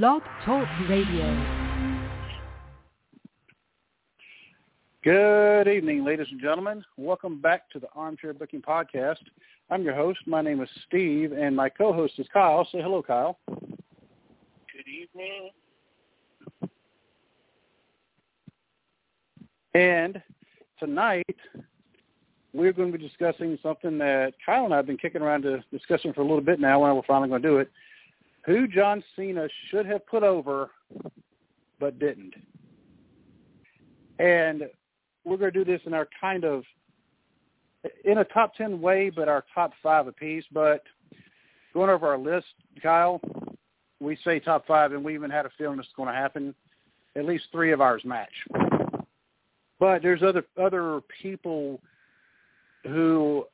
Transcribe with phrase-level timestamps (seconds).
[0.00, 1.26] Blog Talk Radio.
[5.04, 6.82] Good evening, ladies and gentlemen.
[6.96, 9.18] Welcome back to the Armchair Booking Podcast.
[9.68, 10.20] I'm your host.
[10.26, 12.66] My name is Steve, and my co-host is Kyle.
[12.72, 13.38] Say hello, Kyle.
[13.46, 15.50] Good evening.
[19.74, 20.22] And
[20.78, 21.36] tonight,
[22.54, 25.62] we're going to be discussing something that Kyle and I have been kicking around to
[25.70, 27.70] discussing for a little bit now, and we're finally going to do it.
[28.44, 30.70] Who John Cena should have put over,
[31.78, 32.34] but didn't.
[34.18, 34.64] And
[35.24, 36.64] we're going to do this in our kind of,
[38.04, 40.44] in a top 10 way, but our top five apiece.
[40.52, 40.82] But
[41.72, 42.46] going over our list,
[42.82, 43.20] Kyle,
[44.00, 46.54] we say top five, and we even had a feeling this is going to happen.
[47.14, 48.32] At least three of ours match.
[49.78, 51.80] But there's other other people
[52.84, 53.46] who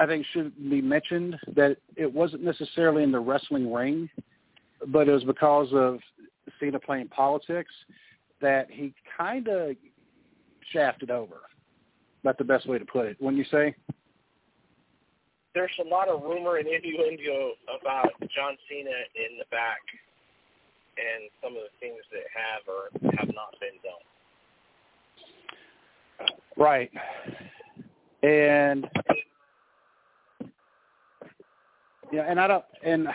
[0.00, 4.08] I think should be mentioned that it wasn't necessarily in the wrestling ring,
[4.86, 5.98] but it was because of
[6.58, 7.70] Cena playing politics
[8.40, 9.76] that he kind of
[10.72, 11.40] shafted over.
[12.24, 13.18] That's the best way to put it.
[13.20, 13.74] When you say?
[15.54, 19.80] There's a lot of rumor and innuendo about John Cena in the back
[20.96, 24.00] and some of the things that have or have not been done.
[26.56, 26.90] Right.
[28.22, 28.88] And
[32.12, 33.08] yeah, and I don't and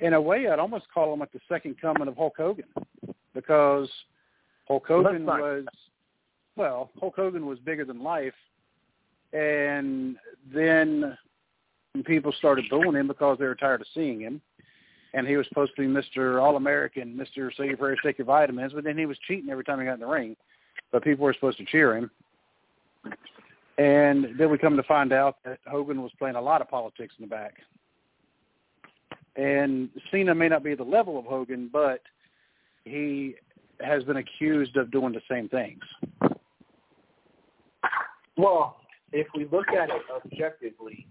[0.00, 2.66] in a way I'd almost call him like the second coming of Hulk Hogan
[3.34, 3.88] because
[4.66, 5.64] Hulk Hogan was
[6.56, 8.34] well, Hulk Hogan was bigger than life
[9.32, 10.16] and
[10.52, 11.16] then
[12.04, 14.40] people started booing him because they were tired of seeing him.
[15.14, 16.42] And he was supposed to be Mr.
[16.42, 17.54] All American, Mr.
[17.56, 19.94] Say your prayers, take your vitamins, but then he was cheating every time he got
[19.94, 20.36] in the ring.
[20.92, 22.10] But people were supposed to cheer him.
[23.78, 27.14] And then we come to find out that Hogan was playing a lot of politics
[27.18, 27.54] in the back.
[29.36, 32.00] And Cena may not be the level of Hogan, but
[32.84, 33.34] he
[33.80, 35.82] has been accused of doing the same things.
[38.38, 38.76] Well,
[39.12, 41.06] if we look at it objectively,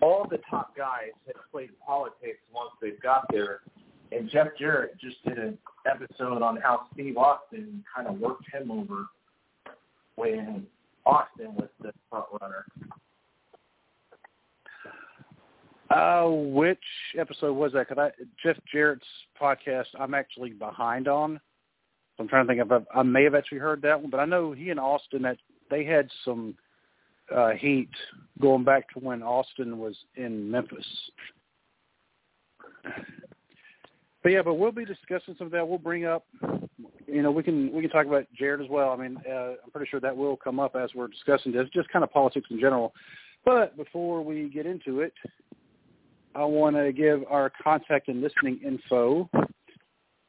[0.00, 3.60] all the top guys have played politics once they've got there.
[4.10, 8.70] And Jeff Jarrett just did an episode on how Steve Austin kind of worked him
[8.70, 9.06] over
[10.16, 10.66] when
[11.08, 12.66] Austin was the front runner.
[15.90, 16.78] Uh, which
[17.18, 17.88] episode was that?
[17.88, 18.10] Cause I
[18.42, 19.06] Jeff Jarrett's
[19.40, 19.86] podcast.
[19.98, 21.40] I'm actually behind on.
[22.16, 24.20] So I'm trying to think if I, I may have actually heard that one, but
[24.20, 25.38] I know he and Austin that
[25.70, 26.54] they had some
[27.34, 27.90] uh, heat
[28.40, 30.86] going back to when Austin was in Memphis.
[34.22, 35.66] But yeah, but we'll be discussing some of that.
[35.66, 36.26] We'll bring up,
[37.10, 38.90] you know, we can we can talk about Jarrett as well.
[38.90, 41.88] I mean, uh, I'm pretty sure that will come up as we're discussing this, just
[41.88, 42.92] kind of politics in general.
[43.44, 45.14] But before we get into it,
[46.34, 49.28] I want to give our contact and listening info.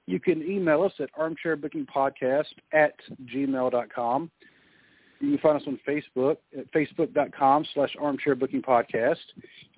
[0.08, 2.94] You can email us at armchairbookingpodcast at
[3.26, 4.32] gmail.com.
[5.20, 9.18] You can find us on Facebook at facebook.com slash armchairbookingpodcast.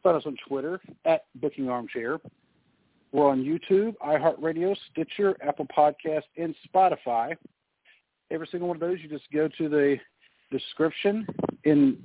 [0.04, 2.20] Find us on Twitter at bookingarmchair.
[3.12, 7.36] We're on YouTube, iHeartRadio, Stitcher, Apple Podcast, and Spotify.
[8.32, 9.98] Every single one of those, you just go to the
[10.50, 11.28] description
[11.66, 11.98] in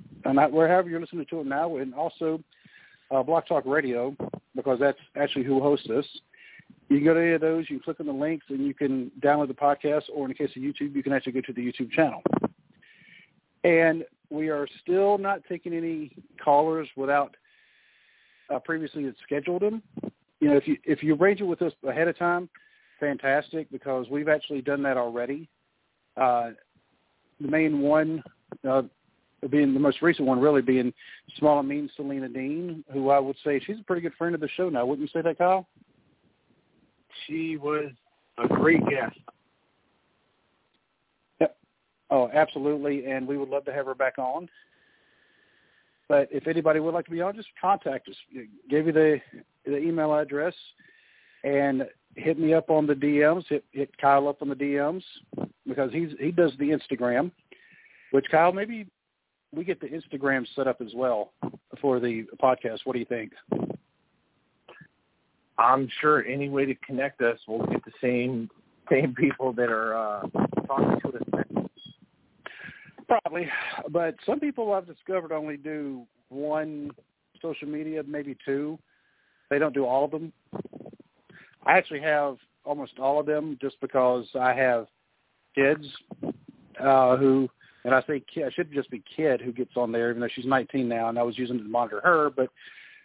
[0.51, 2.43] wherever you're listening to it now, and also
[3.13, 4.17] uh, Blog Talk Radio,
[4.57, 6.05] because that's actually who hosts us.
[6.89, 8.75] You can go to any of those, you can click on the links, and you
[8.75, 11.53] can download the podcast, or in the case of YouTube, you can actually go to
[11.53, 12.23] the YouTube channel.
[13.63, 16.11] And we are still not taking any
[16.43, 17.37] callers without
[18.53, 19.83] uh, previously scheduled them.
[20.47, 22.49] You know, if you if you arrange it with us ahead of time,
[23.01, 25.49] fantastic, because we've actually done that already.
[26.17, 26.51] Uh,
[27.41, 28.23] the main one
[28.69, 28.83] uh,
[29.51, 30.93] being the most recent one, really being
[31.37, 34.41] Small and Mean Selena Dean, who I would say she's a pretty good friend of
[34.41, 34.87] the show now.
[34.87, 35.67] Wouldn't you say that, Kyle?
[37.27, 37.91] She was
[38.39, 39.19] a great guest.
[41.41, 41.57] Yep.
[42.13, 44.49] Oh, absolutely, and we would love to have her back on.
[46.09, 48.15] But if anybody would like to be on, just contact us.
[48.71, 49.21] Give you the
[49.65, 50.55] the email address
[51.43, 53.45] and hit me up on the DMs.
[53.49, 55.03] Hit hit Kyle up on the DMs
[55.67, 57.33] because he's he does the Instagram.
[58.13, 58.87] Which Kyle, maybe
[59.53, 61.33] we get the Instagram set up as well
[61.81, 62.81] for the podcast.
[62.85, 63.33] What do you think?
[65.59, 68.51] I'm sure any way to connect us, we'll get the same
[68.91, 70.21] same people that are uh,
[70.67, 71.46] talking to us.
[73.09, 73.49] Probably,
[73.91, 76.91] but some people I've discovered only do one
[77.41, 78.79] social media, maybe two.
[79.49, 80.33] They don't do all of them.
[81.65, 84.89] I actually have almost all of them just because I have
[85.55, 85.87] kids
[86.81, 87.49] uh, who,
[87.85, 90.29] and I say kid, I should just be kid who gets on there, even though
[90.35, 92.31] she's 19 now, and I was using it to monitor her.
[92.31, 92.51] But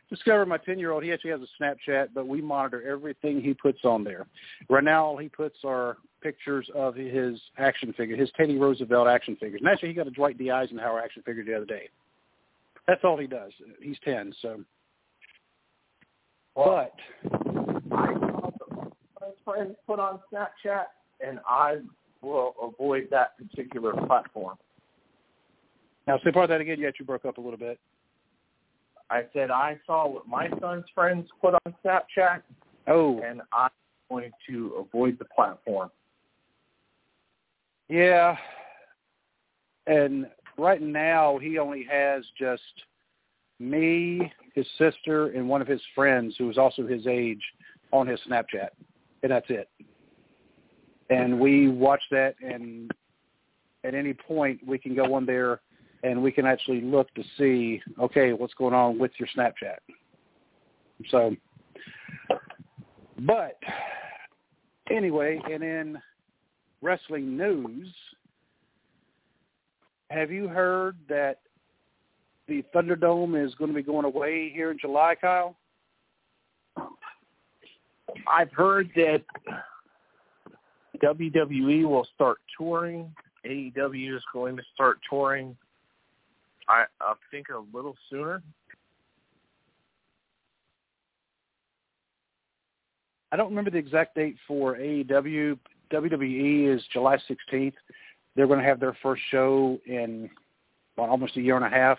[0.09, 4.03] discovered my 10-year-old, he actually has a Snapchat, but we monitor everything he puts on
[4.03, 4.25] there.
[4.69, 9.35] Right now, all he puts are pictures of his action figure, his Teddy Roosevelt action
[9.39, 9.61] figures.
[9.61, 10.51] And actually, he got a Dwight D.
[10.51, 11.89] Eisenhower action figure the other day.
[12.87, 13.51] That's all he does.
[13.81, 14.61] He's 10, so.
[16.55, 16.91] Well,
[17.23, 18.51] but I saw
[19.19, 20.85] my friends put on Snapchat,
[21.25, 21.77] and I
[22.21, 24.57] will avoid that particular platform.
[26.07, 26.79] now, say part of that again.
[26.79, 27.79] Yet You broke up a little bit.
[29.09, 32.41] I said I saw what my son's friends put on Snapchat,
[32.87, 33.69] Oh, and I'm
[34.09, 35.89] going to avoid the platform.
[37.91, 38.37] Yeah.
[39.85, 40.27] And
[40.57, 42.61] right now he only has just
[43.59, 47.41] me, his sister, and one of his friends who is also his age
[47.91, 48.69] on his Snapchat.
[49.23, 49.69] And that's it.
[51.09, 52.89] And we watch that and
[53.83, 55.59] at any point we can go on there
[56.03, 59.77] and we can actually look to see, okay, what's going on with your Snapchat.
[61.09, 61.35] So
[63.19, 63.57] but
[64.89, 66.01] anyway, and in
[66.81, 67.93] wrestling news,
[70.09, 71.39] have you heard that
[72.47, 75.55] the Thunderdome is going to be going away here in July, Kyle?
[78.27, 79.23] I've heard that
[81.01, 83.13] WWE will start touring.
[83.45, 85.55] AEW is going to start touring.
[86.67, 88.43] I, I think a little sooner.
[93.31, 95.57] I don't remember the exact date for AEW.
[95.91, 97.73] WWE is July 16th.
[98.35, 100.29] They're going to have their first show in
[100.97, 101.97] well, almost a year and a half.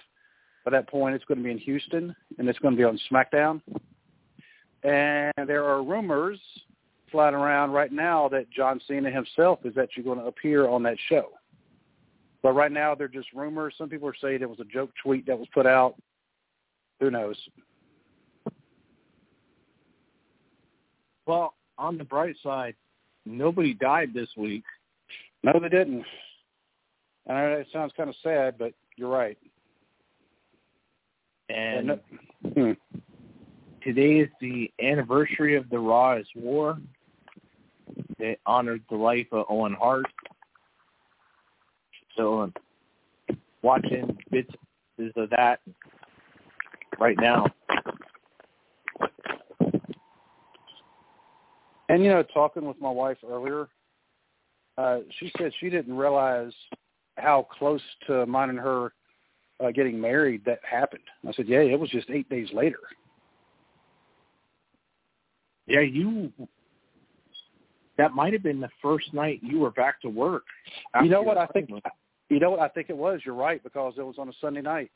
[0.64, 2.98] By that point, it's going to be in Houston, and it's going to be on
[3.10, 3.60] SmackDown.
[4.84, 6.38] And there are rumors
[7.10, 10.96] flying around right now that John Cena himself is actually going to appear on that
[11.08, 11.30] show.
[12.42, 13.74] But right now, they're just rumors.
[13.78, 15.94] Some people are saying it was a joke tweet that was put out.
[17.00, 17.36] Who knows?
[21.26, 22.74] Well, on the bright side,
[23.24, 24.64] nobody died this week.
[25.42, 26.04] No, they didn't.
[27.26, 29.38] And I know it sounds kind of sad, but you're right.
[31.48, 32.00] And no-
[32.54, 32.72] hmm.
[33.82, 36.78] today is the anniversary of the Raw is War.
[38.18, 40.06] They honored the life of Owen Hart.
[42.16, 42.54] So I'm
[43.62, 44.50] watching bits
[45.16, 45.60] of that
[46.98, 47.46] right now.
[51.92, 53.68] And you know, talking with my wife earlier,
[54.78, 56.52] uh, she said she didn't realize
[57.18, 58.94] how close to mine and her
[59.62, 61.02] uh, getting married that happened.
[61.28, 62.78] I said, yeah, it was just eight days later.
[65.66, 66.32] Yeah, you.
[67.98, 70.44] That might have been the first night you were back to work.
[71.02, 71.68] You know what I think?
[72.30, 73.20] You know what I think it was.
[73.26, 74.90] You're right because it was on a Sunday night.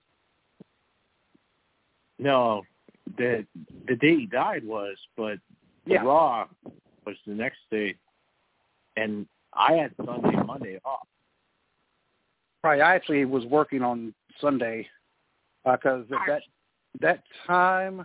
[2.18, 2.62] No,
[3.18, 3.46] the
[3.86, 5.38] the day he died was, but
[5.84, 6.02] the Yeah.
[6.02, 6.46] Raw
[7.06, 7.94] was the next day,
[8.96, 11.06] and I had Sunday, Monday off.
[12.62, 12.80] Right.
[12.80, 14.88] I actually was working on Sunday
[15.64, 16.42] because at that
[17.00, 18.04] that time.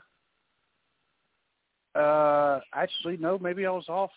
[1.93, 3.37] Uh, actually, no.
[3.37, 4.11] Maybe I was off.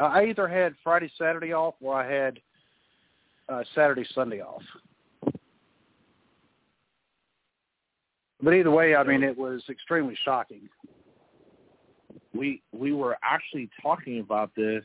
[0.00, 2.40] Uh, I either had Friday, Saturday off, or I had
[3.48, 4.62] uh, Saturday, Sunday off.
[8.42, 10.68] But either way, I mean, it was extremely shocking.
[12.36, 14.84] We we were actually talking about this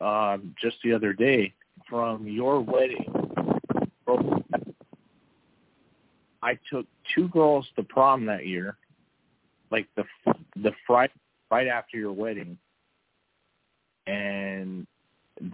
[0.00, 1.52] um, just the other day
[1.88, 3.12] from your wedding.
[6.42, 8.76] I took two girls to prom that year,
[9.70, 10.04] like the
[10.56, 11.12] the Friday
[11.50, 12.58] right after your wedding,
[14.06, 14.86] and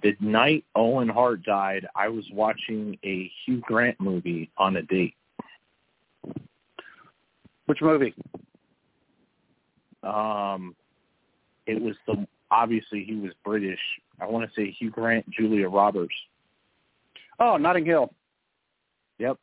[0.03, 5.15] the night Owen Hart died, I was watching a Hugh Grant movie on a date.
[7.67, 8.15] Which movie?
[10.03, 10.75] Um,
[11.71, 13.79] it was the obviously he was British.
[14.21, 16.15] I want to say Hugh Grant, Julia Roberts.
[17.39, 18.13] Oh, Notting Hill.
[19.19, 19.39] Yep.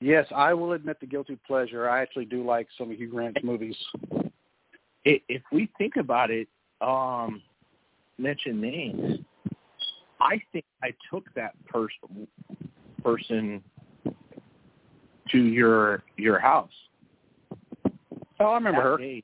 [0.00, 1.88] Yes, I will admit the guilty pleasure.
[1.88, 3.76] I actually do like some of Hugh Grant's movies.
[5.04, 6.48] If we think about it,
[6.80, 7.42] um,
[8.18, 9.20] mention names.
[10.20, 12.28] I think I took that person
[13.02, 13.62] person
[15.30, 16.70] to your your house.
[18.38, 18.98] Oh, I remember her.
[18.98, 19.22] day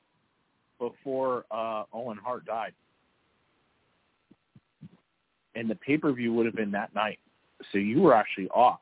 [0.78, 2.72] before uh, Owen Hart died,
[5.54, 7.18] and the pay per view would have been that night.
[7.70, 8.80] So you were actually off.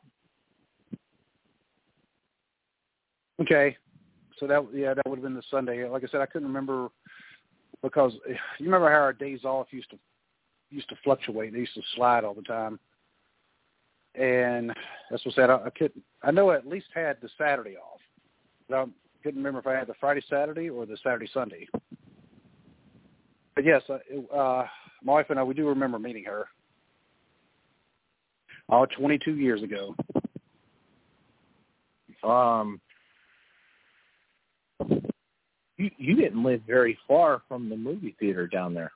[3.40, 3.76] Okay.
[4.38, 5.86] So that yeah, that would have been the Sunday.
[5.88, 6.88] Like I said, I couldn't remember
[7.82, 8.12] because
[8.58, 9.98] you remember how our days off used to
[10.70, 11.52] used to fluctuate.
[11.52, 12.78] They used to slide all the time.
[14.14, 14.72] And
[15.10, 15.50] that's what I said.
[15.50, 18.00] I, I could I know I at least had the Saturday off.
[18.72, 18.84] I
[19.22, 21.68] couldn't remember if I had the Friday Saturday or the Saturday Sunday.
[23.54, 24.66] But yes, uh, uh,
[25.02, 26.46] my wife and I we do remember meeting her.
[28.68, 29.94] Oh, 22 years ago.
[32.22, 32.80] Um,
[35.76, 38.92] you you didn't live very far from the movie theater down there.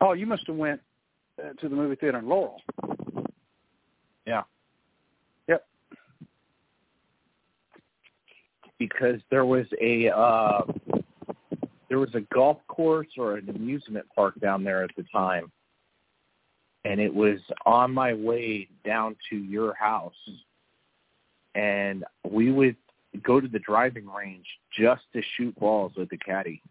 [0.00, 0.80] Oh, you must have went
[1.42, 2.60] uh, to the movie theater in Laurel.
[4.26, 4.42] Yeah.
[5.48, 5.66] Yep.
[8.78, 10.62] Because there was a uh
[11.88, 15.50] there was a golf course or an amusement park down there at the time.
[16.84, 20.14] And it was on my way down to your house.
[21.54, 22.76] And we would
[23.22, 24.46] go to the driving range
[24.78, 26.62] just to shoot balls with the caddy.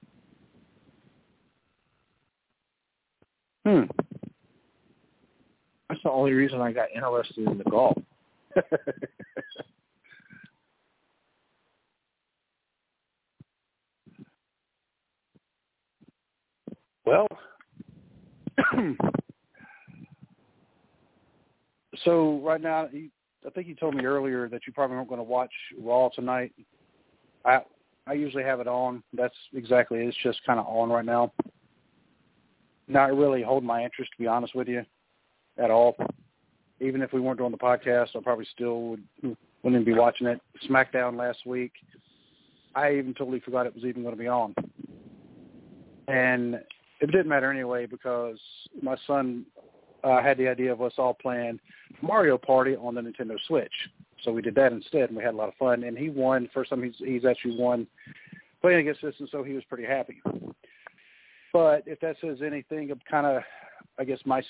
[3.65, 3.83] Hmm.
[5.89, 7.97] That's the only reason I got interested in the golf.
[17.05, 17.27] well,
[22.03, 22.88] so right now,
[23.45, 26.51] I think you told me earlier that you probably weren't going to watch Raw tonight.
[27.43, 27.62] I
[28.07, 29.03] I usually have it on.
[29.13, 30.07] That's exactly it.
[30.07, 31.33] It's just kind of on right now.
[32.88, 34.85] Not really holding my interest, to be honest with you,
[35.57, 35.95] at all.
[36.79, 39.03] Even if we weren't doing the podcast, I probably still would,
[39.63, 40.39] wouldn't be watching it.
[40.69, 41.71] SmackDown last week,
[42.75, 44.53] I even totally forgot it was even going to be on.
[46.07, 46.59] And
[47.09, 48.39] it didn't matter anyway because
[48.81, 49.45] my son
[50.03, 51.59] uh, had the idea of us all playing
[52.01, 53.71] Mario Party on the Nintendo Switch.
[54.24, 55.83] So we did that instead, and we had a lot of fun.
[55.83, 56.50] And he won.
[56.53, 57.85] First time he's, he's actually won
[58.62, 60.21] playing against us, and so he was pretty happy.
[61.53, 63.43] But if that says anything of kind of,
[64.00, 64.41] I guess my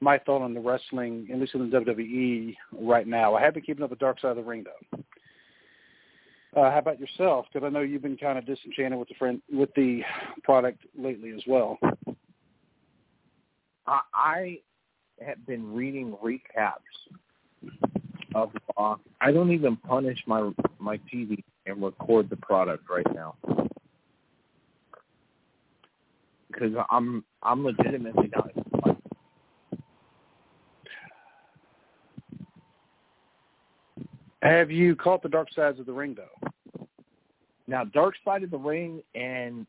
[0.00, 3.62] my thought on the wrestling, at least in the WWE right now, I have been
[3.62, 5.02] keeping up with Dark Side of the Ring though.
[6.54, 7.46] Uh, how about yourself?
[7.52, 10.02] Because I know you've been kind of disenchanted with the friend with the
[10.42, 11.78] product lately as well.
[13.86, 14.58] I,
[15.24, 16.76] have been reading recaps
[18.34, 18.96] of Raw.
[19.20, 23.34] I don't even punish my my TV and record the product right now
[26.48, 28.50] because I'm I'm legitimately not.
[34.42, 36.86] Have you caught the Dark Sides of the Ring though?
[37.68, 39.66] Now, Dark Side of the Ring and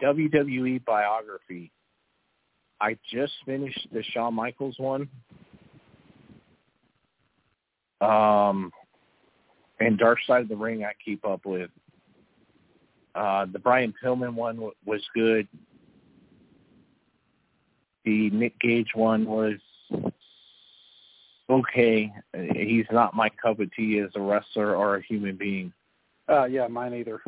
[0.00, 1.72] WWE biography.
[2.80, 5.08] I just finished the Shawn Michaels one.
[8.00, 8.70] Um,
[9.80, 11.70] and Dark Side of the Ring I keep up with.
[13.16, 15.48] Uh, the Brian Pillman one w- was good.
[18.04, 19.54] The Nick Gage one was
[21.50, 22.12] okay.
[22.54, 25.72] He's not my cup of tea as a wrestler or a human being.
[26.28, 27.22] Uh, yeah, mine either.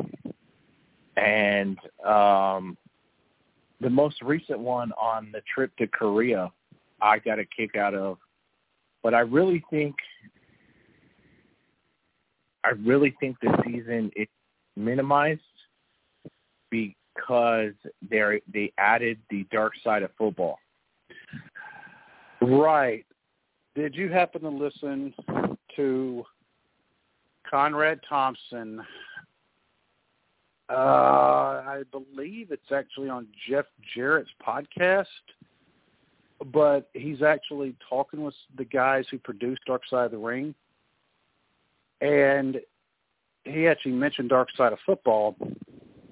[1.17, 2.77] And um,
[3.79, 6.51] the most recent one on the trip to Korea,
[7.01, 8.17] I got a kick out of.
[9.03, 9.95] But I really think,
[12.63, 14.27] I really think this season is
[14.75, 15.41] minimized
[16.69, 17.73] because
[18.09, 20.59] they they added the dark side of football.
[22.41, 23.05] Right.
[23.75, 25.13] Did you happen to listen
[25.77, 26.25] to
[27.49, 28.81] Conrad Thompson?
[30.69, 35.05] Uh, I believe it's actually on Jeff Jarrett's podcast,
[36.53, 40.53] but he's actually talking with the guys who produced Dark Side of the Ring,
[42.01, 42.59] and
[43.45, 45.35] he actually mentioned Dark Side of Football,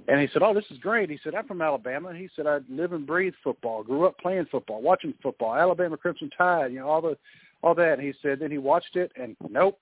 [0.08, 2.60] and he said, "Oh, this is great." He said, "I'm from Alabama." He said, "I
[2.70, 3.84] live and breathe football.
[3.84, 5.56] Grew up playing football, watching football.
[5.56, 7.18] Alabama Crimson Tide, you know, all the
[7.62, 9.80] all that." And he said, then he watched it, and nope.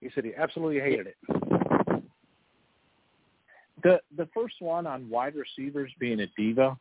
[0.00, 1.16] He said he absolutely hated it.
[3.82, 6.76] The the first one on wide receivers being a diva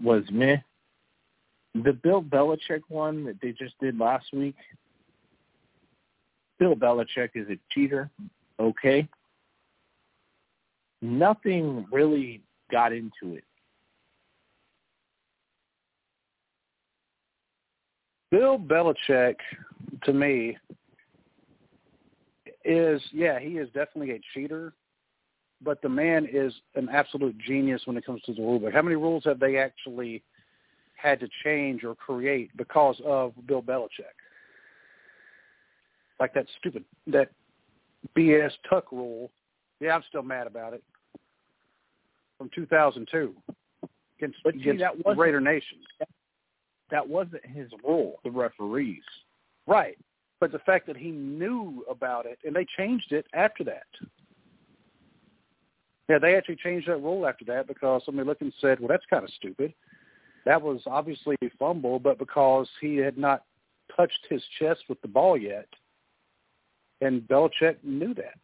[0.00, 0.56] was meh.
[1.74, 4.56] The Bill Belichick one that they just did last week.
[6.58, 8.10] Bill Belichick is a cheater.
[8.58, 9.06] Okay.
[11.02, 13.44] Nothing really got into it.
[18.36, 19.36] Bill Belichick,
[20.04, 20.58] to me,
[22.66, 24.74] is yeah, he is definitely a cheater,
[25.62, 28.74] but the man is an absolute genius when it comes to the rule book.
[28.74, 30.22] How many rules have they actually
[30.96, 34.16] had to change or create because of Bill Belichick?
[36.20, 37.30] Like that stupid that
[38.14, 39.30] BS Tuck rule.
[39.80, 40.84] Yeah, I'm still mad about it.
[42.36, 43.34] From 2002
[44.18, 45.78] against, But see, against that Raider Nation.
[46.00, 46.08] That
[47.08, 49.02] wasn't his role, the referees.
[49.66, 49.98] Right.
[50.38, 53.86] but the fact that he knew about it and they changed it after that.
[56.08, 59.06] Yeah, they actually changed that rule after that because somebody looked and said, "Well, that's
[59.06, 59.74] kind of stupid."
[60.44, 63.44] That was obviously a fumble, but because he had not
[63.96, 65.66] touched his chest with the ball yet,
[67.00, 68.38] and Belichick knew that.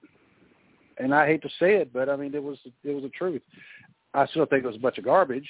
[0.98, 3.42] And I hate to say it, but I mean it was it was the truth.
[4.14, 5.48] I still think it was a bunch of garbage.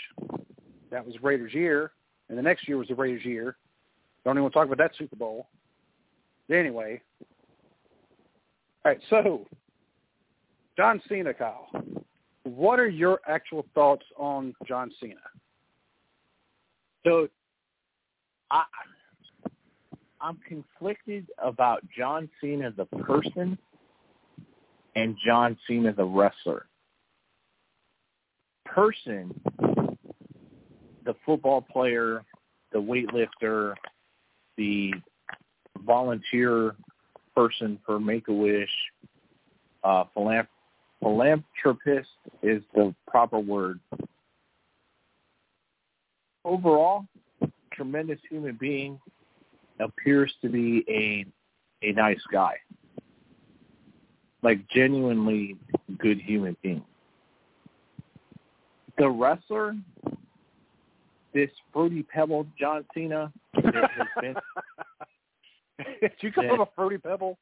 [0.91, 1.93] That was Raiders' year,
[2.33, 3.59] and the next year was the Raiders' year.
[4.25, 5.49] Don't even want to talk about that Super Bowl.
[6.49, 7.03] But Anyway,
[8.87, 9.01] all right.
[9.11, 9.47] So,
[10.75, 11.69] John Cena, Kyle,
[12.45, 15.21] what are your actual thoughts on John Cena?
[17.05, 17.29] So,
[18.51, 18.63] I
[20.23, 23.59] I'm conflicted about John Cena the person
[24.97, 26.65] and John Cena the wrestler.
[28.65, 29.39] Person,
[31.05, 32.25] the football player,
[32.73, 33.75] the weightlifter,
[34.57, 34.95] the
[35.85, 36.75] volunteer
[37.35, 38.71] person for Make a Wish,
[39.85, 40.49] uh, philanthrop-
[41.01, 42.11] philanthropist
[42.43, 43.81] is the proper word.
[46.45, 47.07] Overall,
[47.73, 49.01] tremendous human being,
[49.81, 51.27] appears to be a
[51.85, 52.55] a nice guy,
[54.43, 55.57] like genuinely
[55.99, 56.85] good human being.
[58.99, 59.75] The wrestler,
[61.33, 64.35] this fruity pebble John Cena, that has been
[66.01, 67.39] Did you call him a fruity pebble?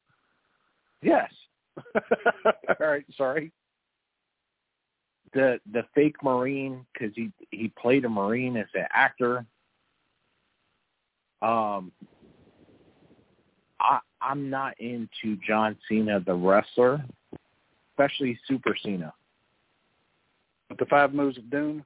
[1.01, 1.31] yes,
[1.95, 3.51] All right, sorry.
[5.33, 9.45] the the fake Marine because he he played a Marine as an actor.
[11.41, 11.91] Um,
[13.79, 17.03] I I'm not into John Cena the wrestler,
[17.91, 19.13] especially Super Cena.
[20.69, 21.83] With the five moves of doom.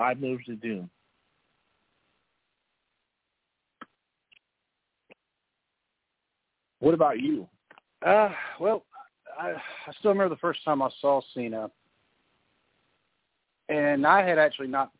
[0.00, 0.88] Five moves to doom.
[6.78, 7.46] What about you?
[8.00, 8.86] Uh, well,
[9.38, 11.70] I, I still remember the first time I saw Cena,
[13.68, 14.90] and I had actually not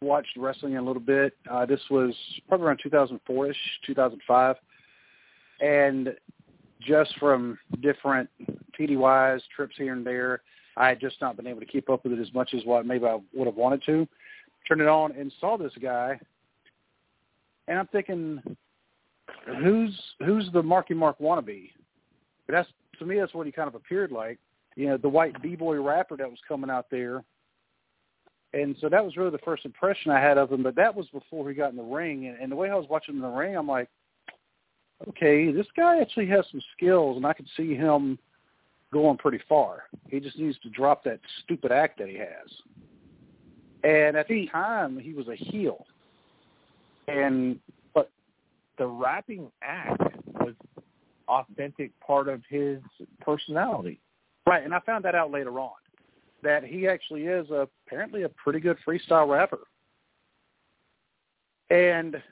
[0.00, 1.36] watched wrestling in a little bit.
[1.48, 2.12] Uh, this was
[2.48, 3.54] probably around 2004ish,
[3.86, 4.56] 2005,
[5.60, 6.12] and
[6.80, 8.28] just from different
[8.76, 10.40] TDYs, trips here and there,
[10.76, 12.84] I had just not been able to keep up with it as much as what
[12.84, 14.08] maybe I would have wanted to.
[14.66, 16.18] Turned it on and saw this guy,
[17.68, 18.42] and I'm thinking,
[19.60, 21.70] who's who's the Marky Mark wannabe?
[22.46, 24.38] But that's to me, that's what he kind of appeared like.
[24.76, 27.22] You know, the white b-boy rapper that was coming out there.
[28.52, 30.62] And so that was really the first impression I had of him.
[30.62, 32.26] But that was before he got in the ring.
[32.26, 33.88] And, and the way I was watching him in the ring, I'm like,
[35.08, 38.18] okay, this guy actually has some skills, and I could see him
[38.92, 39.84] going pretty far.
[40.08, 42.50] He just needs to drop that stupid act that he has.
[43.84, 45.84] And at the time, he was a heel.
[47.06, 47.60] And
[47.92, 48.10] But
[48.78, 50.02] the rapping act
[50.40, 50.54] was
[51.28, 52.80] authentic part of his
[53.20, 54.00] personality.
[54.46, 55.72] Right, and I found that out later on,
[56.42, 59.60] that he actually is a, apparently a pretty good freestyle rapper.
[61.70, 62.22] And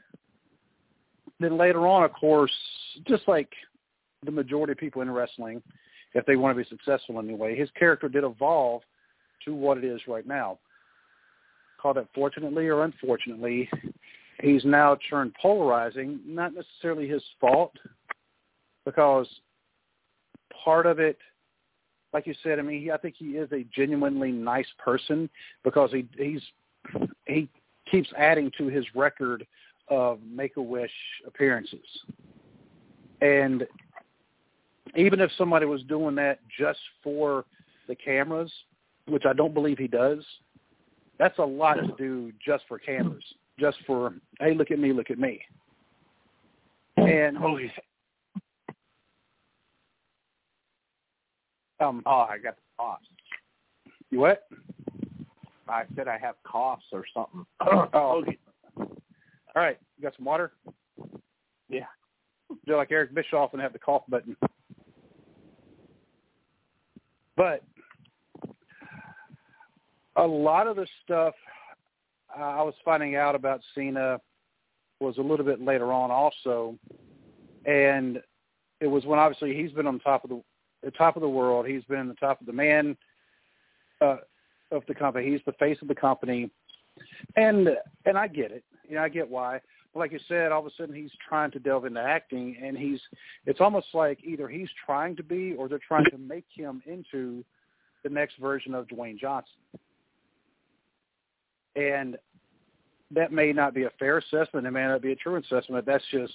[1.41, 2.53] then later on, of course,
[3.09, 3.49] just like
[4.25, 5.63] the majority of people in wrestling,
[6.15, 8.83] if they want to be successful anyway, his character did evolve
[9.47, 10.59] to what it is right now.
[11.83, 13.69] Call that fortunately or unfortunately,
[14.41, 17.73] he's now turned polarizing, not necessarily his fault,
[18.85, 19.27] because
[20.65, 21.19] part of it,
[22.13, 25.29] like you said, I mean, he, I think he is a genuinely nice person
[25.65, 26.43] because he he's
[27.27, 27.49] he
[27.91, 29.45] keeps adding to his record
[29.89, 30.93] of Make a Wish
[31.27, 31.81] appearances,
[33.23, 33.67] and
[34.95, 37.45] even if somebody was doing that just for
[37.89, 38.53] the cameras,
[39.09, 40.25] which I don't believe he does,
[41.19, 43.25] that's a lot to do just for cameras,
[43.59, 45.41] just for hey, look at me, look at me.
[46.97, 47.73] And Holy
[51.81, 53.07] um, Oh, I got the coughs.
[54.11, 54.47] you what?
[55.69, 57.47] I said I have coughs or something.
[57.95, 58.39] Oh, okay.
[59.55, 60.53] All right, you got some water?
[61.69, 61.87] Yeah.
[62.67, 64.37] Do like Eric Bischoff and have the cough button.
[67.37, 67.63] But
[70.17, 71.35] a lot of the stuff
[72.37, 74.21] I was finding out about Cena
[75.01, 76.79] was a little bit later on also,
[77.67, 78.23] and
[78.81, 80.43] it was when obviously he's been on top of the,
[80.83, 81.67] the top of the world.
[81.67, 82.97] He's been the top of the man
[84.01, 84.17] uh,
[84.71, 85.31] of the company.
[85.31, 86.51] He's the face of the company,
[87.37, 87.69] and
[88.07, 88.65] and I get it.
[88.89, 89.61] You know, I get why.
[89.93, 92.77] But like you said, all of a sudden he's trying to delve into acting, and
[92.77, 93.01] he's
[93.45, 97.45] it's almost like either he's trying to be or they're trying to make him into
[98.03, 99.53] the next version of Dwayne Johnson.
[101.77, 102.17] And
[103.11, 104.67] that may not be a fair assessment.
[104.67, 105.85] It may not be a true assessment.
[105.87, 106.33] That's just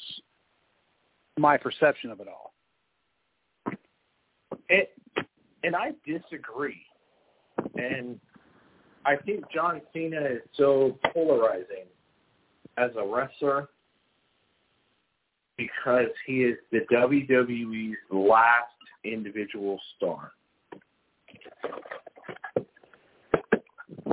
[1.38, 2.54] my perception of it all.
[4.70, 4.88] And,
[5.64, 6.82] and I disagree.
[7.76, 8.20] And
[9.06, 11.86] I think John Cena is so polarizing
[12.78, 13.70] as a wrestler
[15.58, 18.68] because he is the WWE's last
[19.04, 20.34] individual star.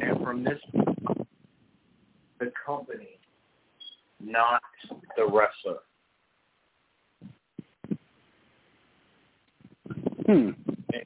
[0.01, 0.61] And from this,
[2.45, 3.19] the company,
[4.21, 4.63] not
[5.17, 5.79] the wrestler.
[10.27, 10.51] Hmm.
[10.93, 11.05] And,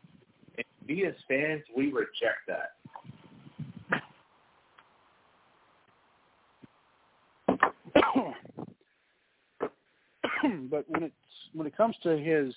[0.57, 2.73] and we as fans, we reject that.
[10.71, 11.15] but when it's
[11.53, 12.55] when it comes to his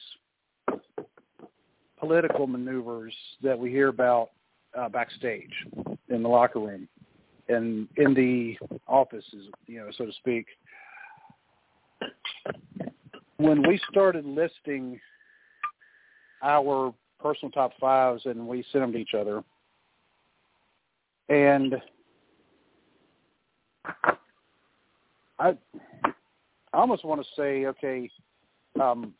[1.99, 4.29] political maneuvers that we hear about
[4.77, 5.51] uh, backstage
[6.09, 6.87] in the locker room
[7.51, 10.45] and in the offices, you know, so to speak,
[13.37, 14.99] when we started listing
[16.43, 19.43] our personal top fives and we sent them to each other,
[21.29, 21.75] and
[25.39, 25.57] I
[26.73, 28.09] I almost want to say, okay,
[28.81, 29.13] um,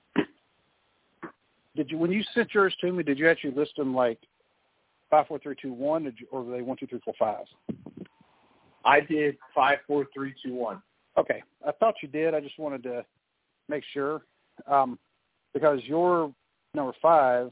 [1.75, 3.03] did you when you sent yours to me?
[3.03, 4.19] Did you actually list them like
[5.09, 7.45] five, four, three, two, one, or were they one, two, three, four, five?
[8.83, 10.81] I did five, four, three, two, one.
[11.17, 12.33] Okay, I thought you did.
[12.33, 13.05] I just wanted to
[13.67, 14.21] make sure
[14.67, 14.97] um,
[15.53, 16.33] because your
[16.73, 17.51] number five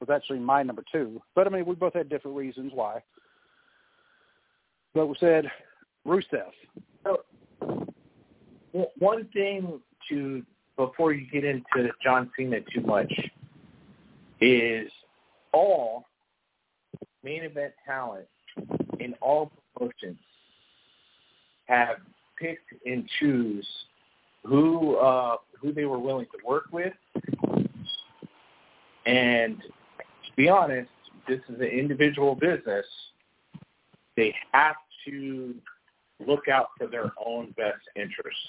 [0.00, 1.20] was actually my number two.
[1.34, 3.02] But I mean, we both had different reasons why.
[4.94, 5.50] But we said
[6.06, 6.50] Rusev.
[7.02, 7.24] So,
[8.98, 10.42] one thing to
[10.76, 13.12] before you get into John Cena too much
[14.40, 14.90] is
[15.52, 16.06] all
[17.22, 18.26] main event talent
[19.00, 20.18] in all promotions
[21.66, 21.96] have
[22.38, 23.66] picked and choose
[24.44, 26.92] who uh, who they were willing to work with,
[29.06, 30.90] and to be honest,
[31.26, 32.86] this is an individual business.
[34.16, 35.54] They have to
[36.24, 38.40] look out for their own best interests.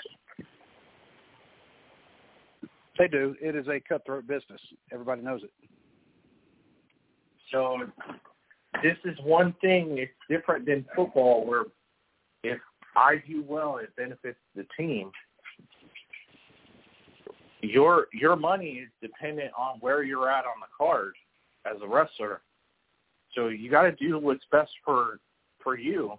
[2.97, 3.35] They do.
[3.41, 4.61] It is a cutthroat business.
[4.91, 5.51] Everybody knows it.
[7.51, 7.79] So
[8.83, 9.97] this is one thing.
[9.97, 11.63] It's different than football, where
[12.43, 12.59] if
[12.95, 15.11] I do well, it benefits the team.
[17.61, 21.13] Your your money is dependent on where you're at on the card
[21.65, 22.41] as a wrestler.
[23.33, 25.19] So you got to do what's best for
[25.63, 26.13] for you,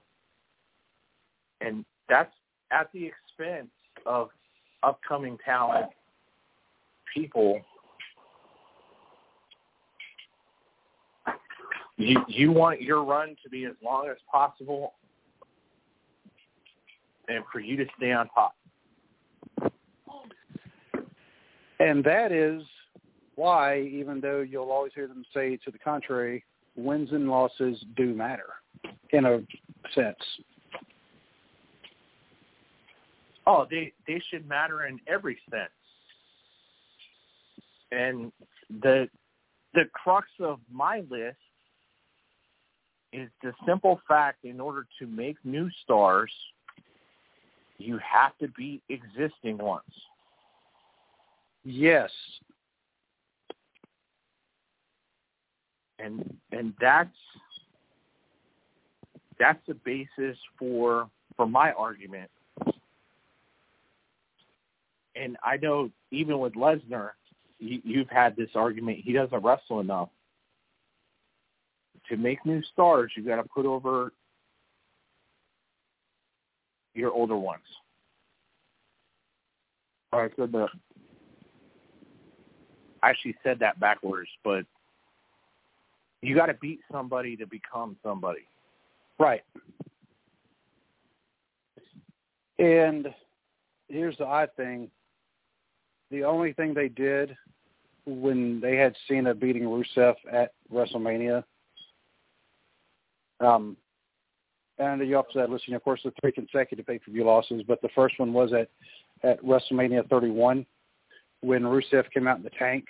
[1.61, 2.33] and that's
[2.73, 3.71] at the expense
[4.05, 4.31] of
[4.83, 5.87] upcoming talent,
[7.15, 7.61] people.
[11.97, 14.95] You you want your run to be as long as possible,
[17.29, 18.55] and for you to stay on top.
[21.79, 22.63] And that is
[23.35, 28.15] why, even though you'll always hear them say to the contrary, wins and losses do
[28.15, 28.47] matter
[29.11, 29.41] in a
[29.95, 30.17] sense.
[33.47, 35.71] Oh, they they should matter in every sense.
[37.93, 38.33] And
[38.83, 39.09] the
[39.75, 41.37] the crux of my list
[43.17, 46.31] is the simple fact in order to make new stars,
[47.79, 49.83] you have to beat existing ones.
[51.65, 52.11] Yes.
[55.99, 57.17] And and that's
[59.39, 62.31] that's the basis for for my argument.
[65.15, 67.13] And I know even with Lesnar,
[67.59, 68.99] you, you've had this argument.
[69.03, 70.11] He doesn't wrestle enough.
[72.09, 74.13] To make new stars, you got to put over
[76.95, 77.63] your older ones.
[80.13, 80.69] Right, so the
[83.03, 84.65] I actually said that backwards, but
[86.23, 88.47] you got to beat somebody to become somebody.
[89.19, 89.43] Right.
[92.59, 93.09] And
[93.89, 94.91] here's the odd thing.
[96.11, 97.37] The only thing they did
[98.07, 101.45] when they had Cena beating Rusev at WrestleMania,
[103.41, 103.77] um,
[104.79, 108.19] and you also had listening, of course, the three consecutive pay-per-view losses, but the first
[108.19, 108.69] one was at,
[109.29, 110.67] at WrestleMania 31
[111.41, 112.85] when Rusev came out in the tank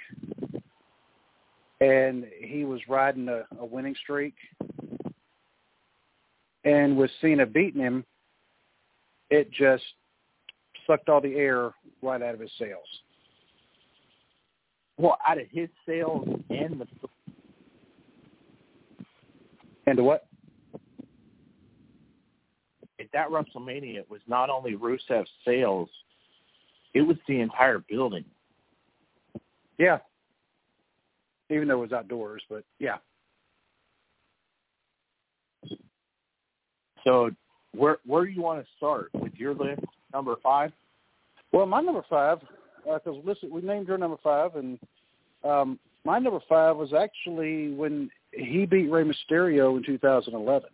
[1.80, 4.34] and he was riding a, a winning streak.
[6.64, 8.04] And with Cena beating him,
[9.30, 9.84] it just
[10.86, 12.86] sucked all the air right out of his sails.
[14.98, 16.86] Well, out of his sails and the
[19.86, 20.26] And the what?
[23.06, 25.88] At that WrestleMania, it was not only Rusev's sails,
[26.92, 28.24] it was the entire building.
[29.78, 29.98] Yeah.
[31.48, 32.96] Even though it was outdoors, but yeah.
[37.04, 37.30] So
[37.76, 40.72] where where do you want to start with your list number five?
[41.52, 42.40] Well, my number five,
[42.82, 44.80] because uh, listen, we named your number five, and
[45.44, 50.68] um, my number five was actually when he beat Rey Mysterio in 2011,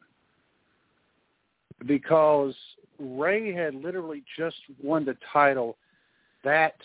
[1.87, 2.55] because
[2.99, 5.77] Rey had literally just won the title
[6.45, 6.77] that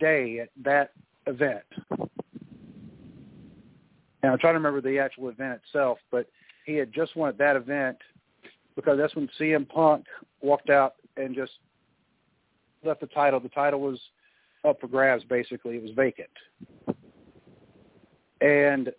[0.00, 0.92] day at that
[1.26, 1.64] event.
[4.22, 6.26] And I'm trying to remember the actual event itself, but
[6.64, 7.96] he had just won at that event
[8.74, 10.04] because that's when CM Punk
[10.40, 11.52] walked out and just
[12.84, 13.40] left the title.
[13.40, 13.98] The title was
[14.64, 15.76] up for grabs, basically.
[15.76, 16.28] It was vacant.
[18.40, 18.92] And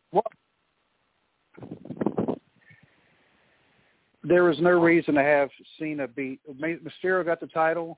[4.27, 7.97] there was no reason to have Cena beat Mysterio got the title.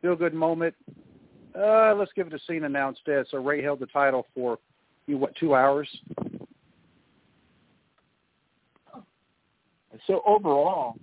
[0.00, 0.74] Feel good moment.
[1.58, 3.26] Uh, let's give it to Cena now instead.
[3.30, 4.58] So Rey held the title for
[5.06, 5.88] what two hours.
[10.06, 10.96] So overall,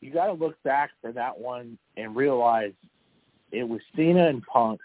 [0.00, 2.72] you got to look back for that one and realize
[3.52, 4.80] it was Cena and Punk.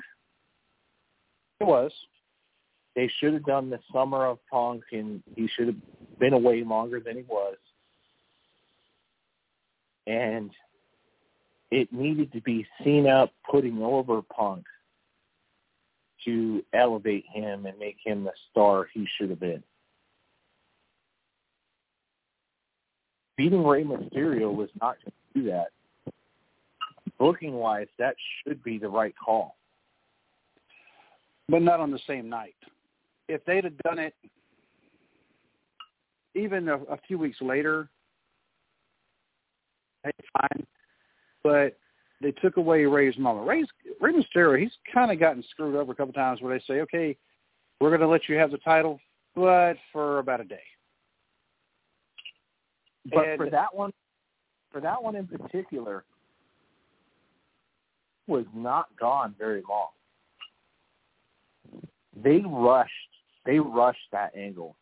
[1.60, 1.92] It was.
[2.96, 5.76] They should have done the summer of Punk, and he should have
[6.20, 7.58] been away longer than he was.
[10.12, 10.52] And
[11.72, 14.66] it needed to be Cena putting over Punk
[16.26, 19.64] to elevate him and make him the star he should have been.
[23.42, 26.14] beating Rey Mysterio was not going to do that.
[27.18, 29.56] Booking wise, that should be the right call.
[31.50, 32.56] But not on the same night.
[33.28, 34.14] If they'd have done it
[36.36, 37.90] even a, a few weeks later,
[40.04, 40.66] hey, fine.
[41.44, 41.78] But
[42.22, 43.48] they took away Rey's moment.
[43.48, 43.68] Rey's,
[44.00, 47.18] Rey Mysterio, he's kind of gotten screwed over a couple times where they say, okay,
[47.80, 49.00] we're going to let you have the title,
[49.36, 50.62] but for about a day.
[53.12, 53.92] But and, for that one,
[54.72, 56.04] for that one in particular,
[58.28, 59.90] was not gone very long.
[62.24, 62.92] They rushed.
[63.46, 64.76] They rushed that angle.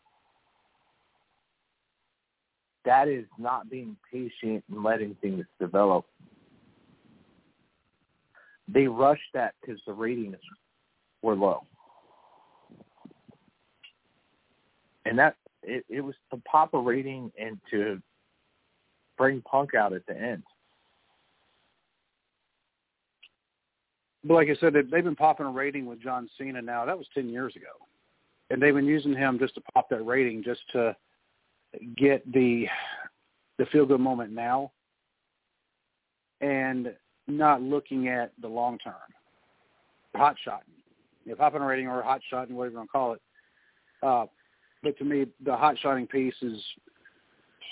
[2.89, 6.05] That is not being patient and letting things develop.
[8.67, 10.37] They rushed that because the ratings
[11.21, 11.67] were low.
[15.05, 18.01] And that it, it was to pop a rating and to
[19.19, 20.41] bring Punk out at the end.
[24.23, 26.85] But like I said, they've been popping a rating with John Cena now.
[26.85, 27.67] That was ten years ago,
[28.49, 30.95] and they've been using him just to pop that rating, just to
[31.97, 32.67] get the
[33.57, 34.71] the feel good moment now,
[36.41, 36.93] and
[37.27, 38.93] not looking at the long term.
[40.15, 40.63] Hot shot,
[41.23, 43.21] you know, popping a rating or hot shot, and whatever you want to call it.
[44.01, 44.25] Uh,
[44.81, 46.59] but to me, the hot shotting piece is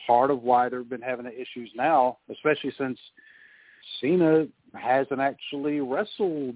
[0.05, 2.99] part of why they've been having the issues now, especially since
[3.99, 6.55] Cena hasn't actually wrestled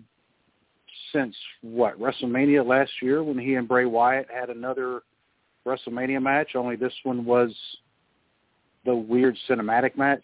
[1.14, 5.02] since what WrestleMania last year when he and Bray Wyatt had another
[5.66, 6.56] WrestleMania match.
[6.56, 7.52] Only this one was
[8.86, 10.24] the weird cinematic match.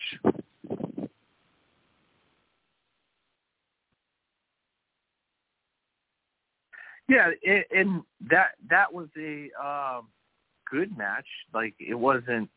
[7.10, 7.30] Yeah,
[7.73, 10.08] and that that was a um,
[10.69, 11.26] good match.
[11.54, 12.50] Like it wasn't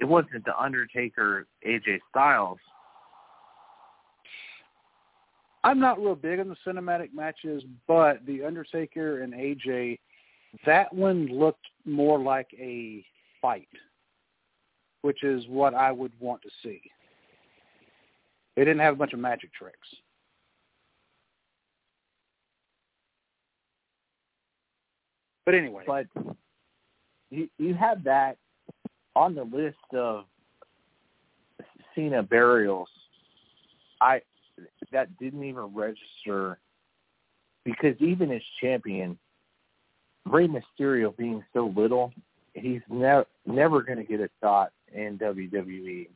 [0.00, 2.58] it wasn't the Undertaker AJ Styles.
[5.62, 9.98] I'm not real big on the cinematic matches, but the Undertaker and AJ,
[10.66, 13.04] that one looked more like a
[13.40, 13.68] fight,
[15.02, 16.80] which is what I would want to see.
[18.56, 19.88] They didn't have a bunch of magic tricks.
[25.46, 26.06] But anyway, but
[27.30, 28.36] you you had that
[29.16, 30.24] on the list of
[31.94, 32.88] Cena burials,
[34.00, 34.20] I
[34.92, 36.58] that didn't even register
[37.64, 39.18] because even as champion,
[40.26, 42.12] Rey Mysterio being so little,
[42.54, 46.08] he's never never going to get a shot in WWE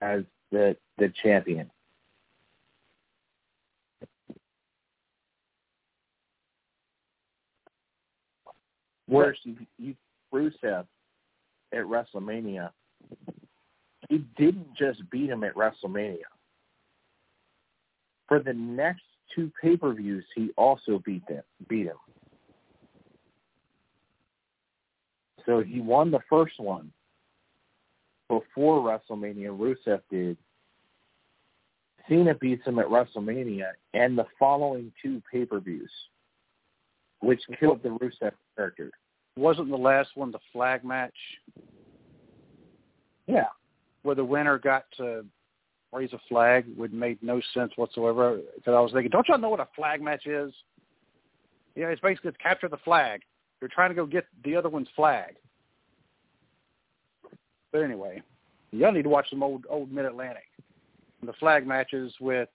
[0.00, 1.70] as the the champion.
[9.06, 9.94] Whereas you, you
[10.32, 10.86] Rusev
[11.72, 12.70] at WrestleMania,
[14.08, 16.18] he didn't just beat him at WrestleMania.
[18.26, 19.02] For the next
[19.34, 21.96] two pay-per-views, he also beat them, beat him.
[25.48, 26.92] So he won the first one
[28.28, 29.48] before WrestleMania.
[29.48, 30.36] Rusev did.
[32.06, 35.90] Cena beats him at WrestleMania and the following two pay-per-views,
[37.20, 38.90] which killed the Rusev character.
[39.36, 41.16] Wasn't the last one the flag match
[43.26, 43.48] Yeah.
[44.02, 45.24] where the winner got to
[45.92, 48.38] raise a flag, would made no sense whatsoever.
[48.54, 50.52] Because I was thinking, don't y'all know what a flag match is?
[51.74, 53.22] Yeah, it's basically to capture the flag.
[53.60, 55.36] You're trying to go get the other one's flag.
[57.72, 58.22] But anyway,
[58.70, 60.44] y'all need to watch some old old Mid Atlantic.
[61.22, 62.48] The flag matches with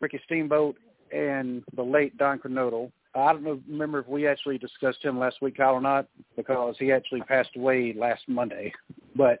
[0.00, 0.76] Ricky Steamboat
[1.12, 2.90] and the late Don Kernodle.
[3.14, 6.76] I don't know, remember if we actually discussed him last week, Kyle, or not, because
[6.78, 8.72] he actually passed away last Monday.
[9.14, 9.40] But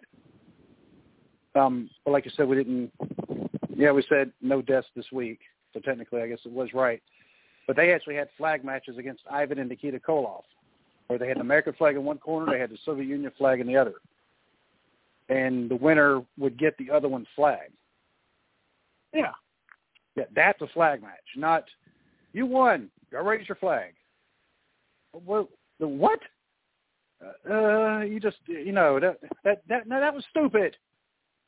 [1.54, 2.90] um, but like I said, we didn't.
[3.74, 5.40] Yeah, we said no deaths this week,
[5.72, 7.02] so technically, I guess it was right.
[7.66, 10.42] But they actually had flag matches against Ivan and Nikita Koloff,
[11.12, 13.60] where they had an American flag in one corner, they had the Soviet Union flag
[13.60, 13.96] in the other,
[15.28, 17.70] and the winner would get the other one's flag.
[19.12, 19.32] Yeah,
[20.16, 21.64] yeah, that's a flag match, not
[22.32, 22.88] you won.
[23.14, 23.92] I raised your flag.
[25.12, 25.48] What?
[25.80, 26.18] The what?
[27.48, 30.78] Uh, you just you know that that that no, that was stupid.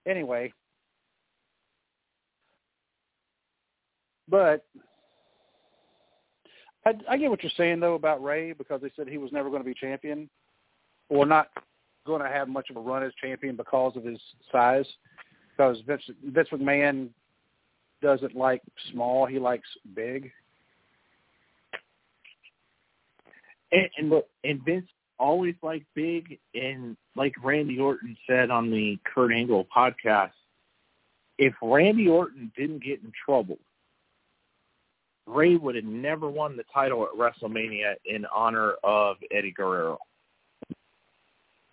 [0.06, 0.52] Anyway,
[4.28, 4.66] but
[6.86, 9.48] I, I get what you're saying though about Rey because they said he was never
[9.48, 10.28] going to be champion,
[11.08, 11.48] or not
[12.06, 14.20] going to have much of a run as champion because of his
[14.52, 14.86] size.
[15.56, 17.08] Because Vince, Vince McMahon
[18.02, 20.30] doesn't like small; he likes big.
[23.72, 24.86] And and, look, and Vince
[25.18, 30.32] always liked big, and like Randy Orton said on the Kurt Angle podcast,
[31.38, 33.58] if Randy Orton didn't get in trouble,
[35.26, 39.98] Rey would have never won the title at WrestleMania in honor of Eddie Guerrero.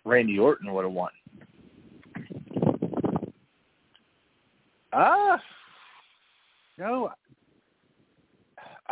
[0.04, 1.10] Randy Orton would have won.
[4.94, 5.38] Ah, uh,
[6.78, 7.10] no,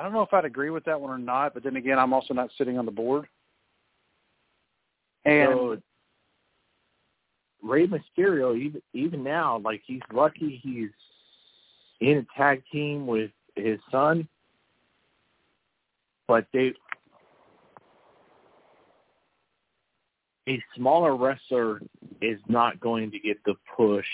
[0.00, 1.52] I don't know if I'd agree with that one or not.
[1.52, 3.26] But then again, I'm also not sitting on the board.
[5.26, 5.76] And so,
[7.62, 10.88] Rey Mysterio, even even now, like he's lucky he's
[12.00, 14.26] in a tag team with his son,
[16.30, 16.72] but they
[20.48, 21.80] a smaller wrestler
[22.22, 24.06] is not going to get the push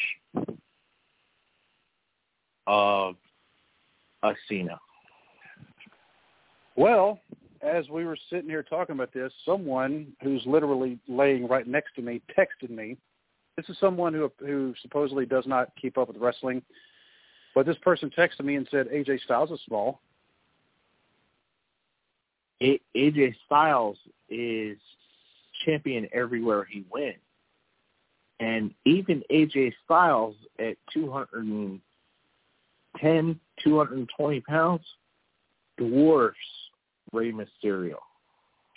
[2.66, 3.16] of
[4.22, 4.81] a Cena.
[6.74, 7.20] Well,
[7.61, 12.02] as we were sitting here talking about this, someone who's literally laying right next to
[12.02, 12.96] me texted me.
[13.59, 16.62] This is someone who who supposedly does not keep up with wrestling,
[17.55, 20.00] but this person texted me and said AJ Styles is small.
[22.62, 23.97] AJ Styles
[24.29, 24.77] is
[25.64, 27.16] champion everywhere he went,
[28.40, 34.85] and even AJ Styles at 210, 220 pounds
[35.79, 36.37] dwarfs
[37.12, 37.97] Rey Mysterio.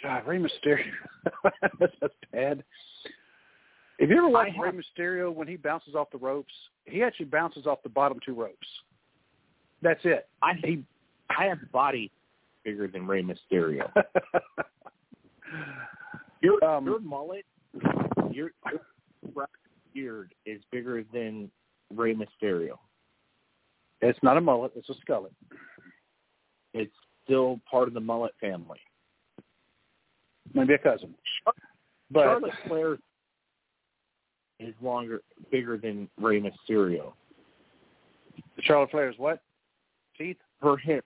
[0.04, 0.92] God, Rey Mysterio.
[1.80, 2.64] That's bad.
[3.98, 6.54] If you ever watch Rey Mysterio when he bounces off the ropes,
[6.86, 8.68] he actually bounces off the bottom two ropes.
[9.82, 10.28] That's it.
[10.42, 10.84] I he,
[11.30, 12.12] I have body
[12.70, 13.92] bigger than Rey Mysterio.
[16.42, 17.46] your um, your mullet,
[18.32, 18.82] your, your
[19.94, 21.50] beard is bigger than
[21.96, 22.78] Rey Mysterio.
[24.02, 25.32] It's not a mullet; it's a skullet.
[26.74, 28.80] It's still part of the mullet family.
[30.54, 31.16] Maybe a cousin.
[32.12, 32.98] But Charlotte Flair
[34.60, 37.14] is longer, bigger than Rey Mysterio.
[38.62, 39.42] Charlotte Flair's what?
[40.18, 40.38] Teeth?
[40.62, 41.06] Her hip.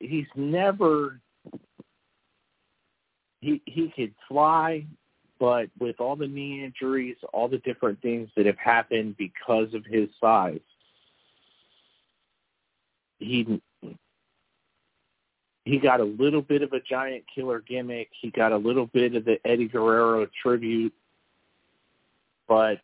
[0.00, 1.20] He's never.
[3.40, 4.86] He he could fly,
[5.38, 9.84] but with all the knee injuries, all the different things that have happened because of
[9.86, 10.60] his size,
[13.18, 13.60] he
[15.64, 18.08] he got a little bit of a giant killer gimmick.
[18.20, 20.94] He got a little bit of the Eddie Guerrero tribute,
[22.48, 22.80] but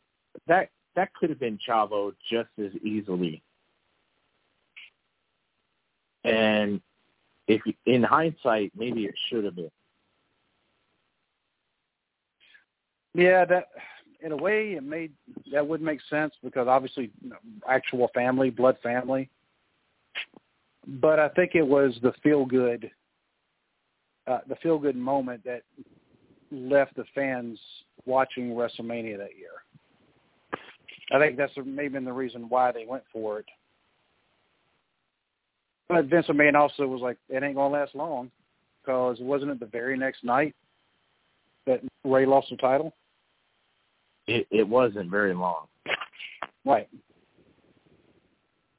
[0.46, 3.42] that that could have been Chavo just as easily.
[6.24, 6.80] And
[7.48, 9.70] if in hindsight, maybe it should have been.
[13.14, 13.68] Yeah, that
[14.20, 15.12] in a way it made
[15.52, 17.10] that would make sense because obviously
[17.68, 19.30] actual family, blood family
[20.86, 22.90] but I think it was the feel good,
[24.26, 25.62] uh, the feel good moment that
[26.52, 27.58] left the fans
[28.04, 29.50] watching WrestleMania that year.
[31.12, 33.46] I think that's maybe the reason why they went for it.
[35.88, 38.30] But Vince McMahon also was like, it ain't gonna last long,
[38.82, 40.54] because wasn't it the very next night
[41.66, 42.92] that Rey lost the title?
[44.26, 45.66] It, it wasn't very long.
[46.64, 46.88] Right.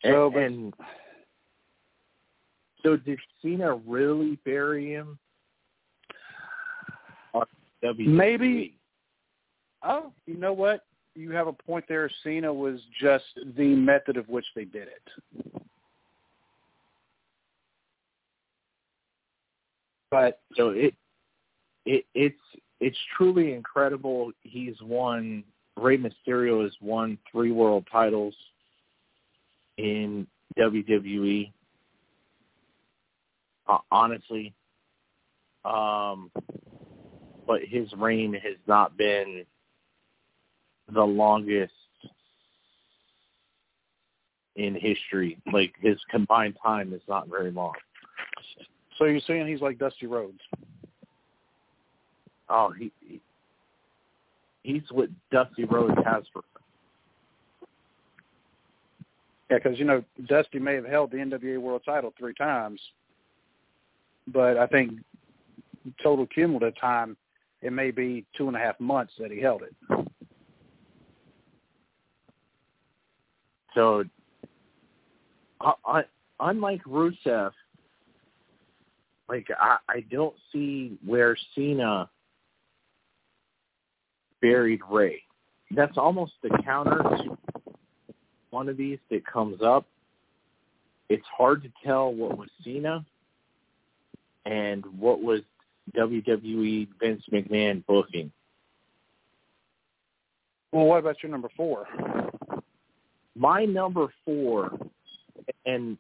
[0.04, 0.74] So, and, and
[2.84, 5.18] so did Cena really bury him?
[7.98, 8.78] Maybe.
[9.84, 10.86] Oh, you know what?
[11.16, 12.10] You have a point there.
[12.24, 15.64] Cena was just the method of which they did it.
[20.10, 20.94] But so it,
[21.86, 22.36] it it's
[22.80, 24.32] it's truly incredible.
[24.42, 25.44] He's won.
[25.76, 28.34] Rey Mysterio has won three world titles
[29.78, 30.26] in
[30.58, 31.52] WWE.
[33.68, 34.54] Uh, honestly,
[35.66, 36.32] um,
[37.46, 39.46] but his reign has not been
[40.94, 41.74] the longest
[44.56, 45.38] in history.
[45.52, 47.74] Like his combined time is not very long.
[48.98, 50.40] So you're saying he's like Dusty Rhodes?
[52.50, 53.22] Oh, he, he
[54.64, 56.44] he's what Dusty Rhodes has for.
[59.50, 62.82] Yeah, because you know Dusty may have held the NWA World Title three times,
[64.28, 64.94] but I think
[66.02, 67.16] total cumulative time
[67.62, 70.08] it may be two and a half months that he held it.
[73.74, 74.04] So,
[75.62, 76.02] uh,
[76.40, 77.52] unlike Rusev,
[79.30, 82.10] like I, I don't see where Cena
[84.42, 85.24] buried Rey.
[85.72, 87.38] That's almost the counter to
[88.52, 89.86] one of these that comes up.
[91.10, 93.06] It's hard to tell what was Cena
[94.46, 95.42] and what was
[95.96, 98.32] WWE Vince McMahon booking.
[100.72, 101.88] Well, what about your number four?
[103.36, 104.78] My number four,
[105.66, 105.98] and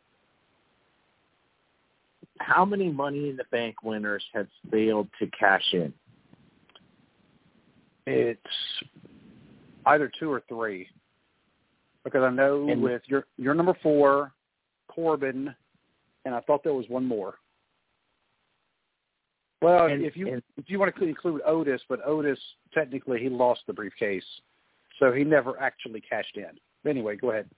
[2.40, 5.94] how many Money in the Bank winners have failed to cash in?
[8.06, 8.40] It's
[9.86, 10.88] either two or three,
[12.04, 14.32] because I know and, with your your number four,
[14.88, 15.54] Corbin,
[16.26, 17.36] and I thought there was one more.
[19.62, 22.40] Well, and, if you and, if you want to include Otis, but Otis
[22.74, 24.24] technically he lost the briefcase,
[25.00, 26.60] so he never actually cashed in.
[26.84, 27.50] But anyway, go ahead.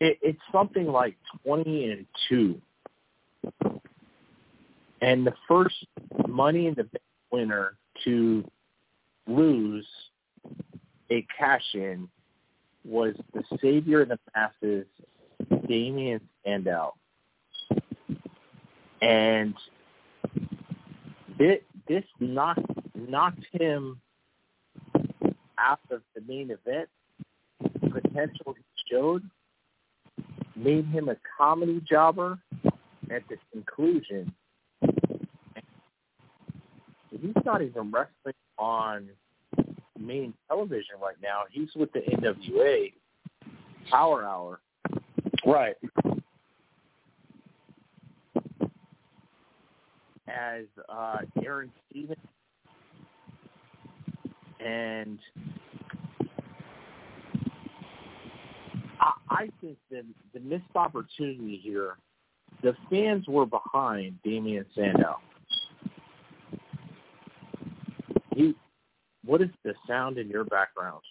[0.00, 2.60] It, it's something like twenty and two,
[5.00, 5.74] and the first
[6.28, 6.86] Money in the
[7.32, 8.44] winner to
[9.26, 9.86] lose
[11.10, 12.08] a cash in
[12.84, 14.86] was the savior of the masses,
[15.66, 16.94] Damien Sandow.
[19.02, 19.54] And
[21.38, 22.60] this, this knocked
[22.94, 24.00] knocked him
[25.58, 26.88] out of the main event.
[27.90, 29.22] Potential he showed
[30.54, 32.38] made him a comedy jobber
[33.10, 34.32] at the conclusion.
[37.10, 39.08] He's not even wrestling on
[39.98, 41.42] main television right now.
[41.50, 42.92] He's with the NWA
[43.90, 44.60] Power Hour.
[45.44, 45.76] Right.
[50.28, 52.16] As uh, Aron Stevens
[54.64, 55.18] and
[59.00, 60.04] I, I think the
[60.34, 61.96] the missed opportunity here,
[62.62, 65.16] the fans were behind Damien Sandow.
[68.34, 68.54] He
[69.24, 71.02] what is the sound in your background?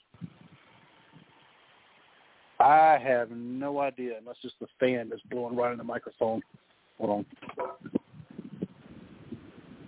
[2.59, 6.41] I have no idea unless it's the fan that's blowing right in the microphone.
[6.97, 7.25] Hold on.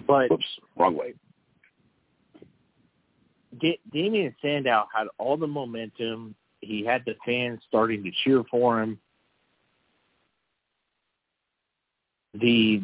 [0.08, 0.46] But Oops,
[0.78, 1.14] wrong way.
[3.60, 6.36] D- Damien Sandow had all the momentum.
[6.62, 9.00] He had the fans starting to cheer for him.
[12.34, 12.82] The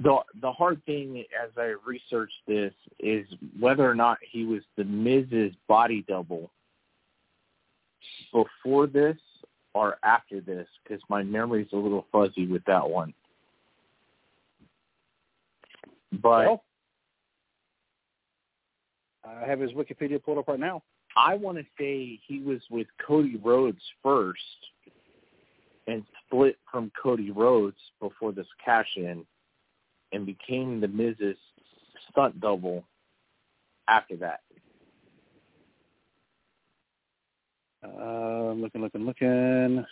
[0.00, 3.26] the the hard thing as I researched this is
[3.58, 6.50] whether or not he was the Miz's body double
[8.32, 9.16] before this
[9.74, 13.14] or after this, because my memory's a little fuzzy with that one.
[16.12, 16.64] But well,
[19.24, 20.82] I have his Wikipedia pulled up right now.
[21.16, 24.40] I want to say he was with Cody Rhodes first
[25.86, 29.24] and split from Cody Rhodes before this cash in
[30.12, 31.36] and became the Miz's
[32.10, 32.84] stunt double
[33.88, 34.40] after that.
[37.84, 39.84] Uh, looking, looking, looking.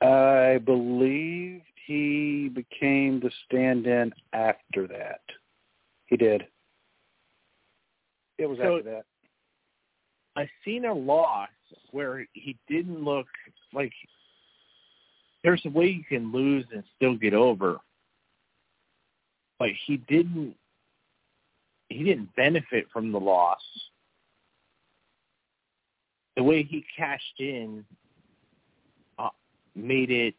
[0.00, 5.20] I believe he became the stand-in after that.
[6.06, 6.46] He did.
[8.38, 9.04] It was so, after that.
[10.36, 11.48] I seen a loss
[11.90, 13.26] where he didn't look
[13.72, 13.92] like
[15.42, 17.78] there's a way you can lose and still get over.
[19.58, 20.54] but he didn't
[21.88, 23.62] he didn't benefit from the loss.
[26.36, 27.84] The way he cashed in
[29.18, 29.30] uh,
[29.74, 30.34] made it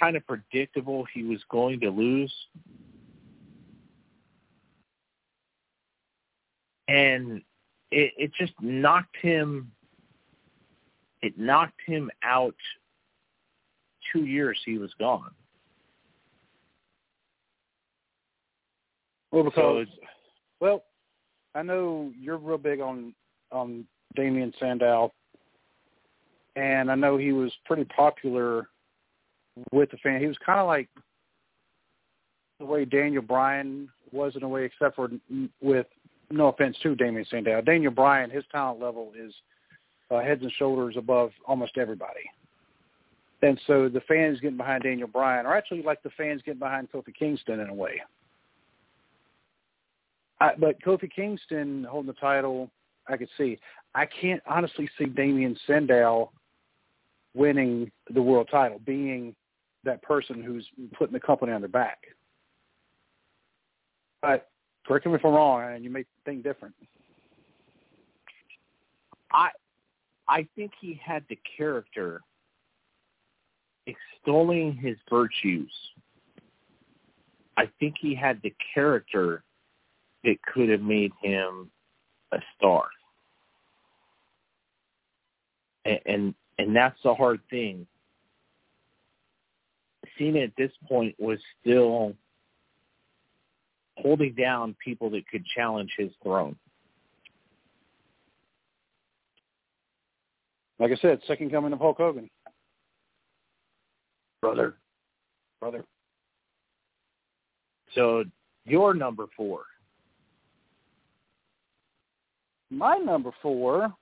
[0.00, 2.32] kind of predictable he was going to lose.
[6.90, 7.42] And
[7.90, 9.72] it, it just knocked him
[11.22, 12.54] it knocked him out
[14.12, 15.30] two years he was gone.
[19.30, 19.86] Well, because
[20.60, 20.82] well,
[21.54, 23.14] I know you're real big on
[23.52, 23.86] on
[24.16, 25.12] Damien Sandow,
[26.56, 28.68] and I know he was pretty popular
[29.72, 30.20] with the fan.
[30.20, 30.88] He was kind of like
[32.58, 35.10] the way Daniel Bryan was in a way, except for
[35.60, 35.86] with
[36.30, 37.60] no offense to Damien Sandow.
[37.60, 39.32] Daniel Bryan, his talent level is
[40.10, 42.30] uh, heads and shoulders above almost everybody.
[43.42, 46.90] And so the fans getting behind Daniel Bryan are actually like the fans getting behind
[46.92, 48.02] Kofi Kingston in a way.
[50.40, 52.70] I, but Kofi Kingston holding the title,
[53.08, 53.58] I could see.
[53.94, 56.30] I can't honestly see Damien Sandow
[57.34, 59.34] winning the world title, being
[59.84, 60.66] that person who's
[60.98, 61.98] putting the company on their back.
[64.20, 64.49] But
[64.86, 66.74] correct me if I'm wrong, and you may think different.
[69.32, 69.50] I
[70.28, 72.20] I think he had the character
[73.86, 75.72] extolling his virtues.
[77.56, 79.42] I think he had the character
[80.24, 81.70] that could have made him
[82.32, 82.84] a star.
[85.84, 87.86] And and, and that's the hard thing.
[90.18, 92.14] Cena at this point was still
[94.02, 96.56] holding down people that could challenge his throne.
[100.78, 102.30] Like I said, second coming of Hulk Hogan.
[104.40, 104.76] Brother.
[105.60, 105.84] Brother.
[107.94, 108.24] So
[108.64, 109.62] your number four.
[112.70, 113.92] My number four,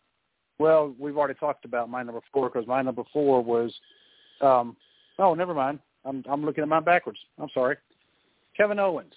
[0.59, 3.75] well, we've already talked about my number four because my number four was,
[4.41, 4.77] um,
[5.19, 5.81] oh, never mind.
[6.05, 7.19] I'm I'm looking at mine backwards.
[7.39, 7.77] I'm sorry.
[8.57, 9.15] Kevin Owens.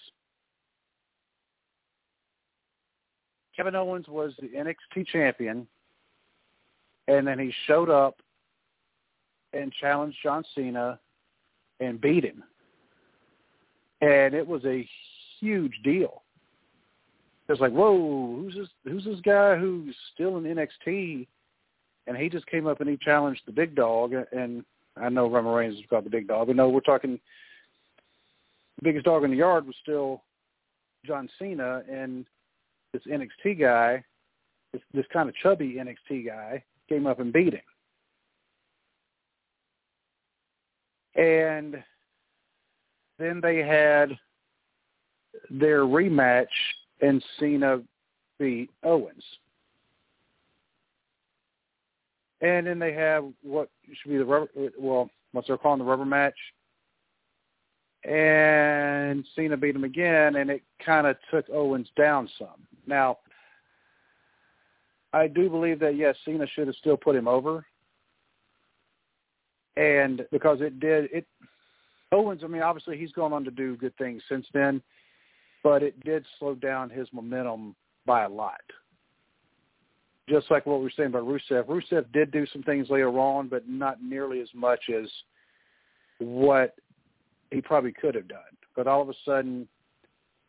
[3.61, 5.67] Kevin Owens was the NXT champion,
[7.07, 8.19] and then he showed up
[9.53, 10.97] and challenged John Cena
[11.79, 12.43] and beat him.
[14.01, 14.89] And it was a
[15.39, 16.23] huge deal.
[17.49, 18.67] It's like, whoa, who's this?
[18.83, 21.27] Who's this guy who's still in NXT?
[22.07, 24.13] And he just came up and he challenged the big dog.
[24.31, 24.65] And
[24.97, 27.19] I know Roman Reigns is called the big dog, but no, we're talking
[28.77, 30.23] the biggest dog in the yard was still
[31.05, 32.25] John Cena, and
[32.93, 34.03] this NXT guy,
[34.73, 37.61] this, this kind of chubby NXT guy, came up and beat him.
[41.15, 41.83] And
[43.19, 44.17] then they had
[45.49, 46.47] their rematch,
[47.01, 47.81] and Cena
[48.39, 49.23] beat Owens.
[52.41, 53.69] And then they have what
[54.01, 56.37] should be the rubber, well, what they're calling the rubber match.
[58.03, 62.67] And Cena beat him again, and it kind of took Owens down some.
[62.91, 63.19] Now,
[65.13, 67.65] I do believe that yes, Cena should have still put him over,
[69.77, 71.25] and because it did it.
[72.11, 74.81] Owens, I mean, obviously he's gone on to do good things since then,
[75.63, 77.73] but it did slow down his momentum
[78.05, 78.59] by a lot.
[80.27, 83.47] Just like what we were saying about Rusev, Rusev did do some things later on,
[83.47, 85.09] but not nearly as much as
[86.19, 86.75] what
[87.51, 88.39] he probably could have done.
[88.75, 89.69] But all of a sudden,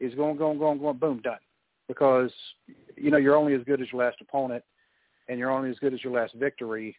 [0.01, 1.39] he's going, going, going, going, boom, done
[1.93, 2.33] because
[2.97, 4.65] you know you're only as good as your last opponent,
[5.29, 6.97] and you're only as good as your last victory.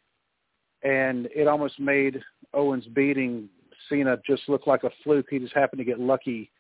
[0.84, 2.22] And it almost made
[2.54, 3.50] Owens beating
[3.90, 5.28] Cena just look like a fluke.
[5.30, 6.52] He just happened to get lucky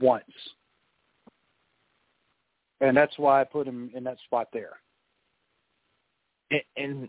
[0.00, 0.24] once,
[2.80, 4.78] and that's why I put him in that spot there.
[6.50, 7.08] And and,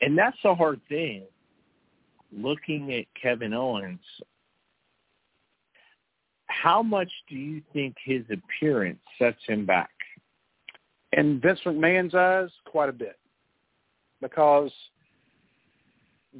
[0.00, 1.24] and that's the hard thing.
[2.34, 4.00] Looking at Kevin Owens,
[6.52, 9.90] how much do you think his appearance sets him back?
[11.12, 13.18] In Vince McMahon's eyes, quite a bit,
[14.20, 14.70] because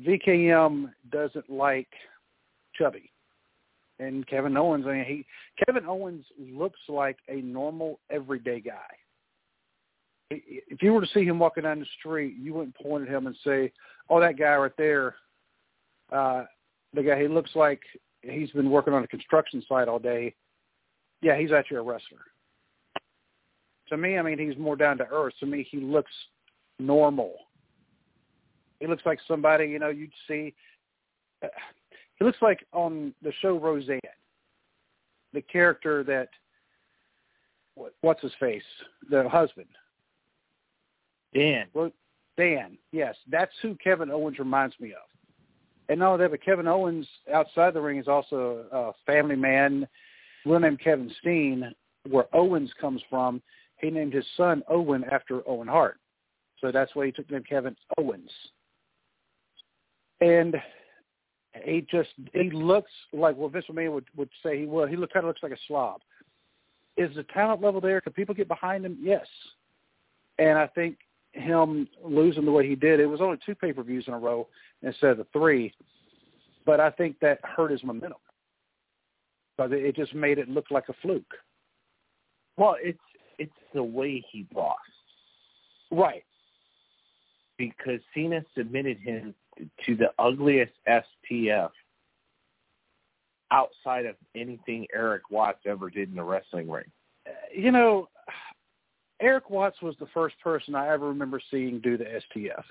[0.07, 1.89] VKM doesn't like
[2.79, 3.11] chubby,
[3.99, 4.87] and Kevin Owens.
[4.87, 5.27] I mean, he
[5.65, 8.81] Kevin Owens looks like a normal everyday guy.
[10.31, 13.27] If you were to see him walking down the street, you wouldn't point at him
[13.27, 13.73] and say,
[14.09, 15.17] "Oh, that guy right there."
[16.11, 16.45] Uh,
[16.95, 17.81] the guy he looks like
[18.23, 20.35] he's been working on a construction site all day.
[21.21, 22.19] Yeah, he's actually a wrestler.
[23.89, 25.35] To me, I mean, he's more down to earth.
[25.41, 26.13] To me, he looks
[26.79, 27.35] normal.
[28.81, 30.55] He looks like somebody you know you'd see.
[31.43, 31.49] Uh,
[32.17, 34.01] he looks like on the show Roseanne.
[35.33, 36.29] the character that
[37.75, 38.63] what, what's his face,
[39.11, 39.69] the husband,
[41.35, 41.67] Dan.
[41.75, 41.91] Well,
[42.37, 42.79] Dan.
[42.93, 45.12] Yes, that's who Kevin Owens reminds me of.
[45.89, 49.87] And not only that, but Kevin Owens outside the ring is also a family man,
[50.47, 51.73] real name Kevin Steen,
[52.09, 53.43] where Owens comes from.
[53.79, 55.99] He named his son Owen after Owen Hart.
[56.61, 58.31] So that's why he took the name Kevin Owens.
[60.21, 60.57] And
[61.65, 64.89] he just he looks like what Vince McMahon would would say he would.
[64.89, 66.01] He look kind of looks like a slob.
[66.97, 68.01] Is the talent level there?
[68.01, 68.99] Can people get behind him?
[69.01, 69.27] Yes.
[70.39, 70.99] And I think
[71.33, 74.19] him losing the way he did, it was only two pay per views in a
[74.19, 74.49] row
[74.83, 75.75] instead of the three.
[76.65, 78.19] But I think that hurt his momentum.
[79.57, 81.35] Because it just made it look like a fluke.
[82.57, 82.99] Well, it's
[83.39, 84.79] it's the way he lost.
[85.91, 86.25] Right.
[87.59, 89.35] Because Cena submitted him
[89.85, 91.71] to the ugliest STF
[93.51, 96.91] outside of anything Erik Watts ever did in the wrestling ring.
[97.55, 98.09] You know,
[99.23, 102.65] Erik Watts was the first person I ever remember seeing do the STF.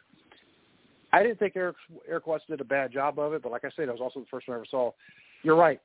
[1.13, 1.77] I didn't think Eric
[2.07, 4.19] Erik Watts did a bad job of it, but like I said, it was also
[4.19, 4.91] the first one I ever saw.
[5.43, 5.79] You're right.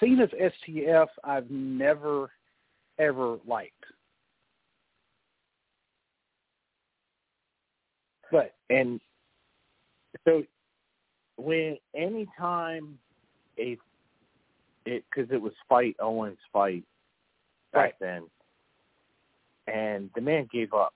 [0.00, 2.30] Cena's STF, I've never
[2.98, 3.84] ever liked.
[8.30, 9.00] But and
[10.24, 10.44] so
[11.36, 12.98] when any time
[13.58, 13.76] a
[14.84, 16.84] it because it was fight Owens fight
[17.72, 17.94] back Right.
[18.00, 18.22] then,
[19.66, 20.94] and the man gave up,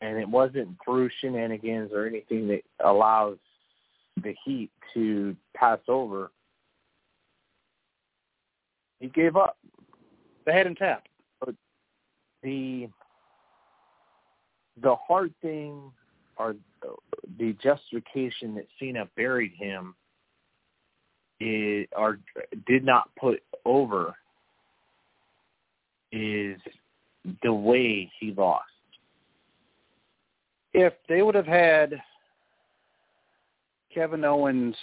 [0.00, 3.38] and it wasn't through shenanigans or anything that allows
[4.22, 6.30] the heat to pass over.
[9.00, 9.56] He gave up.
[10.44, 11.08] they had him tapped.
[11.40, 11.54] But
[12.42, 12.88] the
[14.82, 15.92] the hard thing
[16.38, 16.56] or
[17.38, 19.94] the justification that Cena buried him
[21.40, 22.18] is or
[22.66, 24.14] did not put over
[26.12, 26.58] is
[27.42, 28.64] the way he lost.
[30.72, 32.00] If they would have had
[33.92, 34.76] Kevin Owens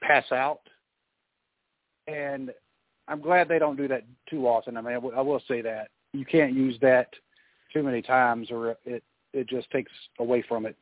[0.00, 0.60] pass out,
[2.06, 2.52] and
[3.08, 4.76] I'm glad they don't do that too often.
[4.76, 7.14] I mean, I will- I will say that you can't use that
[7.72, 10.76] too many times, or it it just takes away from it.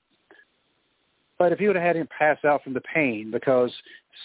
[1.38, 3.74] But if he would have had him pass out from the pain, because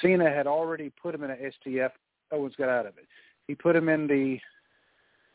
[0.01, 1.91] Cena had already put him in an STF,
[2.31, 3.07] Owens got out of it.
[3.47, 4.39] He put him in the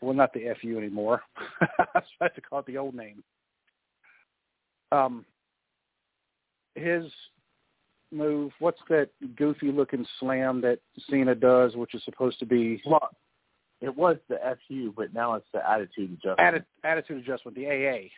[0.04, 1.22] well, not the FU anymore.
[1.60, 3.22] I was to call it the old name.
[4.92, 5.24] Um,
[6.74, 7.04] his
[8.12, 8.52] move.
[8.58, 10.78] What's that goofy looking slam that
[11.10, 13.10] Cena does, which is supposed to be Well,
[13.80, 14.38] it was the
[14.68, 16.38] FU, but now it's the attitude adjustment.
[16.38, 18.08] atti- attitude adjustment, the AA.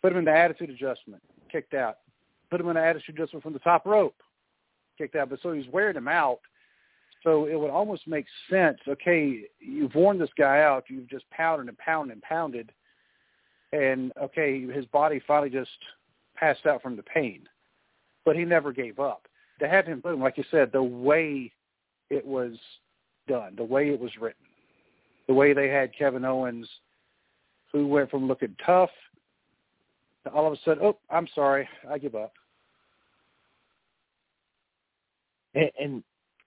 [0.00, 1.98] Put him in the attitude adjustment, kicked out.
[2.50, 4.16] Put him in the attitude adjustment from the top rope,
[4.96, 5.30] kicked out.
[5.30, 6.40] But so he's wearing him out.
[7.24, 8.78] So it would almost make sense.
[8.86, 10.84] Okay, you've worn this guy out.
[10.88, 12.70] You've just pounded and pounded and pounded,
[13.72, 15.70] and okay, his body finally just
[16.36, 17.48] passed out from the pain.
[18.24, 19.26] But he never gave up.
[19.60, 21.50] To have him boom, like you said, the way
[22.10, 22.52] it was
[23.26, 24.44] done, the way it was written,
[25.26, 26.68] the way they had Kevin Owens,
[27.72, 28.90] who went from looking tough
[30.24, 32.32] to all of a sudden, oh, I'm sorry, I give up.
[35.54, 36.04] and, and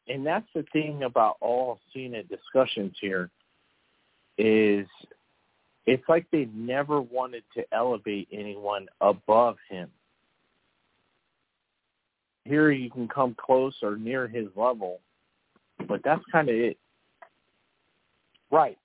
[0.08, 3.30] and that's the thing about all Cena discussions here
[4.38, 4.88] is
[5.86, 9.89] it's like they never wanted to elevate anyone above him.
[12.43, 14.99] Here you can come close or near his level,
[15.88, 16.78] but that's kind of it.
[18.51, 18.78] Right.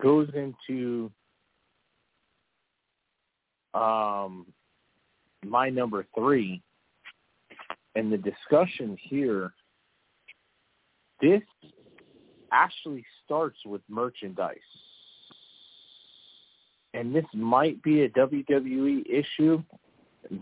[0.00, 1.10] Goes into
[3.74, 4.46] um,
[5.44, 6.62] my number three,
[7.94, 9.52] and the discussion here
[11.24, 11.42] this
[12.52, 14.58] actually starts with merchandise.
[16.92, 19.62] And this might be a WWE issue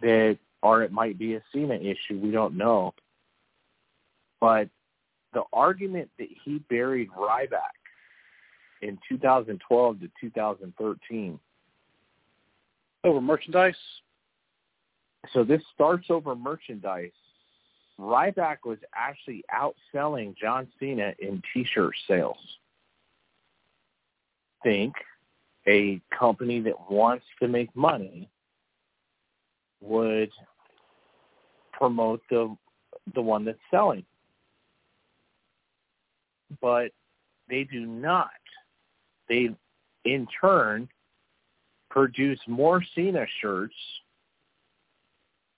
[0.03, 2.95] that or it might be a Cena issue, we don't know.
[4.41, 4.69] But
[5.33, 7.79] the argument that he buried Ryback
[8.83, 11.39] in 2012 to 2013.
[13.05, 13.75] Over merchandise.
[15.33, 17.11] So this starts over merchandise
[18.03, 22.37] Ryback was actually outselling John Cena in T-shirt sales.
[24.65, 24.95] Think
[25.69, 28.29] a company that wants to make money
[29.81, 30.31] would
[31.73, 32.57] promote the
[33.15, 34.05] the one that's selling,
[36.61, 36.91] but
[37.49, 38.31] they do not.
[39.29, 39.51] They,
[40.05, 40.89] in turn,
[41.91, 43.75] produce more Cena shirts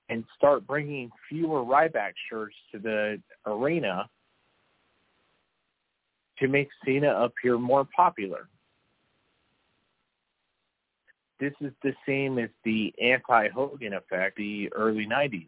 [0.09, 4.09] and start bringing fewer Ryback shirts to the arena
[6.39, 8.49] to make Cena appear more popular.
[11.41, 15.47] This is the same as the anti-Hogan effect, the early 90s.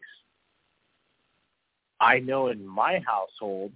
[2.00, 3.72] I know in my household,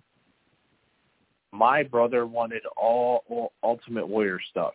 [1.52, 4.74] my brother wanted all, Ultimate Warrior stuff.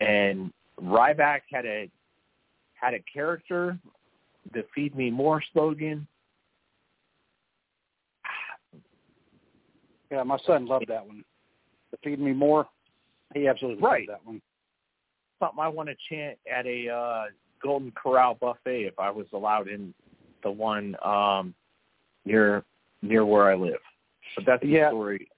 [0.00, 0.52] And
[0.82, 1.90] Ryback had a
[2.74, 3.78] had a character,
[4.52, 6.06] the "Feed Me More" slogan.
[10.10, 11.24] Yeah, my son loved that one.
[11.90, 12.68] The "Feed Me More."
[13.34, 14.08] He absolutely Right.
[14.08, 14.42] loved that one.
[15.38, 17.24] Something I want to chant at a uh,
[17.62, 19.94] Golden Corral buffet if I was allowed in
[20.42, 21.54] the one um,
[22.24, 22.64] near
[23.02, 23.80] near where I live.
[24.34, 24.90] But that's Yeah.
[24.90, 25.28] the story.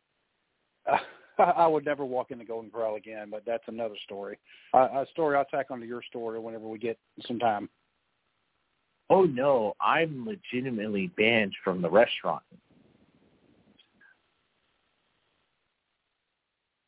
[1.56, 4.38] I would never walk in the Golden Corral again, but that's another story.
[4.72, 7.68] Uh, a story I'll tack onto your story whenever we get some time.
[9.10, 12.42] Oh no, I'm legitimately banned from the restaurant.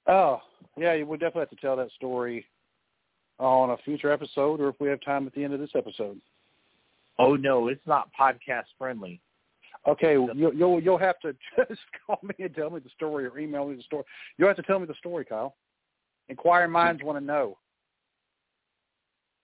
[0.08, 0.40] Oh,
[0.76, 2.46] yeah, we definitely have to tell that story
[3.38, 6.20] on a future episode, or if we have time at the end of this episode.
[7.18, 9.20] Oh no, it's not podcast friendly.
[9.86, 11.32] Okay, you'll you'll, you'll have to
[11.68, 14.04] just call me and tell me the story, or email me the story.
[14.36, 15.54] You'll have to tell me the story, Kyle.
[16.28, 17.56] Inquiring minds want to know.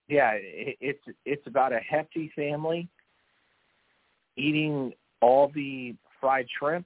[0.09, 2.89] Yeah, it, it's it's about a hefty family
[4.35, 4.91] eating
[5.21, 6.85] all the fried shrimp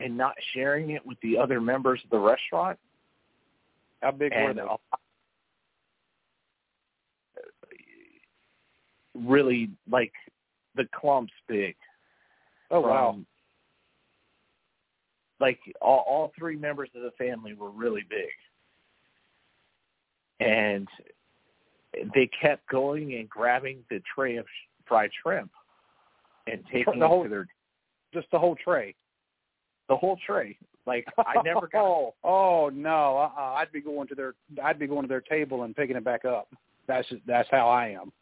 [0.00, 2.78] and not sharing it with the other members of the restaurant.
[4.02, 4.62] How big were and they?
[4.62, 4.76] Uh,
[9.14, 10.12] really like
[10.76, 11.74] the clumps big.
[12.70, 13.18] Oh wow!
[15.40, 18.30] Like all, all three members of the family were really big,
[20.40, 20.88] and
[22.14, 24.46] they kept going and grabbing the tray of
[24.86, 25.50] fried shrimp
[26.46, 27.46] and taking The whole- it to their
[28.12, 28.94] Just the whole tray.
[29.88, 30.56] the whole tray.
[30.86, 31.82] Like I never got.
[31.84, 33.16] Oh, oh no!
[33.18, 33.54] Uh-uh.
[33.54, 36.24] I'd be going to their I'd be going to their table and picking it back
[36.24, 36.48] up.
[36.86, 38.12] That's that's how I am.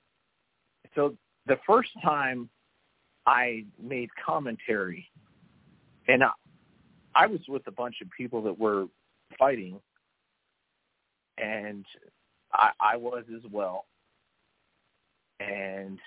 [0.95, 1.15] So
[1.47, 2.49] the first time
[3.27, 5.11] I made commentary,
[6.09, 6.31] and I,
[7.15, 8.87] I was with a bunch of people that were
[9.39, 9.81] fighting,
[11.39, 11.85] and
[12.53, 13.87] I, I was as well.
[15.41, 15.99] And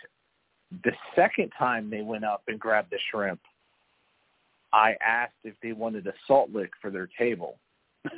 [0.84, 3.40] the second time they went up and grabbed the shrimp,
[4.74, 7.60] I asked if they wanted a salt lick for their table.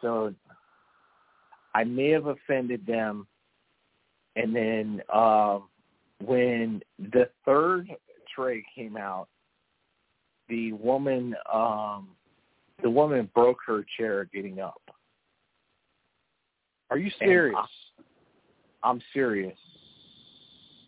[0.00, 0.34] so
[1.74, 3.26] I may have offended them.
[4.36, 5.68] And then um,
[6.24, 7.88] when the third
[8.34, 9.28] tray came out,
[10.48, 12.08] the woman um,
[12.82, 14.80] the woman broke her chair getting up.
[16.90, 17.56] Are you serious?
[18.82, 19.58] I'm serious.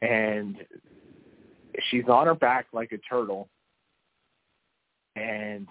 [0.02, 0.58] And
[1.90, 3.48] she's on her back like a turtle.
[5.16, 5.66] And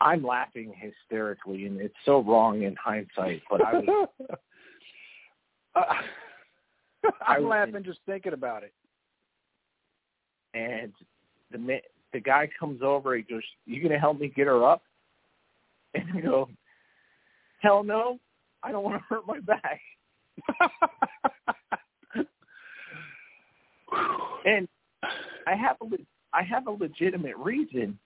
[0.00, 3.42] I'm laughing hysterically, and it's so wrong in hindsight.
[3.50, 4.08] But I was,
[5.76, 5.84] Uh,
[7.26, 8.72] I'm laughing in- just thinking about it.
[10.54, 10.92] and
[11.52, 11.80] the
[12.12, 13.14] the guy comes over.
[13.16, 14.82] He goes, "You gonna help me get her up?"
[15.94, 16.48] And I go,
[17.60, 18.18] "Hell no,
[18.62, 19.80] I don't want to hurt my back."
[24.44, 24.68] and
[25.46, 25.86] I have a
[26.32, 27.98] I have a legitimate reason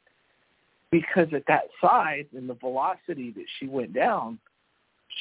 [0.90, 4.38] because at that size and the velocity that she went down,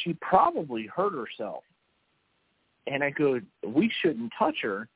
[0.04, 1.64] she probably hurt herself.
[2.91, 4.87] And I go, we shouldn't touch her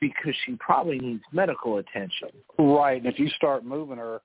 [0.00, 2.28] because she probably needs medical attention.
[2.58, 4.20] Right, and if you start moving her,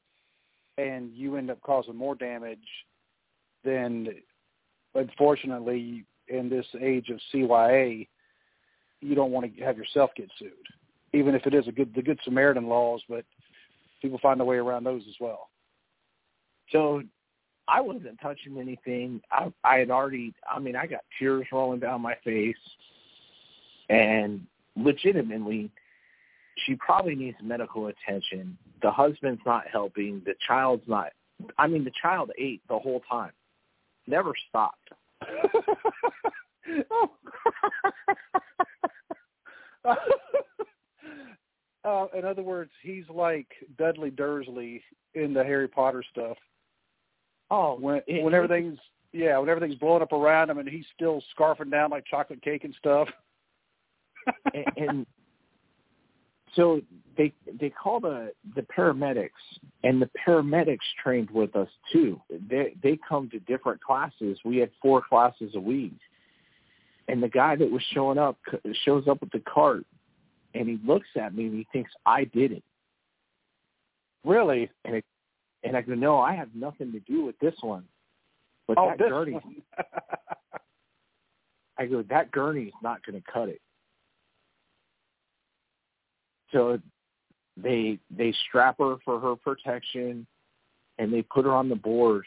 [0.77, 2.57] and you end up causing more damage,
[3.63, 4.07] then
[4.95, 8.07] unfortunately, in this age of CYA,
[9.01, 10.51] you don't want to have yourself get sued,
[11.13, 13.01] even if it is a good the Good Samaritan laws.
[13.07, 13.25] But
[14.01, 15.49] people find a way around those as well.
[16.71, 17.03] So
[17.67, 19.21] I wasn't touching anything.
[19.31, 22.55] I, I had already, I mean, I got tears rolling down my face.
[23.89, 24.45] And
[24.75, 25.71] legitimately,
[26.65, 28.57] she probably needs medical attention.
[28.81, 30.21] The husband's not helping.
[30.25, 31.11] The child's not,
[31.57, 33.31] I mean, the child ate the whole time,
[34.07, 34.89] never stopped.
[36.91, 37.11] oh.
[41.83, 43.47] uh, in other words, he's like
[43.77, 44.81] Dudley Dursley
[45.13, 46.37] in the Harry Potter stuff.
[47.53, 48.79] Oh, When it- when everything's
[49.11, 52.63] yeah, when everything's blowing up around him and he's still scarfing down like chocolate cake
[52.63, 53.07] and stuff.
[54.53, 55.05] and, and
[56.55, 56.81] so
[57.17, 59.29] they they call the the paramedics
[59.83, 64.69] and the paramedics trained with us too they they come to different classes we had
[64.81, 65.93] four classes a week
[67.07, 68.37] and the guy that was showing up
[68.85, 69.85] shows up with the cart,
[70.53, 72.63] and he looks at me and he thinks I did it.
[74.23, 74.69] Really?
[74.85, 75.05] And it,
[75.63, 77.85] and I go, no, I have nothing to do with this one.
[78.67, 79.39] But oh, that gurney.
[81.77, 83.61] I go, that gurney is not going to cut it.
[86.51, 86.79] So
[87.57, 90.27] they they strap her for her protection,
[90.97, 92.25] and they put her on the board.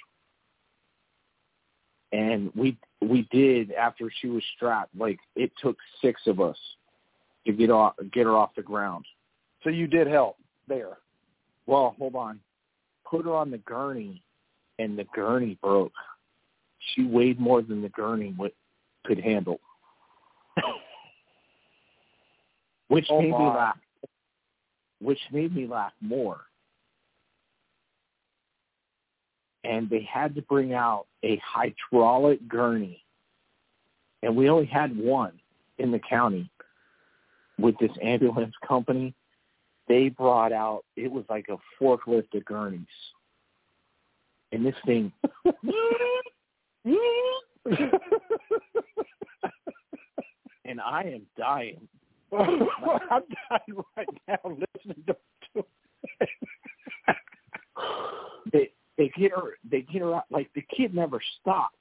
[2.13, 4.97] And we we did after she was strapped.
[4.97, 6.59] Like it took six of us
[7.47, 9.05] to get off get her off the ground.
[9.63, 10.37] so you did help
[10.69, 10.99] there.
[11.67, 12.41] Well, hold on.
[13.09, 14.23] Put her on the gurney,
[14.79, 15.93] and the gurney broke.
[16.95, 18.53] She weighed more than the gurney would,
[19.05, 19.61] could handle,
[22.89, 23.79] which Oh, made me laugh.
[25.01, 26.41] Which made me laugh more.
[29.65, 33.03] And they had to bring out a hydraulic gurney,
[34.23, 35.33] and we only had one
[35.79, 36.49] in the county
[37.59, 39.15] with this ambulance company
[39.89, 42.87] they brought out it was like a forklift of gurneys.
[44.53, 45.13] And this thing
[50.65, 51.89] and I am dying.
[52.33, 55.17] I'm dying right now listening to.
[55.55, 55.65] to
[58.53, 61.75] They they get her they get her out like the kid never stopped.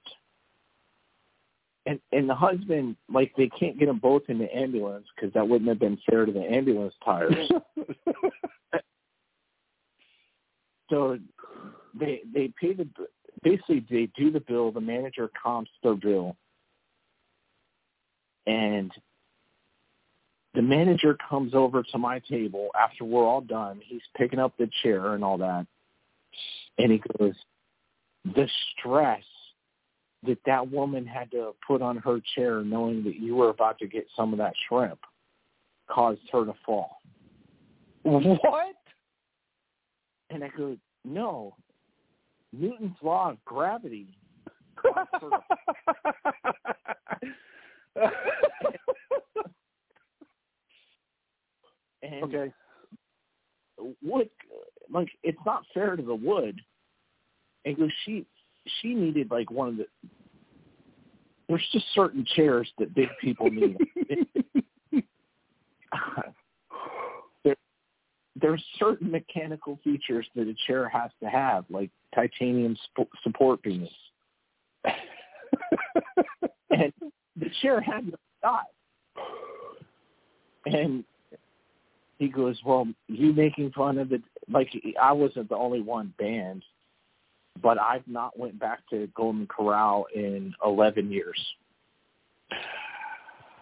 [1.87, 5.47] And and the husband like they can't get them both in the ambulance because that
[5.47, 7.35] wouldn't have been fair to the ambulance tires.
[10.89, 11.19] so
[11.99, 12.87] they they pay the
[13.43, 16.35] basically they do the bill the manager comps their bill.
[18.47, 18.91] And
[20.55, 23.81] the manager comes over to my table after we're all done.
[23.83, 25.67] He's picking up the chair and all that.
[26.77, 27.33] And he goes
[28.23, 29.23] the stress
[30.25, 33.87] that that woman had to put on her chair knowing that you were about to
[33.87, 34.99] get some of that shrimp
[35.89, 36.97] caused her to fall
[38.03, 38.75] what?
[40.29, 41.53] and i go no
[42.59, 44.07] Newton's law of gravity.
[52.03, 52.53] And okay.
[54.03, 54.29] wood,
[54.93, 56.61] like it's not fair to the wood.
[57.63, 58.27] And goes, she
[58.79, 59.87] she needed like one of the.
[61.47, 63.77] There's just certain chairs that big people need.
[67.43, 67.55] there,
[68.35, 73.89] there's certain mechanical features that a chair has to have, like titanium sp- support beams.
[76.71, 76.93] and
[77.35, 78.65] the chair had to shot.
[80.65, 81.03] And
[82.17, 84.23] he goes, "Well, you making fun of it?
[84.49, 84.71] Like
[85.01, 86.63] I wasn't the only one banned,
[87.61, 91.39] but I've not went back to Golden Corral in 11 years."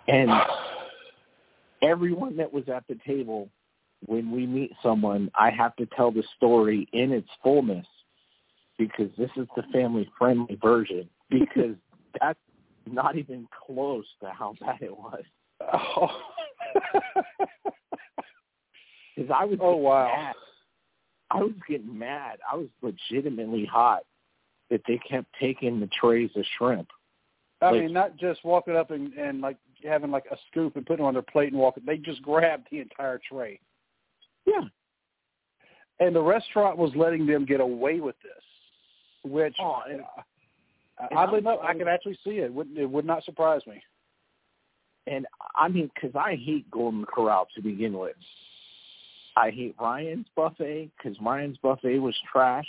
[0.08, 0.30] And
[1.82, 3.50] everyone that was at the table,
[4.06, 7.88] when we meet someone, I have to tell the story in its fullness
[8.78, 11.76] because this is the family friendly version because
[12.20, 12.40] that's
[12.92, 15.24] not even close to how bad it was.
[15.62, 16.10] Oh.
[19.16, 20.08] Because I was oh wow.
[20.08, 20.36] mad.
[21.34, 22.40] I was getting mad.
[22.52, 24.04] I was legitimately hot
[24.70, 26.90] that they kept taking the trays of shrimp.
[27.62, 30.86] I Like- mean, not just walking up and, and like having like a scoop and
[30.86, 31.84] putting it on their plate and walking.
[31.86, 33.60] They just grabbed the entire tray.
[34.46, 34.62] Yeah.
[36.00, 38.44] And the restaurant was letting them get away with this,
[39.24, 40.24] which Oh, and- uh,
[41.10, 42.54] and oddly enough, I could actually see it.
[42.54, 43.82] Wouldn't it would not surprise me.
[45.08, 45.26] And
[45.56, 48.16] I mean, because I hate Golden Corral to begin with.
[49.36, 52.68] I hate Ryan's buffet because Ryan's buffet was trash.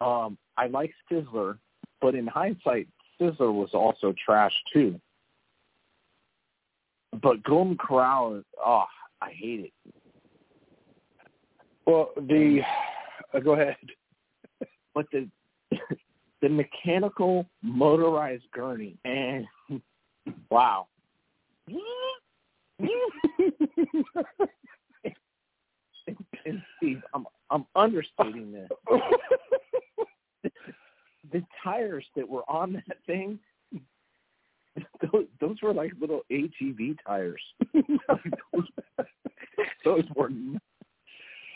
[0.00, 1.58] Um, I like Sizzler,
[2.00, 2.86] but in hindsight,
[3.20, 5.00] Sizzler was also trash too.
[7.20, 8.84] But Golden Corral, oh,
[9.20, 9.72] I hate it.
[11.86, 12.60] Well, the
[13.34, 13.76] uh, go ahead.
[14.94, 15.28] But the
[16.42, 19.46] the mechanical motorized gurney, and
[20.50, 20.86] wow.
[26.48, 28.68] and Steve, I'm I'm understating this.
[31.30, 33.38] The tires that were on that thing,
[35.12, 37.42] those, those were like little ATV tires.
[37.74, 38.64] those,
[39.84, 40.60] those were n-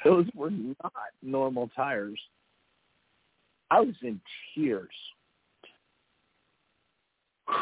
[0.05, 2.21] those were not normal tires.
[3.71, 4.21] I was in
[4.55, 4.91] tears.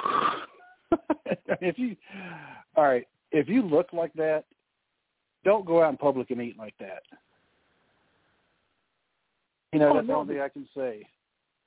[1.61, 1.97] if you
[2.75, 4.45] all right, if you look like that,
[5.45, 7.03] don't go out in public and eat like that.
[9.73, 11.07] You know, Oh, that's the only thing I can say.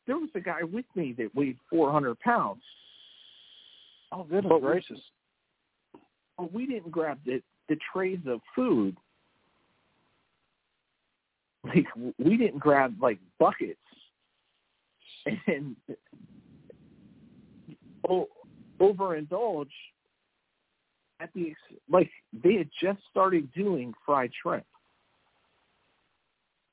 [0.05, 2.61] There was a guy with me that weighed 400 pounds.
[4.11, 4.99] Oh goodness But we- gracious!
[6.37, 8.97] But we didn't grab the the trays of food.
[11.63, 11.85] Like
[12.19, 13.79] we didn't grab like buckets
[15.47, 15.77] and
[18.09, 18.27] o-
[18.81, 19.67] overindulge
[21.19, 21.53] at the
[21.89, 22.09] like
[22.43, 24.65] they had just started doing fried shrimp.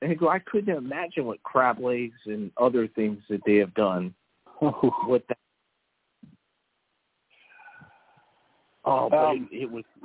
[0.01, 3.73] And I go, I couldn't imagine what crab legs and other things that they have
[3.75, 4.13] done
[5.07, 5.37] with that.
[8.83, 9.83] Oh, but Um, it, it was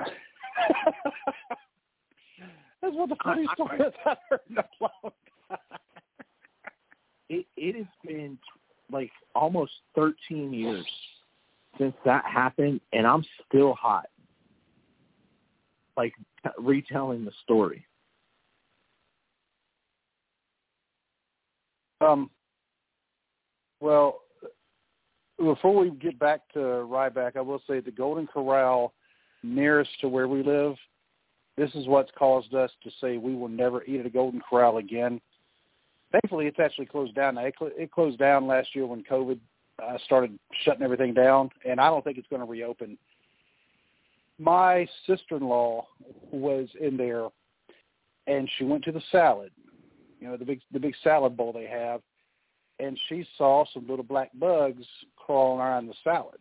[2.82, 5.12] That's one of the funny stories I've heard in a long
[5.49, 5.59] time.
[7.30, 8.39] it it has been
[8.93, 10.87] like almost 13 years
[11.78, 14.07] since that happened and I'm still hot
[15.97, 16.12] like
[16.59, 17.86] retelling the story
[22.01, 22.30] Um,
[23.80, 24.20] well,
[25.38, 28.92] before we get back to Ryback, I will say the Golden Corral
[29.42, 30.74] nearest to where we live,
[31.57, 34.78] this is what's caused us to say we will never eat at a Golden Corral
[34.78, 35.20] again.
[36.12, 39.38] Thankfully, it's actually closed down it closed down last year when COVID
[39.82, 42.97] uh, started shutting everything down, and I don't think it's going to reopen.
[44.39, 45.87] My sister-in-law
[46.30, 47.28] was in there,
[48.26, 49.51] and she went to the salad,
[50.20, 52.03] you know, the big the big salad bowl they have,
[52.78, 54.84] and she saw some little black bugs
[55.16, 56.41] crawling around the salad.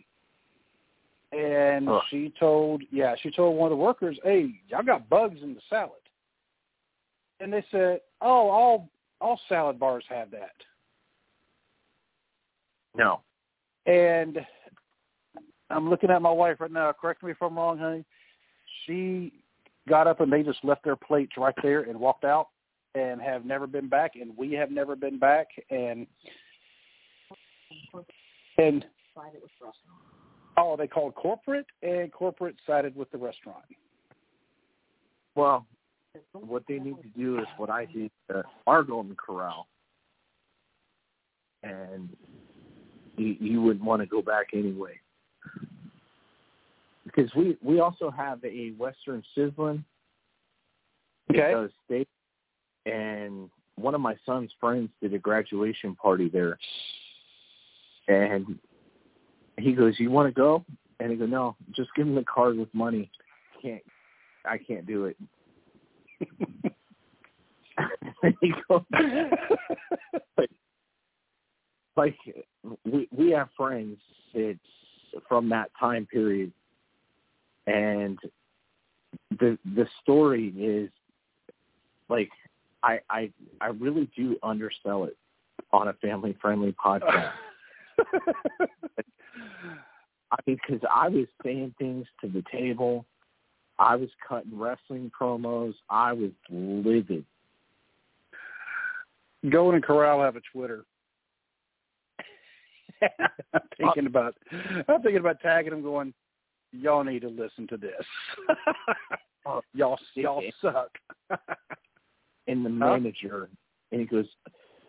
[1.32, 2.02] And Ugh.
[2.10, 5.62] she told, yeah, she told one of the workers, "Hey, y'all got bugs in the
[5.70, 5.92] salad."
[7.40, 8.90] And they said, "Oh, all
[9.22, 10.56] all salad bars have that."
[12.96, 13.22] no
[13.86, 14.46] And
[15.70, 16.94] I'm looking at my wife right now.
[16.94, 18.06] Correct me if I'm wrong, honey.
[18.86, 19.34] She
[19.90, 22.50] got up and they just left their plates right there and walked out
[22.94, 24.14] and have never been back.
[24.16, 25.48] And we have never been back.
[25.70, 26.08] And
[28.58, 28.86] and
[30.58, 33.64] oh, they called corporate and corporate sided with the restaurant.
[35.36, 35.66] well
[36.32, 39.68] what they need to do is what I did at our golden corral
[41.64, 42.10] and
[43.18, 44.98] you, you wouldn't want to go back anyway
[47.16, 49.84] because we we also have a western sizzling.
[51.32, 51.54] Okay.
[51.86, 52.08] steak
[52.86, 56.58] and one of my son's friends did a graduation party there.
[58.08, 58.60] And
[59.58, 60.64] he goes you want to go?
[61.00, 63.10] And I go no just give him the card with money.
[63.62, 63.82] Can't
[64.46, 65.18] I can't do it.
[68.42, 68.82] He goes,
[71.96, 72.16] like
[72.86, 73.98] we we have friends
[74.34, 74.58] that
[75.28, 76.52] from that time period
[77.68, 78.18] and
[79.40, 80.90] the the story is
[82.10, 82.30] like
[82.84, 85.18] I I I really do undersell it
[85.72, 87.32] on a family friendly podcast.
[90.32, 93.06] I mean, because I was saying things to the table,
[93.80, 97.26] I was cutting wrestling promos, I was livid.
[99.50, 100.86] Golden Corral have a Twitter.
[103.54, 104.36] I'm thinking about
[104.88, 106.14] I'm thinking about tagging them going,
[106.80, 108.06] Y'all need to listen to this.
[109.46, 110.90] Oh, y'all y'all suck.
[112.48, 113.50] And the manager,
[113.92, 114.28] and he goes,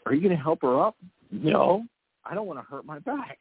[0.04, 0.94] "Are you going to help her up?"
[1.30, 1.86] No,
[2.22, 3.38] I don't want to hurt my back.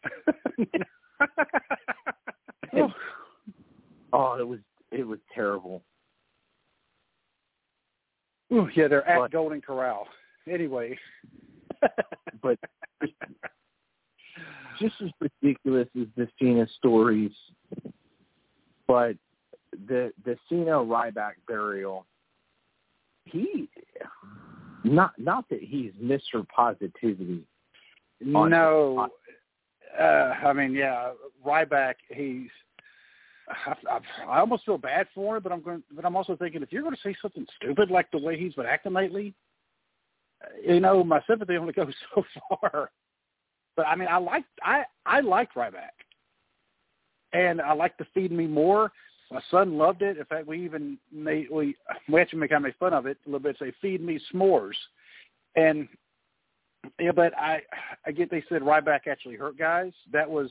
[4.14, 4.60] oh, it was
[4.92, 5.82] it was terrible.
[8.54, 10.08] Ooh, yeah, they're at But- Golden Corral.
[10.50, 10.98] Anyway.
[12.42, 12.58] But
[14.80, 17.32] just as ridiculous as the Cena stories,
[18.88, 19.16] but
[19.88, 22.06] the the Cena Ryback burial,
[23.26, 23.70] he
[24.84, 26.48] not not that he's Mr.
[26.48, 27.44] Positivity.
[28.22, 29.10] No,
[30.00, 31.12] uh, I mean, yeah,
[31.46, 31.96] Ryback.
[32.10, 32.50] He's.
[33.48, 35.84] I, I, I almost feel bad for him, but I'm going.
[35.92, 38.54] But I'm also thinking if you're going to say something stupid like the way he's
[38.54, 39.34] been acting lately,
[40.44, 42.92] uh, you know, my sympathy only goes so far.
[43.76, 46.05] But I mean, I like I I like Ryback,
[47.36, 48.92] and I like the Feed Me More.
[49.32, 50.18] My son loved it.
[50.18, 51.76] In fact, we even made we
[52.10, 53.58] we actually kind of made fun of it a little bit.
[53.60, 54.76] Say Feed Me S'mores,
[55.56, 55.88] and
[57.00, 57.62] yeah, but I
[58.06, 59.92] I get they said Ryback actually hurt guys.
[60.12, 60.50] That was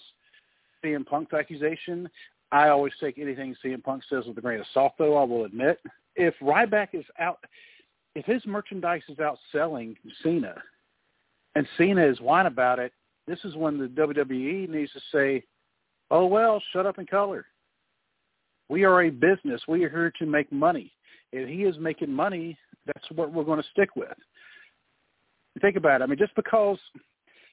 [0.84, 2.08] CM Punk's accusation.
[2.52, 5.16] I always take anything CM Punk says with a grain of salt, though.
[5.16, 5.80] I will admit,
[6.14, 7.38] if Ryback is out,
[8.14, 10.54] if his merchandise is outselling Cena,
[11.54, 12.92] and Cena is whine about it,
[13.26, 15.44] this is when the WWE needs to say,
[16.10, 17.46] "Oh well, shut up and color."
[18.68, 19.60] We are a business.
[19.68, 20.92] We are here to make money.
[21.32, 24.16] If he is making money, that's what we're going to stick with
[25.60, 26.04] think about it.
[26.04, 26.78] I mean, just because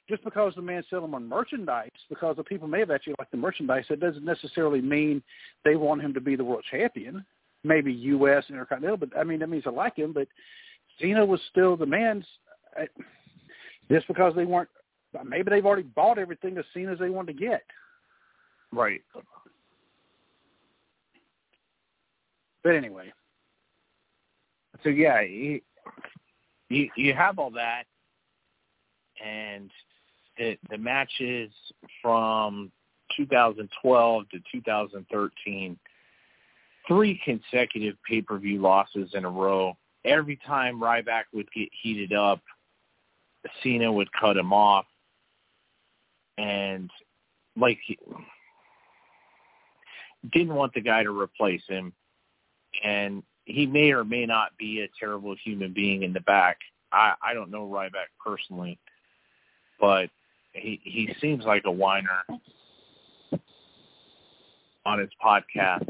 [0.10, 3.32] just because the man sell them on merchandise, because the people may have actually liked
[3.32, 5.22] the merchandise, that doesn't necessarily mean
[5.64, 7.24] they want him to be the world champion.
[7.64, 8.44] Maybe U.S.
[8.50, 10.14] Intercontinental, but I mean that means I like him.
[10.14, 10.28] But
[11.00, 12.26] Cena was still the man's.
[12.80, 12.86] Uh,
[13.92, 14.70] just because they weren't,
[15.26, 17.64] maybe they've already bought everything as Cena's they wanted to get.
[18.72, 19.02] Right.
[22.64, 23.12] But anyway.
[24.84, 25.62] So yeah, you
[26.70, 27.84] you, have all that,
[29.24, 29.70] and
[30.38, 31.52] the the matches
[32.02, 32.72] from
[33.16, 35.80] 2012 to 2013,
[36.88, 39.78] three consecutive pay per view losses in a row.
[40.04, 42.42] Every time Ryback would get heated up,
[43.62, 44.86] Cena would cut him off,
[46.38, 46.90] and
[47.56, 47.80] like
[50.32, 51.94] didn't want the guy to replace him,
[52.84, 56.58] and he may or may not be a terrible human being in the back.
[56.92, 58.78] I I don't know Ryback personally,
[59.80, 60.10] but
[60.54, 62.24] he he seems like a whiner
[64.86, 65.86] on his podcast.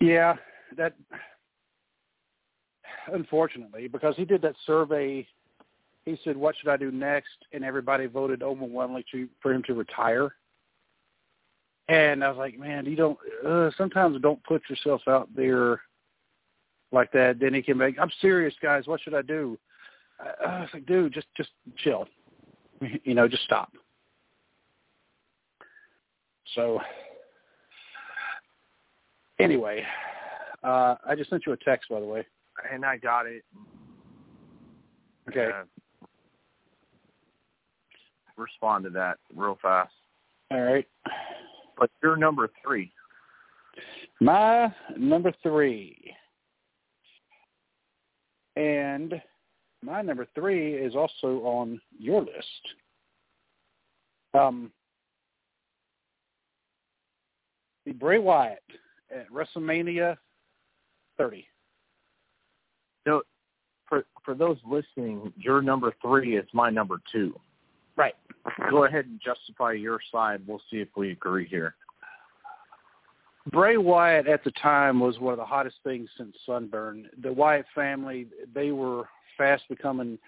[0.00, 0.36] Yeah,
[0.76, 0.94] that
[3.12, 5.26] unfortunately because he did that survey
[6.04, 9.74] he said what should I do next and everybody voted overwhelmingly to, for him to
[9.74, 10.32] retire.
[11.88, 13.18] And I was like, man, you don't.
[13.46, 15.80] Uh, sometimes don't put yourself out there
[16.92, 17.38] like that.
[17.40, 17.98] Then he can make.
[17.98, 18.86] I'm serious, guys.
[18.86, 19.58] What should I do?
[20.20, 22.06] I, I was like, dude, just just chill.
[23.02, 23.72] You know, just stop.
[26.54, 26.80] So
[29.40, 29.84] anyway,
[30.62, 32.24] uh, I just sent you a text, by the way.
[32.72, 33.44] And I got it.
[35.28, 35.50] Okay.
[35.52, 36.06] Uh,
[38.36, 39.92] respond to that real fast.
[40.50, 40.86] All right.
[41.78, 42.92] But you're number three.
[44.20, 45.96] My number three.
[48.56, 49.20] And
[49.82, 52.34] my number three is also on your list.
[54.34, 54.72] Um,
[57.86, 58.58] the Bray Wyatt
[59.14, 60.16] at WrestleMania
[61.16, 61.46] 30.
[63.06, 63.22] So,
[63.88, 67.34] for for those listening, your number three is my number two.
[67.96, 68.14] Right.
[68.70, 70.42] Go ahead and justify your side.
[70.46, 71.74] We'll see if we agree here.
[73.50, 77.08] Bray Wyatt at the time was one of the hottest things since Sunburn.
[77.22, 79.08] The Wyatt family, they were
[79.38, 80.18] fast becoming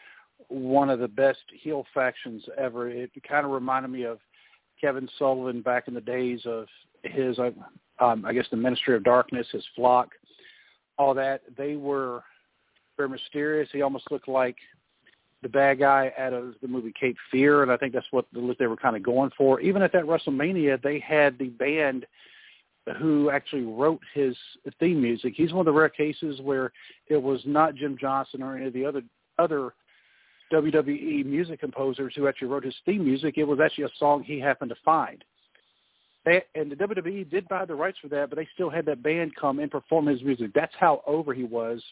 [0.48, 2.88] one of the best heel factions ever.
[2.88, 4.20] It kind of reminded me of
[4.80, 6.66] Kevin Sullivan back in the days of
[7.02, 7.38] his,
[7.98, 10.08] um, I guess, the Ministry of Darkness, his flock,
[10.98, 11.42] all that.
[11.58, 12.22] They were
[12.96, 13.68] very mysterious.
[13.72, 14.56] He almost looked like
[15.43, 18.55] the bad guy out of the movie Cape Fear, and I think that's what the
[18.59, 19.61] they were kind of going for.
[19.61, 22.07] Even at that WrestleMania, they had the band
[22.99, 24.36] who actually wrote his
[24.78, 25.34] theme music.
[25.36, 26.72] He's one of the rare cases where
[27.09, 29.03] it was not Jim Johnston or any of the other
[29.38, 29.72] other
[30.53, 33.38] WWE music composers who actually wrote his theme music.
[33.38, 35.24] It was actually a song he happened to find.
[36.24, 39.03] They, and the WWE did buy the rights for that, but they still had that
[39.03, 40.51] band come and perform his music.
[40.55, 41.82] That's how over he was.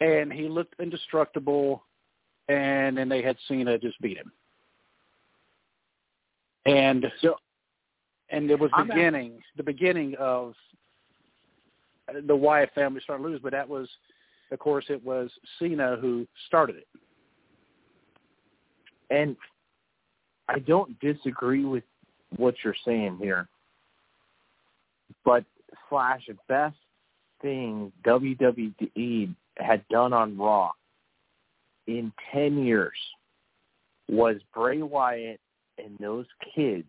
[0.00, 1.84] And he looked indestructible,
[2.48, 4.32] and then they had Cena just beat him.
[6.66, 7.36] And so
[8.30, 10.54] and it was the beginning, at- the beginning of
[12.26, 13.88] the Wyatt family starting to lose, but that was,
[14.50, 16.88] of course, it was Cena who started it.
[19.10, 19.36] And
[20.48, 21.84] I don't disagree with
[22.36, 23.48] what you're saying here,
[25.24, 25.44] but
[25.88, 26.76] slash the best
[27.40, 30.72] thing WWE had done on Raw
[31.88, 32.96] in ten years
[34.08, 35.40] was Bray Wyatt
[35.78, 36.86] and those kids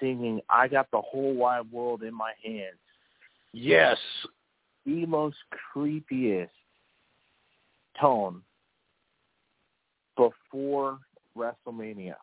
[0.00, 2.78] singing I got the whole wide world in my hands.
[3.52, 3.98] Yes.
[4.84, 5.36] The most
[5.74, 6.48] creepiest
[8.00, 8.42] tone
[10.16, 10.98] before
[11.36, 12.14] WrestleMania.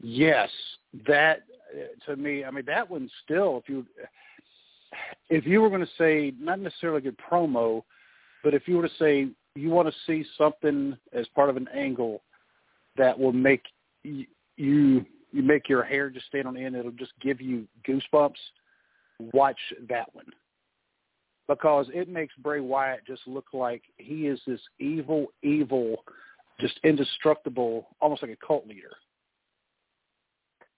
[0.00, 0.50] Yes,
[1.06, 1.42] that
[2.04, 3.86] to me, I mean that one still if you
[5.30, 7.82] if you were going to say not necessarily a good promo,
[8.46, 11.66] but if you were to say you want to see something as part of an
[11.74, 12.22] angle
[12.96, 13.64] that will make
[14.04, 14.24] you
[14.54, 18.36] you make your hair just stand on end, it'll just give you goosebumps.
[19.32, 19.58] Watch
[19.88, 20.26] that one
[21.48, 26.04] because it makes Bray Wyatt just look like he is this evil, evil,
[26.60, 28.92] just indestructible, almost like a cult leader.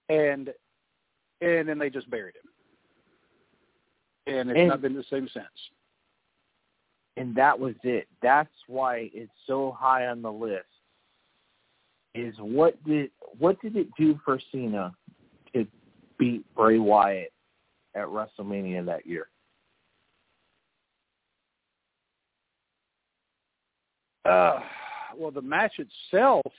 [0.09, 0.55] And
[1.43, 2.37] and then they just buried
[4.27, 5.45] him, and it's and, not been the same since.
[7.19, 8.07] And that was it.
[8.23, 10.67] That's why it's so high on the list
[12.15, 14.95] is what did what did it do for Cena
[15.55, 15.67] to
[16.19, 17.33] beat Bray Wyatt
[17.95, 19.29] at WrestleMania that year?
[24.25, 24.61] Uh,
[25.17, 26.53] well, the match itself,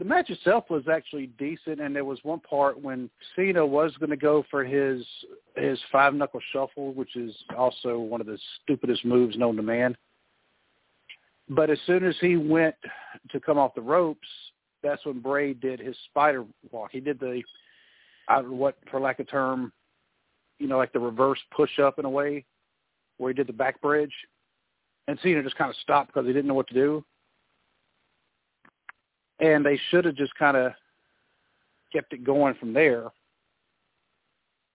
[0.00, 4.08] the match itself was actually decent, and there was one part when Cena was going
[4.08, 5.04] to go for his
[5.56, 9.94] his five knuckle shuffle, which is also one of the stupidest moves known to man.
[11.50, 12.76] But as soon as he went
[13.30, 14.26] to come off the ropes,
[14.82, 16.92] that's when Bray did his spider walk.
[16.92, 17.42] He did the,
[18.26, 19.70] I don't know what for lack of term,
[20.58, 22.46] you know, like the reverse push up in a way,
[23.18, 24.14] where he did the back bridge,
[25.08, 27.04] and Cena just kind of stopped because he didn't know what to do.
[29.40, 30.72] And they should have just kind of
[31.92, 33.10] kept it going from there,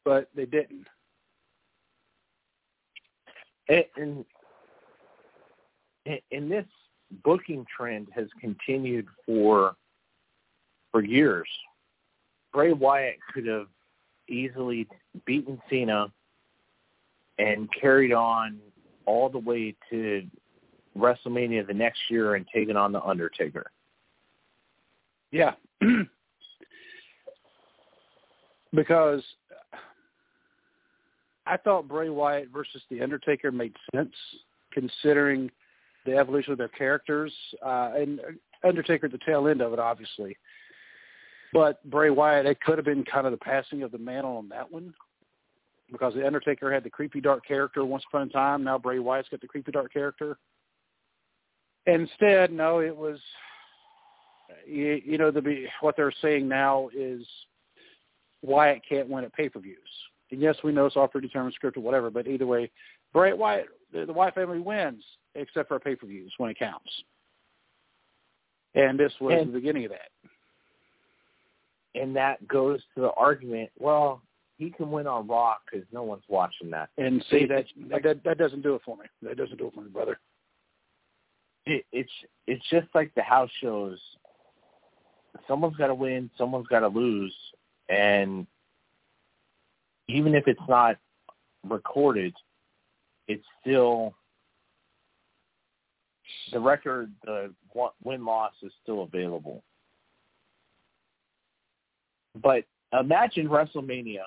[0.03, 0.87] but they didn't.
[3.67, 4.25] And,
[6.31, 6.65] and, this
[7.23, 9.75] booking trend has continued for
[10.91, 11.47] for years.
[12.53, 13.67] Bray Wyatt could have
[14.27, 14.87] easily
[15.25, 16.11] beaten Cena
[17.37, 18.59] and carried on
[19.05, 20.25] all the way to
[20.97, 23.71] WrestleMania the next year and taken on the Undertaker.
[25.35, 25.51] Yeah.
[28.73, 29.21] because
[31.45, 34.13] I thought Bray Wyatt versus The Undertaker made sense
[34.71, 35.51] considering
[36.05, 37.33] the evolution of their characters,
[37.65, 38.21] uh, and
[38.63, 40.37] Undertaker at the tail end of it, obviously.
[41.51, 44.47] But Bray Wyatt, it could have been kind of the passing of the mantle on
[44.49, 44.93] that one
[45.91, 48.63] because the Undertaker had the creepy dark character once upon a time.
[48.63, 50.37] Now Bray Wyatt's got the creepy dark character.
[51.87, 53.19] Instead, no, it was
[54.65, 57.25] you, you know the what they're saying now is
[58.41, 59.77] Wyatt can't win at pay-per-views.
[60.31, 62.71] And yes, we know it's all predetermined script or whatever, but either way,
[63.13, 65.03] Bray Wyatt, the, the Wyatt family wins
[65.35, 66.89] except for pay-per-views when it counts.
[68.73, 70.09] And this was and, the beginning of that.
[71.99, 73.69] And that goes to the argument.
[73.79, 74.21] Well,
[74.57, 76.89] he can win on Raw because no one's watching that.
[76.97, 79.05] And see that, that that doesn't do it for me.
[79.21, 80.19] That doesn't do it for me, brother.
[81.65, 82.11] It, it's
[82.47, 83.97] it's just like the house shows.
[85.47, 86.29] Someone's got to win.
[86.37, 87.35] Someone's got to lose,
[87.89, 88.47] and
[90.07, 90.97] even if it's not
[91.63, 92.33] recorded,
[93.27, 94.13] it's still
[96.51, 97.11] the record.
[97.23, 97.53] The
[98.03, 99.63] win loss is still available.
[102.41, 104.23] But imagine WrestleMania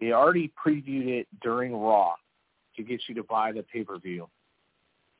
[0.00, 2.14] they already previewed it during Raw
[2.76, 4.28] to get you to buy the pay-per-view.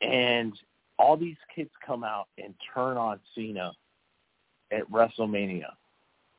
[0.00, 0.52] And
[0.98, 3.72] all these kids come out and turn on Cena
[4.72, 5.70] at WrestleMania.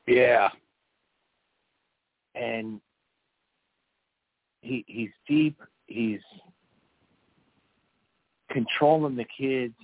[0.06, 0.50] Yeah.
[2.34, 2.80] And
[4.60, 6.20] he he's deep, he's
[8.50, 9.74] controlling the kids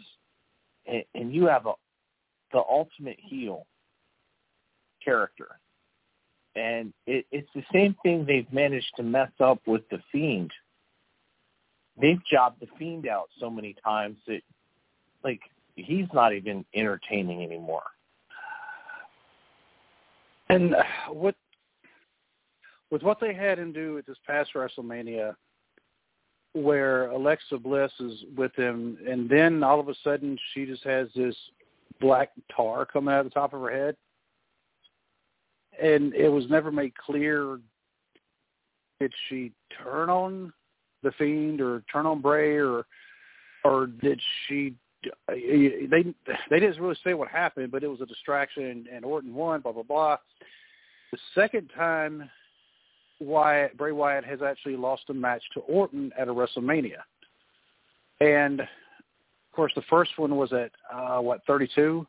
[0.86, 1.72] and, and you have a
[2.52, 3.66] the ultimate heel
[5.04, 5.58] character
[6.54, 10.50] and it, it's the same thing they've managed to mess up with the Fiend.
[12.00, 14.42] They've jobbed the Fiend out so many times that,
[15.24, 15.40] like,
[15.76, 17.82] he's not even entertaining anymore.
[20.48, 20.74] And
[21.10, 21.34] what
[22.90, 25.34] with what they had him do at this past WrestleMania,
[26.52, 31.08] where Alexa Bliss is with him, and then all of a sudden she just has
[31.16, 31.34] this
[32.02, 33.96] black tar coming out of the top of her head
[35.80, 37.58] and it was never made clear
[39.00, 40.52] did she turn on
[41.02, 42.84] the fiend or turn on Bray or
[43.64, 44.74] or did she
[45.28, 46.04] they
[46.50, 49.72] they didn't really say what happened, but it was a distraction and Orton won, blah
[49.72, 50.16] blah blah.
[51.12, 52.28] The second time
[53.20, 57.02] Wyatt Bray Wyatt has actually lost a match to Orton at a WrestleMania.
[58.20, 58.66] And of
[59.54, 62.06] course the first one was at uh what, thirty two?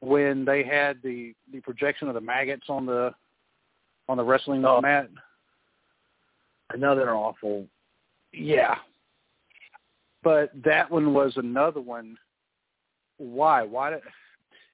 [0.00, 3.12] when they had the the projection of the maggots on the
[4.08, 4.80] on the wrestling oh.
[4.80, 5.08] mat.
[6.70, 7.66] Another awful.
[8.32, 8.76] Yeah.
[10.22, 12.16] But that one was another one.
[13.18, 13.62] Why?
[13.62, 14.00] Why did?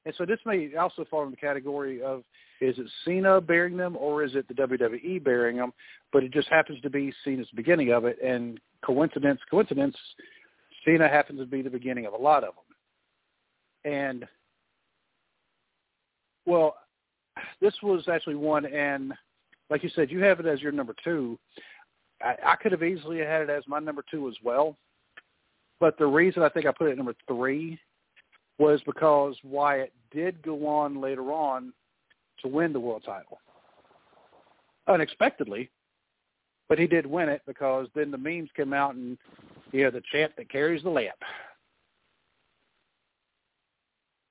[0.06, 2.22] And so this may also fall in the category of
[2.60, 5.72] is it Cena burying them or is it the WWE burying them?
[6.12, 9.96] But it just happens to be Cena's beginning of it, and coincidence, coincidence,
[10.84, 13.92] Cena happens to be the beginning of a lot of them.
[13.92, 14.24] And
[16.46, 16.76] well,
[17.60, 19.12] this was actually one, and
[19.70, 21.38] like you said, you have it as your number two.
[22.22, 24.76] I, I could have easily had it as my number two as well,
[25.80, 27.78] but the reason I think I put it at number three
[28.58, 31.72] was because Wyatt did go on later on
[32.42, 33.38] to win the world title
[34.86, 35.70] unexpectedly,
[36.68, 39.16] but he did win it because then the memes came out and
[39.72, 41.16] you know the champ that carries the lamp.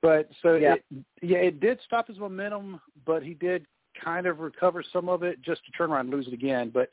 [0.02, 0.76] But so yeah.
[0.76, 0.84] It,
[1.22, 3.65] yeah, it did stop his momentum, but he did
[4.03, 6.72] kind of recover some of it just to turn around and lose it again.
[6.74, 6.90] But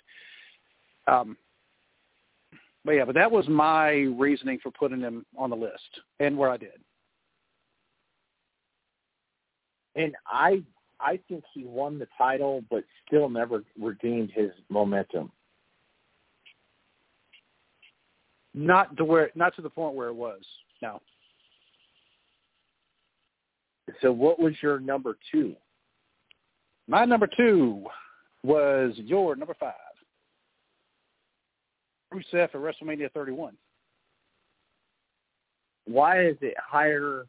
[1.13, 1.37] um,
[2.85, 6.51] but yeah, but that was my reasoning for putting him on the list and where
[6.51, 6.81] I did.
[9.97, 10.63] And I
[11.01, 15.33] I think he won the title, but still never regained his momentum.
[18.53, 20.41] Not to where, not to the point where it was.
[20.83, 21.01] No.
[24.03, 25.55] So, what was your number two?
[26.89, 27.85] My number two
[28.43, 29.75] was your number five.
[32.13, 33.57] Rusev at WrestleMania 31.
[35.87, 37.27] Why is it higher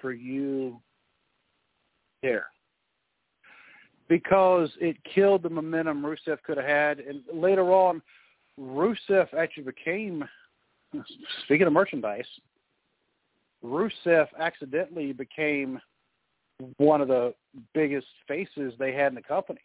[0.00, 0.80] for you
[2.22, 2.46] there?
[4.08, 8.02] Because it killed the momentum Rusev could have had, and later on,
[8.60, 10.24] Rusev actually became.
[11.44, 12.24] Speaking of merchandise,
[13.64, 15.80] Rusev accidentally became
[16.76, 17.34] one of the
[17.74, 19.60] biggest faces they had in the company.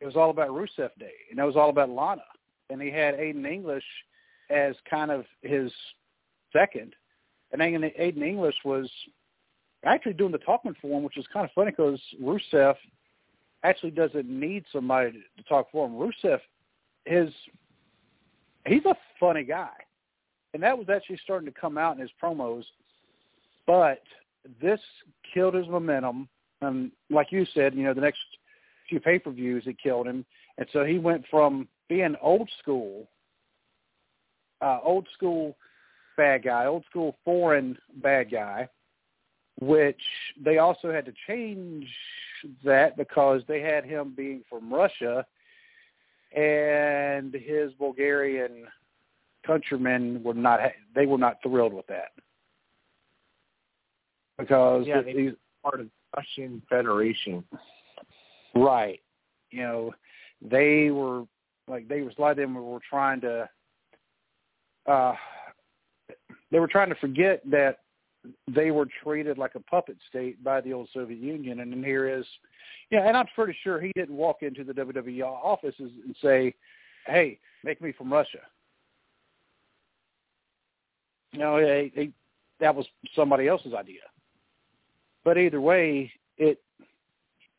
[0.00, 2.22] It was all about Rusev Day, and it was all about Lana,
[2.70, 3.84] and he had Aiden English
[4.50, 5.72] as kind of his
[6.52, 6.94] second,
[7.52, 8.90] and Aiden English was
[9.84, 12.74] actually doing the talking for him, which is kind of funny because Rusev
[13.62, 15.94] actually doesn't need somebody to talk for him.
[15.94, 16.38] Rusev,
[17.04, 17.30] his
[18.66, 19.70] he's a funny guy,
[20.54, 22.64] and that was actually starting to come out in his promos.
[23.66, 24.02] But
[24.60, 24.80] this
[25.34, 26.28] killed his momentum,
[26.60, 28.20] and like you said, you know, the next
[28.88, 30.24] few pay per views it killed him,
[30.56, 33.08] and so he went from being old school,
[34.60, 35.56] uh, old school
[36.16, 38.68] bad guy, old school foreign bad guy,
[39.60, 40.00] which
[40.42, 41.86] they also had to change
[42.64, 45.24] that because they had him being from Russia
[46.36, 48.66] and his Bulgarian
[49.46, 50.60] countrymen were not
[50.94, 52.12] they were not thrilled with that
[54.38, 55.02] because yeah,
[55.62, 57.44] part of the Russian Federation.
[58.54, 59.00] Right.
[59.50, 59.94] You know,
[60.40, 61.24] they were
[61.68, 63.48] like they was a lot of them were trying to
[64.86, 65.14] uh
[66.50, 67.78] they were trying to forget that
[68.48, 72.08] they were treated like a puppet state by the old Soviet Union and then here
[72.08, 72.24] is
[72.90, 76.54] yeah, and I'm pretty sure he didn't walk into the WWE offices and say,
[77.06, 78.38] Hey, make me from Russia.
[81.34, 82.10] Know, they, they,
[82.60, 84.00] that was somebody else's idea.
[85.24, 86.60] But either way, it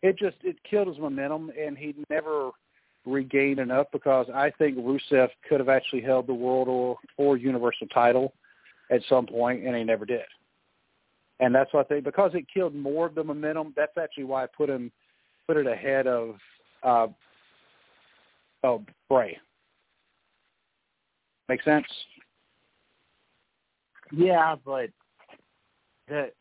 [0.02, 2.50] it just it killed his momentum, and he never
[3.06, 7.88] regained enough because I think Rusev could have actually held the world or or universal
[7.88, 8.34] title
[8.92, 10.26] at some point, and he never did.
[11.40, 13.74] And that's what they because it killed more of the momentum.
[13.76, 14.92] That's actually why I put him
[15.48, 16.36] put it ahead of
[16.84, 17.08] uh,
[18.64, 19.38] of Bray.
[21.48, 21.88] Make sense?
[24.12, 24.90] Yeah, but
[26.08, 26.32] the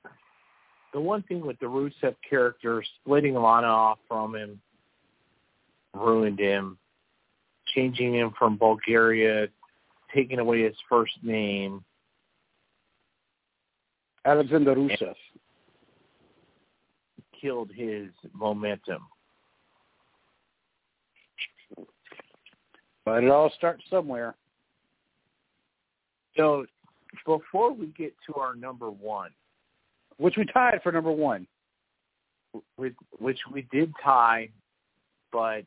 [0.92, 4.60] the one thing with the Rusev character, splitting Lana off from him,
[5.98, 6.78] ruined him.
[7.74, 9.48] Changing him from Bulgaria,
[10.14, 11.84] taking away his first name.
[14.24, 15.14] Alexander Rusev
[17.40, 19.06] killed his momentum.
[23.04, 24.34] But it all starts somewhere.
[26.36, 26.66] So
[27.24, 29.30] before we get to our number one,
[30.18, 31.46] which we tied for number one,
[32.76, 34.50] with, which we did tie,
[35.32, 35.62] but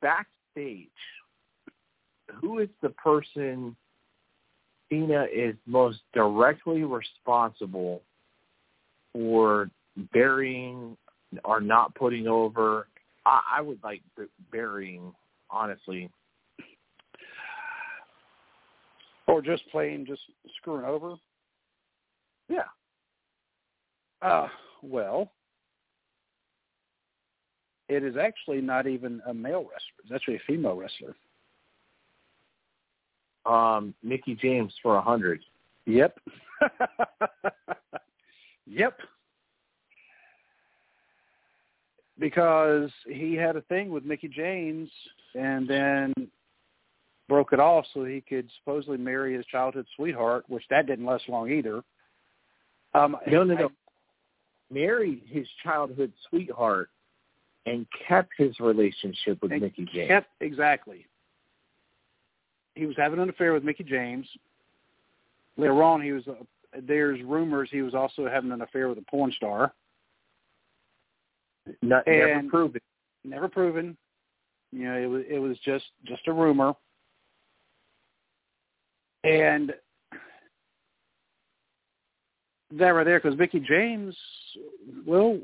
[0.00, 0.88] backstage,
[2.40, 3.76] who is the person
[4.90, 8.02] Cena is most directly responsible
[9.12, 9.70] for
[10.12, 10.96] burying
[11.44, 12.88] or not putting over?
[13.24, 14.02] I, I would like
[14.50, 15.12] burying,
[15.50, 16.10] honestly.
[19.28, 20.22] Or just plain just
[20.56, 21.14] screwing over?
[22.48, 22.64] Yeah.
[24.22, 24.48] Uh,
[24.82, 25.30] well,
[27.90, 30.04] it is actually not even a male wrestler.
[30.04, 31.16] It's actually a female wrestler.
[33.44, 35.40] Um, Mickie James for a hundred.
[35.86, 36.20] Yep.
[38.66, 38.96] yep.
[42.18, 44.88] Because he had a thing with Mickie James
[45.34, 46.14] and then
[47.28, 51.28] broke it off so he could supposedly marry his childhood sweetheart, which that didn't last
[51.28, 51.82] long either.
[52.94, 53.66] Um, no, no, no.
[53.66, 53.68] I,
[54.72, 56.90] married his childhood sweetheart
[57.70, 60.08] and kept his relationship with Mickie James.
[60.08, 61.06] Kept exactly.
[62.74, 64.26] He was having an affair with Mickie James.
[65.56, 66.26] Later on, he was.
[66.26, 66.34] Uh,
[66.82, 69.72] there's rumors he was also having an affair with a porn star.
[71.82, 72.80] Not, never proven.
[73.24, 73.96] Never proven.
[74.72, 76.74] You know, it was it was just just a rumor.
[79.22, 79.72] And
[82.72, 84.16] that right there because Mickie James,
[85.06, 85.38] well,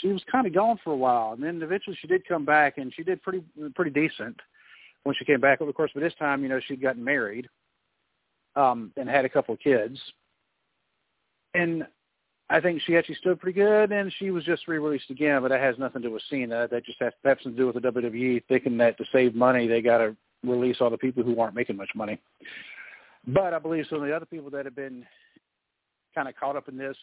[0.00, 2.78] she was kind of gone for a while, and then eventually she did come back,
[2.78, 3.42] and she did pretty
[3.74, 4.36] pretty decent
[5.04, 5.60] when she came back.
[5.60, 7.48] Of course, by this time, you know, she'd gotten married
[8.56, 9.98] um, and had a couple of kids.
[11.54, 11.86] And
[12.50, 15.42] I think she actually stood pretty good, and she was just re-released again.
[15.42, 16.68] But that has nothing to do with Cena.
[16.70, 19.80] That just has, something to do with the WWE thinking that to save money, they
[19.80, 22.20] got to release all the people who aren't making much money.
[23.26, 25.04] But I believe some of the other people that have been
[26.14, 26.96] kind of caught up in this,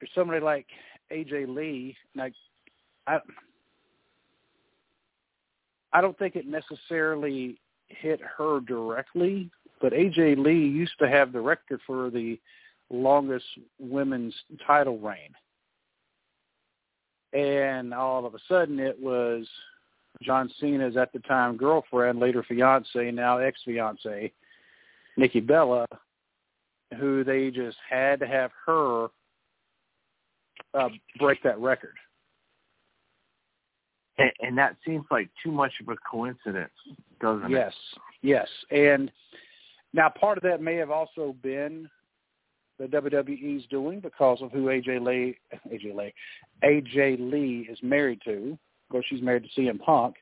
[0.00, 0.66] there's somebody like
[1.12, 1.96] AJ Lee.
[2.14, 2.34] Like,
[3.06, 3.18] I,
[5.92, 7.58] I don't think it necessarily
[7.88, 12.38] hit her directly, but AJ Lee used to have the record for the
[12.90, 13.46] longest
[13.78, 14.34] women's
[14.66, 15.34] title reign.
[17.32, 19.46] And all of a sudden it was
[20.22, 24.32] John Cena's at the time girlfriend, later fiance, now ex-fiance,
[25.16, 25.86] Nikki Bella,
[26.98, 29.08] who they just had to have her
[30.74, 30.88] uh,
[31.18, 31.94] break that record.
[34.18, 36.72] And, and that seems like too much of a coincidence,
[37.20, 38.00] doesn't yes, it?
[38.22, 38.78] Yes, yes.
[38.78, 39.10] And
[39.92, 41.88] now part of that may have also been
[42.78, 45.38] the WWE's doing because of who AJ Lee,
[45.72, 46.14] AJ Lee,
[46.64, 48.52] AJ Lee is married to.
[48.52, 50.16] Of course, she's married to CM Punk,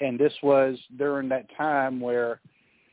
[0.00, 2.40] and this was during that time where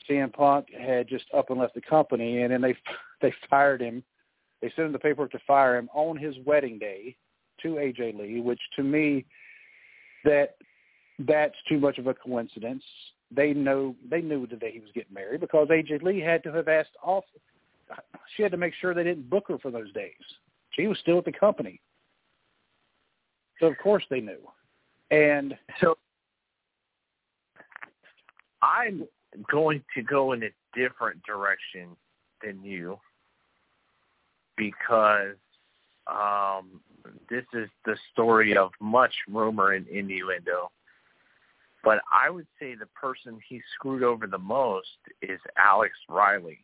[0.09, 2.75] CM Punk had just up and left the company, and then they
[3.21, 4.03] they fired him.
[4.61, 7.15] They sent him the paperwork to fire him on his wedding day
[7.61, 9.25] to AJ Lee, which to me,
[10.23, 10.55] that
[11.19, 12.83] that's too much of a coincidence.
[13.31, 16.51] They know they knew the day he was getting married because AJ Lee had to
[16.53, 17.23] have asked off.
[18.35, 20.13] She had to make sure they didn't book her for those days.
[20.71, 21.81] She was still at the company,
[23.59, 24.39] so of course they knew.
[25.09, 25.97] And so
[28.61, 29.07] I'm
[29.49, 31.95] going to go in a different direction
[32.43, 32.99] than you
[34.57, 35.35] because
[36.07, 36.81] um,
[37.29, 40.71] this is the story of much rumor and innuendo.
[41.83, 44.87] But I would say the person he screwed over the most
[45.21, 46.59] is Alex Riley.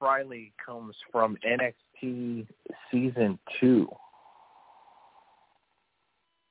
[0.00, 2.46] Riley comes from NXT
[2.90, 3.88] season two.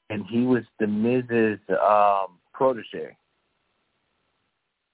[0.09, 3.15] And he was the Miz's um, protege.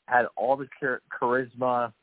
[0.07, 1.94] Had all the char- charisma.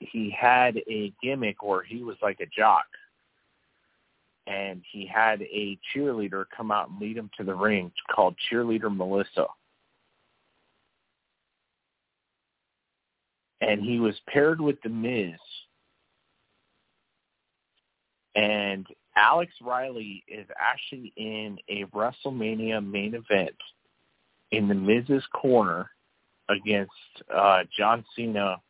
[0.00, 2.86] He had a gimmick where he was like a jock.
[4.46, 8.94] And he had a cheerleader come out and lead him to the ring called Cheerleader
[8.94, 9.46] Melissa.
[13.60, 15.38] And he was paired with The Miz.
[18.34, 23.56] And Alex Riley is actually in a WrestleMania main event
[24.52, 25.90] in the Miz's corner
[26.48, 26.92] against
[27.34, 28.60] uh, John Cena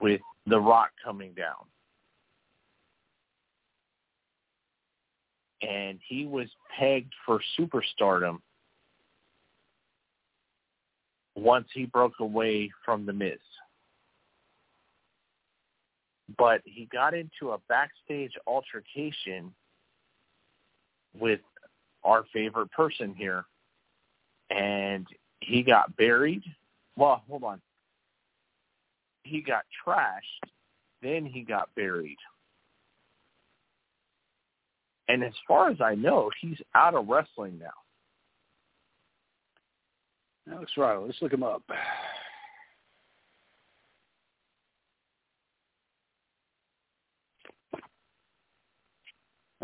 [0.00, 1.66] with The Rock coming down.
[5.62, 6.48] And he was
[6.78, 8.38] pegged for superstardom
[11.34, 13.38] once he broke away from The Miz.
[16.36, 19.52] But he got into a backstage altercation
[21.18, 21.40] with
[22.04, 23.44] our favorite person here
[24.50, 25.06] and
[25.40, 26.42] he got buried.
[26.96, 27.60] Well hold on
[29.22, 30.50] he got trashed
[31.02, 32.18] then he got buried
[35.08, 37.70] and as far as i know he's out of wrestling now
[40.50, 41.62] Alex Riley, let's look him up.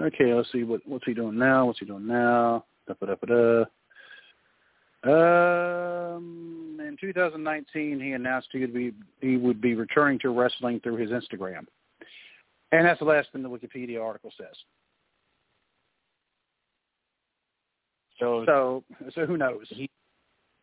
[0.01, 1.67] Okay, let's see what what's he doing now.
[1.67, 2.65] What's he doing now?
[2.87, 3.65] Da da da
[5.05, 6.17] da.
[6.17, 6.64] Um,
[7.03, 11.11] in 2019, he announced he would be he would be returning to wrestling through his
[11.11, 11.67] Instagram,
[12.73, 14.57] and that's the last thing the Wikipedia article says.
[18.21, 18.85] So, so,
[19.15, 19.67] so who knows?
[19.69, 19.91] He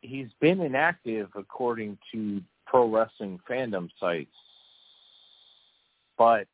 [0.01, 4.31] he's been inactive according to pro wrestling fandom sites,
[6.17, 6.47] but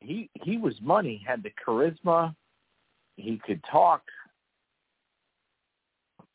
[0.00, 2.34] he he was money, had the charisma,
[3.16, 4.02] he could talk.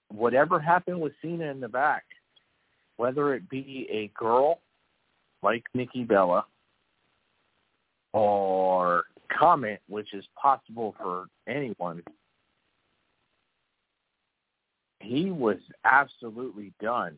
[0.10, 2.04] Whatever happened with Cena in the back,
[2.98, 4.60] whether it be a girl
[5.44, 6.46] like Nikki Bella
[8.14, 12.04] or Comet, which is possible for anyone,
[15.00, 17.18] he was absolutely done.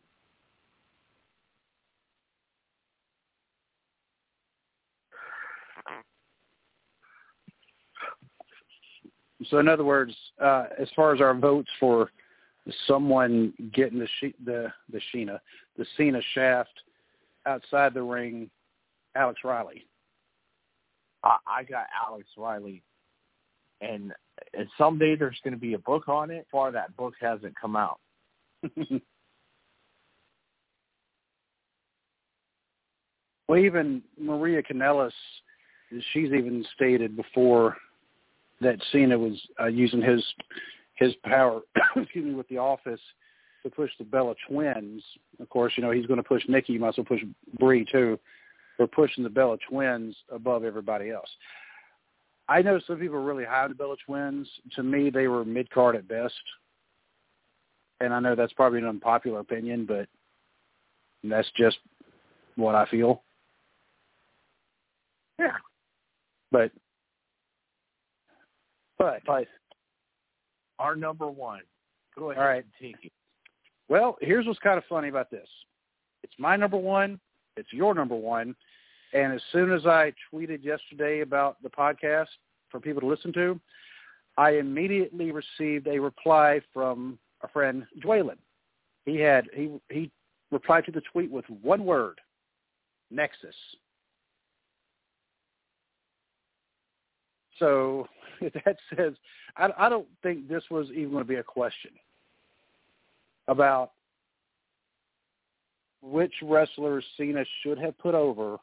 [9.50, 12.12] So, in other words, uh, as far as our votes for
[12.86, 15.38] someone getting the she- the the Sheena,
[15.76, 16.72] the Cena shaft
[17.46, 18.50] outside the ring,
[19.16, 19.86] Alex Riley.
[21.24, 22.82] I, I got Alex Riley
[23.82, 24.12] and
[24.54, 26.46] and someday there's going to be a book on it.
[26.50, 28.00] Far that book hasn't come out.
[33.48, 35.12] well, even Maria Kanellis,
[36.12, 37.76] she's even stated before
[38.60, 40.24] that Cena was uh, using his
[40.94, 41.60] his power,
[41.96, 43.00] excuse me, with the office
[43.62, 45.02] to push the Bella twins.
[45.40, 46.74] Of course, you know he's going to push Nikki.
[46.74, 47.22] He might as well push
[47.58, 48.18] Brie too.
[48.76, 51.28] For pushing the Bella twins above everybody else.
[52.48, 54.48] I know some people are really high on the Bella twins.
[54.76, 56.34] To me, they were mid card at best,
[58.00, 60.08] and I know that's probably an unpopular opinion, but
[61.22, 61.78] that's just
[62.56, 63.22] what I feel.
[65.38, 65.56] Yeah,
[66.50, 66.70] but
[68.98, 69.46] but but
[70.82, 71.60] our number one.
[72.18, 72.64] Go ahead, All right.
[73.88, 75.48] Well, here's what's kind of funny about this.
[76.22, 77.20] It's my number one.
[77.56, 78.54] It's your number one.
[79.12, 82.28] And as soon as I tweeted yesterday about the podcast
[82.70, 83.60] for people to listen to,
[84.36, 88.38] I immediately received a reply from a friend, Dwaylen.
[89.04, 90.10] He had he he
[90.50, 92.20] replied to the tweet with one word,
[93.10, 93.54] Nexus.
[97.58, 98.08] So
[98.64, 99.14] that says
[99.56, 101.92] I, I don't think this was even going to be a question
[103.48, 103.92] about
[106.02, 108.58] which wrestlers Cena should have put over,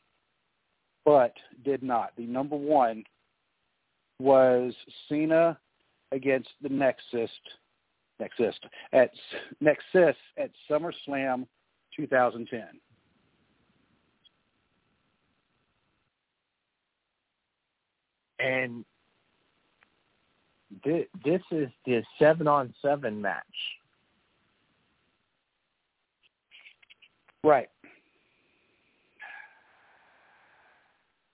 [1.06, 1.34] but
[1.64, 2.12] did not.
[2.18, 3.04] The number one
[4.20, 4.74] was
[5.08, 5.58] Cena
[6.12, 7.30] against the Nexus,
[8.20, 8.56] Nexus
[8.92, 9.12] at
[9.62, 11.46] Nexus at SummerSlam
[11.96, 12.62] 2010.
[18.40, 18.86] And
[20.84, 23.44] this is the seven on seven match.
[27.44, 27.70] Right.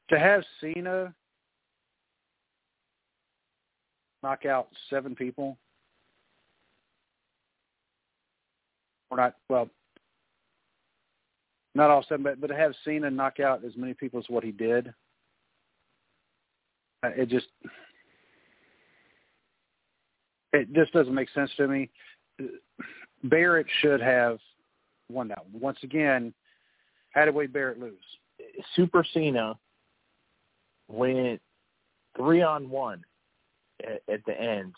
[0.09, 1.13] To have Cena
[4.21, 5.57] knock out seven people,
[9.09, 9.69] or not, well,
[11.73, 14.43] not all seven, but, but to have Cena knock out as many people as what
[14.43, 14.93] he did,
[17.03, 17.47] uh, it just,
[20.55, 21.89] it just doesn't make sense to me.
[23.23, 24.39] Barrett should have
[25.09, 25.61] won that one.
[25.61, 26.33] Once again,
[27.11, 27.93] how did Wade Barrett lose?
[28.75, 29.57] Super Cena
[30.87, 31.41] went
[32.15, 33.03] three on one
[33.81, 34.73] at, at the end,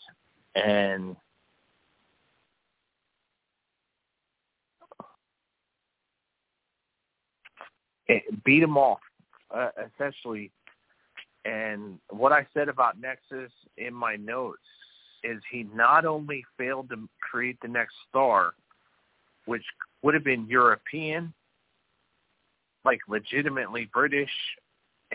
[0.54, 1.16] and
[8.06, 9.00] it beat him off
[9.54, 10.50] uh, essentially.
[11.44, 14.58] And what I said about Nexus in my notes
[15.24, 18.52] is he not only failed to create the next star,
[19.46, 19.64] which
[20.02, 21.32] would have been European,
[22.84, 24.30] like legitimately British,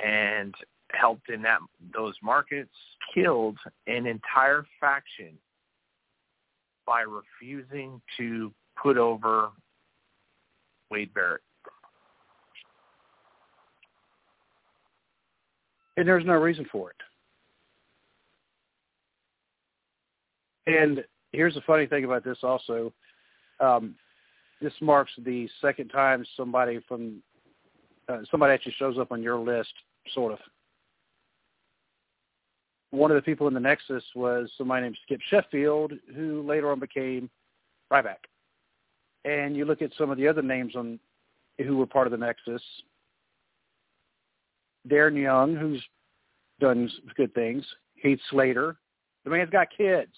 [0.04, 0.54] and
[0.92, 1.60] helped in that
[1.94, 2.74] those markets,
[3.14, 3.58] killed
[3.88, 5.38] an entire faction
[6.86, 8.52] by refusing to
[8.82, 9.50] put over
[10.90, 11.42] Wade Barrett.
[15.96, 16.96] And there's no reason for it.
[20.68, 22.94] And here's the funny thing about this also.
[23.60, 23.96] Um,
[24.62, 27.22] this marks the second time somebody from
[28.10, 29.74] uh, somebody actually shows up on your list,
[30.14, 30.40] sort of.
[32.92, 36.80] One of the people in the Nexus was somebody named Skip Sheffield, who later on
[36.80, 37.30] became
[37.92, 38.18] Ryback.
[39.26, 41.00] And you look at some of the other names on
[41.66, 42.62] who were part of the Nexus.
[44.88, 45.84] Darren Young, who's
[46.60, 47.66] done good things.
[47.96, 48.78] Heath Slater.
[49.24, 50.12] The man's got kids.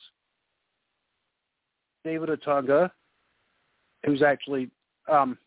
[2.06, 2.90] David Otunga,
[4.06, 4.69] who's actually
[5.11, 5.38] um,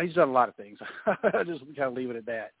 [0.00, 0.78] he's done a lot of things.
[1.06, 2.52] I just kind of leave it at that.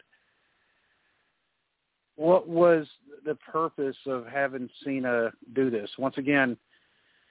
[2.16, 2.86] What was
[3.24, 5.88] the purpose of having Cena do this?
[5.96, 6.58] Once again,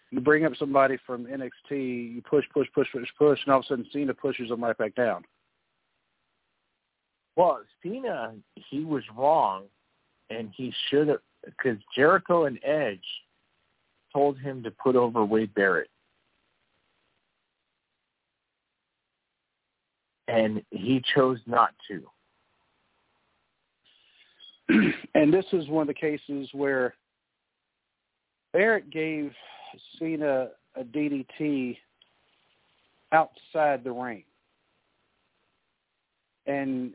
[0.10, 3.66] you bring up somebody from NXT, you push, push, push, push, push, and all of
[3.66, 5.24] a sudden Cena pushes them right back down.
[7.36, 9.66] Well, Cena, he was wrong,
[10.30, 13.00] and he should have because Jericho and Edge
[14.14, 15.90] told him to put over Wade Barrett.
[20.28, 22.04] And he chose not to.
[25.16, 26.94] and this is one of the cases where
[28.54, 29.34] Barrett gave
[29.98, 31.78] Cena a DDT
[33.12, 34.24] outside the ring.
[36.46, 36.94] And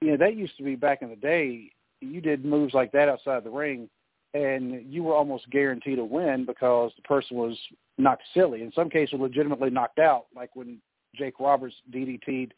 [0.00, 3.08] you know, that used to be back in the day, you did moves like that
[3.08, 3.88] outside the ring
[4.34, 7.56] and you were almost guaranteed to win because the person was
[7.96, 8.62] knocked silly.
[8.62, 10.80] In some cases, legitimately knocked out, like when
[11.16, 12.54] Jake Roberts DDT'd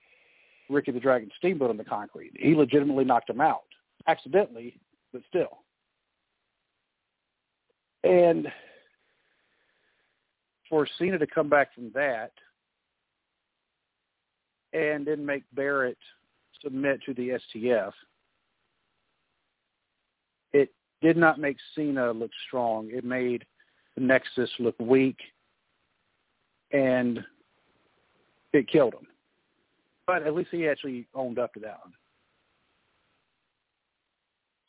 [0.68, 2.32] Ricky the Dragon Steamboat on the concrete.
[2.38, 3.64] He legitimately knocked him out
[4.06, 4.78] accidentally,
[5.12, 5.58] but still.
[8.04, 8.48] And
[10.68, 12.30] for Cena to come back from that
[14.72, 15.98] and then make Barrett
[16.62, 17.92] submit to the STF,
[21.02, 22.90] did not make Cena look strong.
[22.92, 23.44] It made
[23.96, 25.18] Nexus look weak,
[26.72, 27.24] and
[28.52, 29.06] it killed him.
[30.06, 31.94] But at least he actually owned up to that one.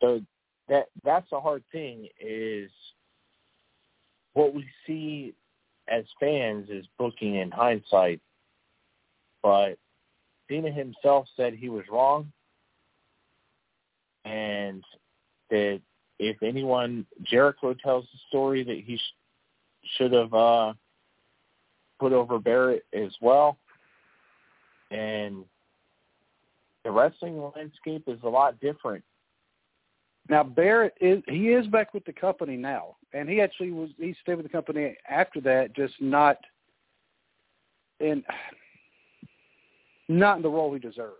[0.02, 0.22] So
[0.68, 2.72] that that's a hard thing is
[4.34, 5.34] what we see
[5.88, 8.22] as fans is booking in hindsight,
[9.44, 9.78] but
[10.50, 12.32] Cena himself said he was wrong,
[14.26, 14.84] and
[15.50, 15.82] that
[16.22, 19.16] if anyone Jericho tells the story that he sh-
[19.98, 20.74] should have uh,
[22.00, 23.58] put over Barrett as well,
[24.92, 25.44] and
[26.84, 29.04] the wrestling landscape is a lot different.
[30.30, 34.16] Now Barrett is he is back with the company now, and he actually was he
[34.22, 36.38] stayed with the company after that, just not
[38.00, 38.24] in
[40.08, 41.16] not in the role he deserved.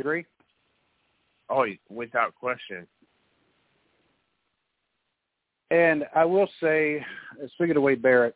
[0.00, 0.24] You agree?
[1.50, 2.86] Oh, without question.
[5.70, 7.04] And I will say,
[7.52, 8.34] speaking of Wade Barrett,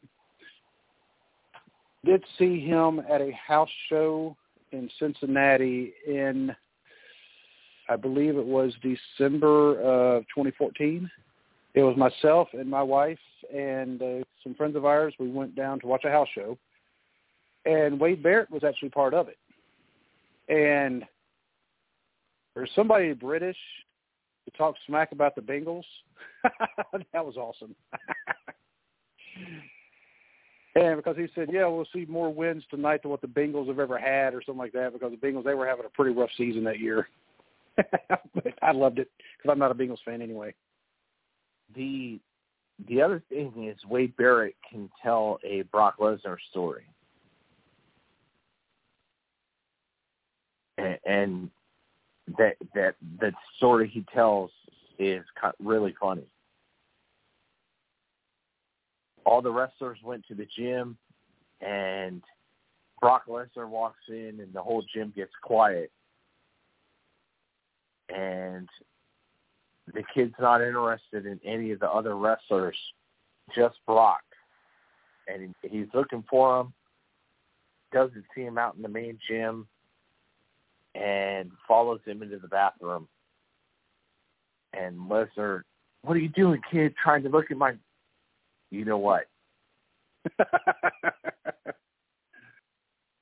[2.05, 4.37] did see him at a house show
[4.73, 6.55] in Cincinnati in,
[7.89, 11.11] I believe it was December of 2014.
[11.73, 13.19] It was myself and my wife
[13.55, 15.15] and uh, some friends of ours.
[15.19, 16.59] We went down to watch a house show,
[17.65, 19.39] and Wade Barrett was actually part of it.
[20.51, 21.07] And
[22.55, 23.57] there's somebody British
[24.45, 25.85] to talk smack about the Bengals.
[27.13, 27.75] that was awesome.
[30.77, 33.79] And because he said, yeah, we'll see more wins tonight than what the Bengals have
[33.79, 36.31] ever had or something like that because the Bengals, they were having a pretty rough
[36.37, 37.09] season that year.
[38.63, 40.55] I loved it because I'm not a Bengals fan anyway.
[41.75, 42.21] The
[42.89, 46.83] the other thing is Wade Barrett can tell a Brock Lesnar story.
[50.77, 51.51] And, and
[52.39, 54.51] that that the story he tells
[54.99, 55.25] is
[55.61, 56.27] really funny
[59.27, 60.97] all the wrestlers went to the gym
[61.61, 62.23] and
[63.01, 65.91] Brock Lesnar walks in and the whole gym gets quiet.
[68.15, 68.69] And
[69.93, 72.77] the kid's not interested in any of the other wrestlers,
[73.55, 74.23] just Brock.
[75.27, 76.73] And he's looking for him,
[77.93, 79.67] doesn't see him out in the main gym,
[80.95, 83.09] and follows him into the bathroom.
[84.73, 85.63] And Lesnar,
[86.03, 86.95] what are you doing, kid?
[87.03, 87.75] Trying to look at my
[88.75, 89.29] you know what?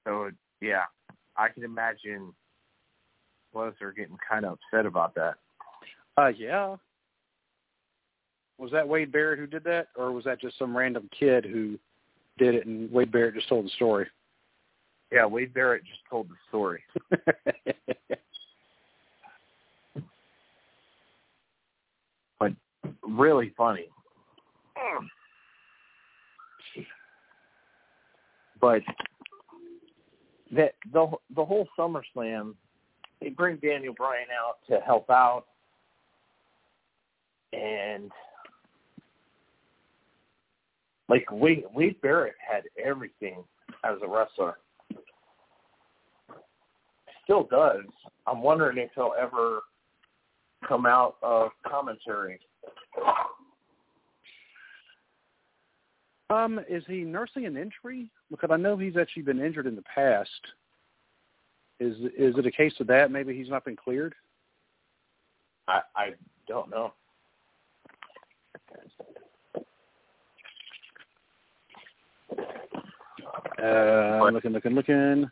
[0.06, 0.30] so
[0.60, 0.84] yeah,
[1.36, 2.32] I can imagine
[3.54, 5.34] Lesnar getting kind of upset about that.
[6.16, 6.76] Uh, yeah.
[8.58, 11.78] Was that Wade Barrett who did that, or was that just some random kid who
[12.38, 14.06] did it and Wade Barrett just told the story?
[15.10, 16.82] Yeah, Wade Barrett just told the story.
[22.38, 22.52] but
[23.02, 23.86] really funny.
[28.60, 28.82] But
[30.52, 32.54] that the the whole SummerSlam,
[33.20, 35.46] they bring Daniel Bryan out to help out,
[37.52, 38.10] and
[41.08, 43.42] like Wade, Wade Barrett had everything
[43.84, 44.58] as a wrestler.
[47.32, 47.86] Still does.
[48.26, 49.60] I'm wondering if he'll ever
[50.68, 52.38] come out of commentary.
[56.28, 58.10] Um, is he nursing an injury?
[58.30, 60.28] Because I know he's actually been injured in the past.
[61.80, 63.10] Is is it a case of that?
[63.10, 64.14] Maybe he's not been cleared.
[65.68, 66.10] I I
[66.46, 66.92] don't know.
[73.58, 75.30] Uh, looking, looking, looking.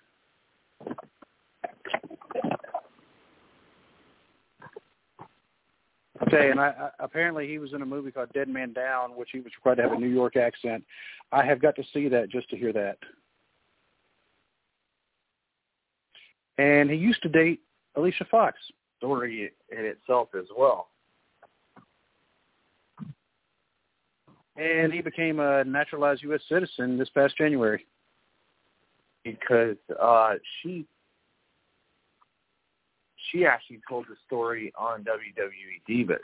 [6.23, 9.31] Okay, and I, I apparently he was in a movie called Dead Man Down, which
[9.33, 10.85] he was required to have a New York accent.
[11.33, 12.99] I have got to see that just to hear that.
[16.59, 17.61] And he used to date
[17.97, 18.59] Alicia Fox.
[18.99, 20.89] Story in itself as well.
[24.59, 26.43] And he became a naturalized U.S.
[26.51, 27.87] citizen this past January.
[29.25, 30.85] Because uh, she
[33.31, 36.19] she actually told the story on WWE Divas.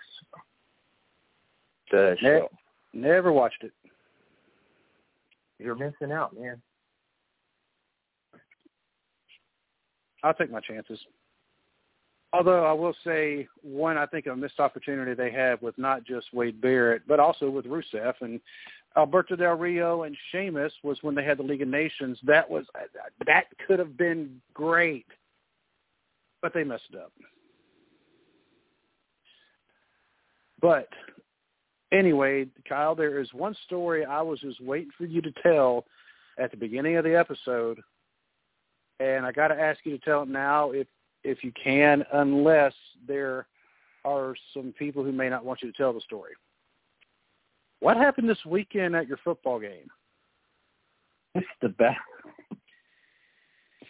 [1.90, 2.48] The show.
[2.92, 3.72] Never watched it.
[5.58, 6.60] You're missing out, man.
[10.22, 10.98] I'll take my chances.
[12.32, 16.34] Although I will say one, I think a missed opportunity they had with not just
[16.34, 18.40] Wade Barrett, but also with Rusev and
[18.96, 22.18] Alberto Del Rio and Sheamus was when they had the League of Nations.
[22.24, 22.66] That was
[23.26, 25.06] that could have been great,
[26.42, 27.12] but they messed up.
[30.60, 30.88] But
[31.92, 35.84] anyway, Kyle, there is one story I was just waiting for you to tell
[36.38, 37.80] at the beginning of the episode,
[39.00, 40.86] and I got to ask you to tell it now if
[41.24, 42.72] if you can, unless
[43.06, 43.48] there
[44.04, 46.32] are some people who may not want you to tell the story.
[47.80, 49.88] What happened this weekend at your football game?
[51.34, 51.98] It's the best.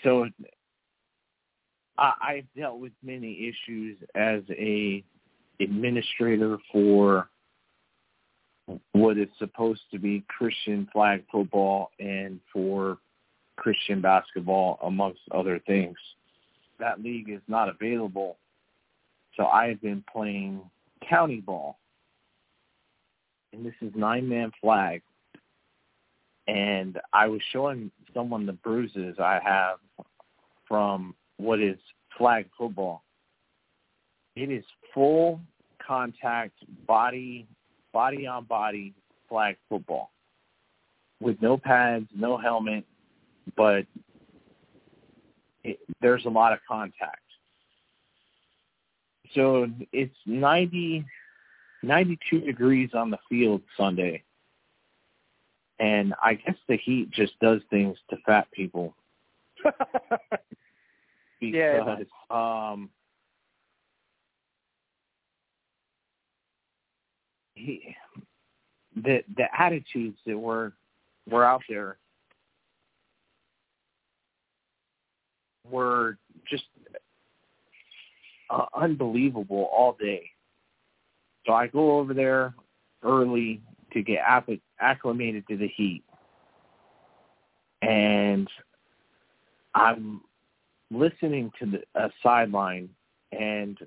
[0.03, 0.27] So
[1.99, 5.03] I, I've dealt with many issues as a
[5.61, 7.29] administrator for
[8.93, 12.99] what is supposed to be Christian flag football and for
[13.57, 15.97] Christian basketball, amongst other things.
[16.79, 18.37] That league is not available.
[19.37, 20.61] So I have been playing
[21.09, 21.79] county ball.
[23.53, 25.03] And this is nine man flag.
[26.49, 29.79] And I was showing someone the bruises I have
[30.69, 31.79] from what is
[32.17, 33.03] flag football.
[34.35, 35.41] It is full
[35.87, 36.55] contact
[36.87, 37.47] body
[37.93, 38.93] body on body
[39.29, 40.11] flag football
[41.21, 42.85] with no pads, no helmet,
[43.57, 43.87] but
[45.65, 47.21] it, there's a lot of contact.
[49.35, 51.05] So it's 90,
[51.83, 54.23] 92 degrees on the field Sunday.
[55.79, 58.95] And I guess the heat just does things to fat people.
[61.41, 62.91] because yeah, um
[67.55, 67.95] he
[68.95, 70.73] the the attitudes that were
[71.29, 71.99] were out there
[75.71, 76.17] were
[76.49, 76.65] just
[78.51, 80.31] uh, unbelievable all day.
[81.47, 82.55] So I go over there
[83.03, 83.61] early
[83.93, 84.21] to get
[84.81, 86.03] acclimated to the heat.
[87.83, 88.49] And
[89.75, 90.23] I'm
[90.91, 92.89] listening to the a sideline
[93.33, 93.79] and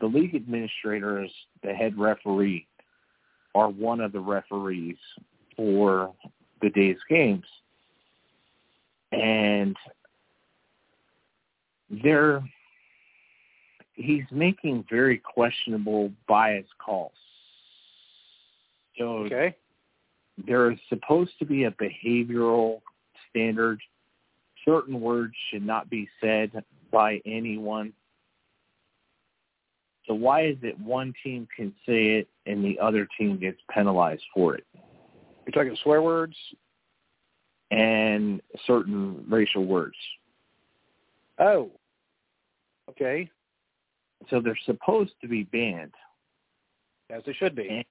[0.00, 1.30] the league administrators,
[1.62, 2.66] the head referee
[3.54, 4.98] are one of the referees
[5.56, 6.14] for
[6.62, 7.44] the day's games.
[9.12, 9.76] And
[12.02, 12.42] they're
[13.94, 17.12] he's making very questionable bias calls.
[18.96, 19.56] So okay.
[20.46, 22.80] there is supposed to be a behavioral
[23.28, 23.80] standard.
[24.64, 26.50] Certain words should not be said
[26.90, 27.92] by anyone
[30.10, 34.24] so why is it one team can say it and the other team gets penalized
[34.34, 34.66] for it?
[34.74, 36.34] You're talking swear words
[37.70, 39.94] and certain racial words.
[41.38, 41.70] Oh.
[42.88, 43.30] Okay.
[44.30, 45.94] So they're supposed to be banned.
[47.08, 47.86] As they should be.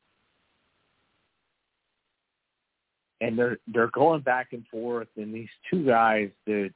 [3.21, 6.71] And, they're they're going back and forth and these two guys that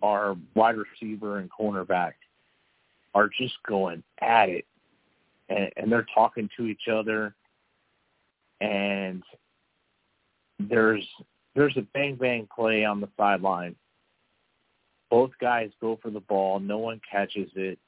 [0.00, 2.12] are wide receiver and cornerback
[3.14, 4.64] are just going at it
[5.48, 7.34] and, and they're talking to each other
[8.60, 9.22] and
[10.58, 11.06] there's
[11.54, 13.74] there's a bang bang play on the sideline.
[15.10, 17.78] Both guys go for the ball, no one catches it.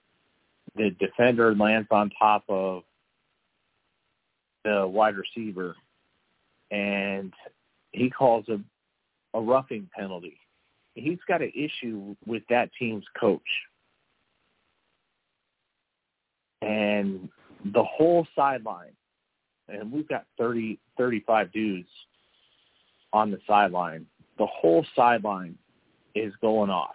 [0.77, 2.83] The defender lands on top of
[4.65, 5.75] the wide receiver
[6.71, 7.33] and
[7.93, 8.61] he calls a
[9.33, 10.39] a roughing penalty.
[10.95, 13.41] He's got an issue with that team's coach
[16.63, 17.29] and
[17.73, 18.93] the whole sideline,
[19.69, 21.89] and we've got 30, 35 dudes
[23.13, 24.07] on the sideline.
[24.39, 25.57] The whole sideline
[26.15, 26.95] is going off.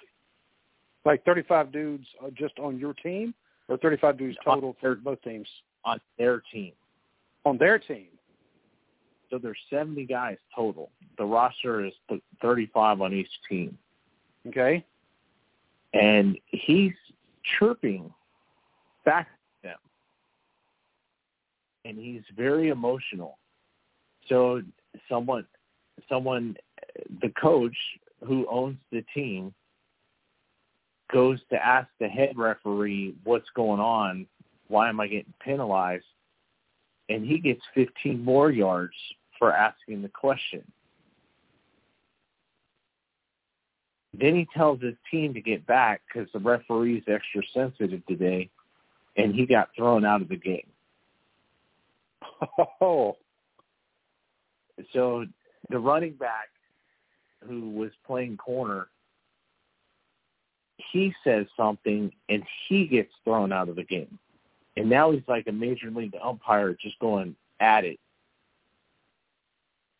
[1.03, 3.33] Like 35 dudes uh, just on your team,
[3.67, 5.47] or 35 dudes total for both teams?
[5.83, 6.73] On their team.
[7.45, 8.07] On their team.
[9.29, 10.91] So there's 70 guys total.
[11.17, 11.93] The roster is
[12.41, 13.77] 35 on each team.
[14.47, 14.85] Okay.
[15.93, 16.93] And he's
[17.57, 18.13] chirping
[19.05, 19.27] back
[19.63, 19.77] at them.
[21.85, 23.37] and he's very emotional.
[24.27, 24.61] So
[25.07, 25.45] someone,
[26.09, 26.57] someone,
[27.21, 27.75] the coach
[28.25, 29.53] who owns the team
[31.13, 34.25] goes to ask the head referee what's going on.
[34.67, 36.05] Why am I getting penalized?
[37.09, 38.95] And he gets 15 more yards
[39.37, 40.63] for asking the question.
[44.17, 48.49] Then he tells his team to get back because the referee's extra sensitive today,
[49.17, 50.67] and he got thrown out of the game.
[52.81, 53.17] Oh.
[54.91, 55.25] So
[55.69, 56.49] the running back
[57.47, 58.89] who was playing corner
[60.91, 64.19] he says something and he gets thrown out of the game.
[64.77, 67.99] And now he's like a major league umpire just going at it.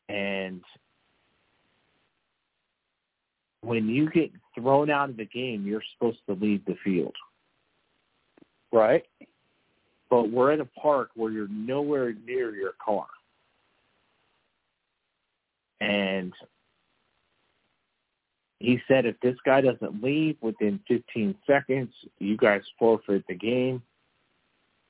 [0.09, 0.61] And
[3.61, 7.15] when you get thrown out of the game, you're supposed to leave the field.
[8.71, 9.05] Right.
[10.09, 13.07] But we're at a park where you're nowhere near your car.
[15.81, 16.33] And
[18.59, 23.81] he said if this guy doesn't leave within 15 seconds, you guys forfeit the game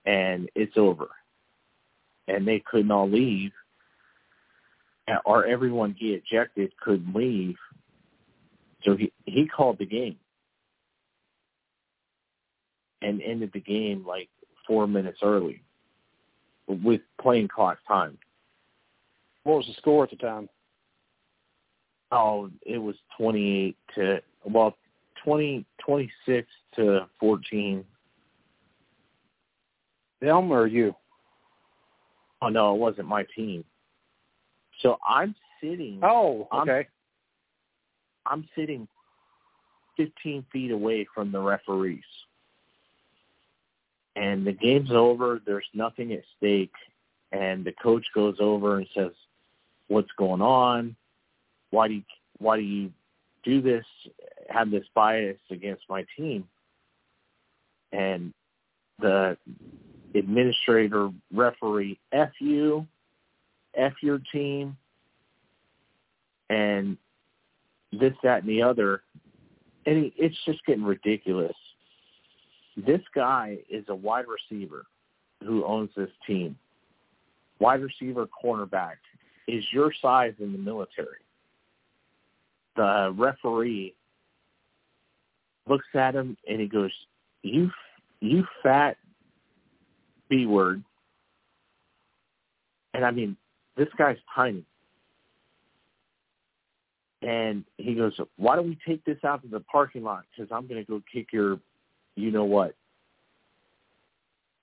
[0.05, 1.09] and it's over.
[2.27, 3.51] And they couldn't all leave,
[5.25, 7.55] or everyone he ejected couldn't leave.
[8.83, 10.17] So he he called the game
[13.01, 14.29] and ended the game like
[14.67, 15.61] four minutes early
[16.67, 18.17] with playing clock time.
[19.43, 20.49] What was the score at the time?
[22.11, 24.75] Oh, it was 28 to well,
[25.23, 27.85] 20 26 to 14.
[30.21, 30.95] Them or you?
[32.41, 33.63] Oh no, it wasn't my team.
[34.81, 35.99] So I'm sitting.
[36.03, 36.87] Oh, okay.
[38.25, 38.87] I'm, I'm sitting
[39.97, 42.03] 15 feet away from the referees,
[44.15, 45.41] and the game's over.
[45.45, 46.73] There's nothing at stake,
[47.31, 49.11] and the coach goes over and says,
[49.87, 50.95] "What's going on?
[51.71, 52.03] Why do you,
[52.37, 52.91] why do you
[53.43, 53.85] do this?
[54.49, 56.47] Have this bias against my team?"
[57.91, 58.33] And
[58.99, 59.37] the
[60.15, 62.87] administrator, referee, F you,
[63.75, 64.77] F your team,
[66.49, 66.97] and
[67.91, 69.01] this, that, and the other.
[69.85, 71.55] And it's just getting ridiculous.
[72.77, 74.85] This guy is a wide receiver
[75.43, 76.57] who owns this team.
[77.59, 78.95] Wide receiver, cornerback
[79.47, 81.19] is your size in the military.
[82.75, 83.95] The referee
[85.67, 86.91] looks at him and he goes,
[87.43, 87.71] "You,
[88.19, 88.97] you fat
[90.29, 90.83] B word.
[92.93, 93.35] And I mean,
[93.75, 94.63] this guy's tiny.
[97.21, 100.25] And he goes, why don't we take this out to the parking lot?
[100.31, 101.59] Because I'm going to go kick your,
[102.15, 102.75] you know what.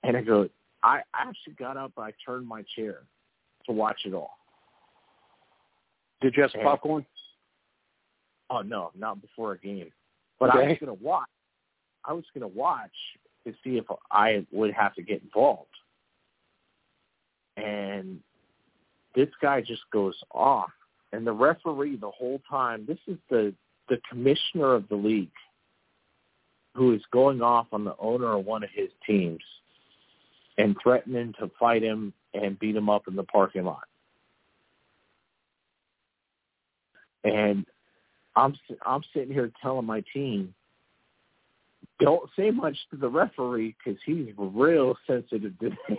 [0.05, 0.49] And I go,
[0.83, 1.93] I actually got up.
[1.99, 3.01] I turned my chair
[3.67, 4.39] to watch it all.
[6.21, 7.05] Did you have some popcorn?
[8.51, 9.91] Oh no, not before a game.
[10.39, 11.29] But I was going to watch.
[12.05, 12.91] I was going to watch
[13.47, 15.69] to see if I would have to get involved.
[17.57, 18.21] And
[19.15, 20.71] this guy just goes off.
[21.13, 23.53] And the referee the whole time, this is the,
[23.89, 25.29] the commissioner of the league
[26.75, 29.43] who is going off on the owner of one of his teams
[30.57, 33.85] and threatening to fight him and beat him up in the parking lot.
[37.25, 37.67] And
[38.35, 38.55] I'm
[38.85, 40.55] I'm sitting here telling my team,
[42.03, 45.99] don't say much to the referee because he's real sensitive to things.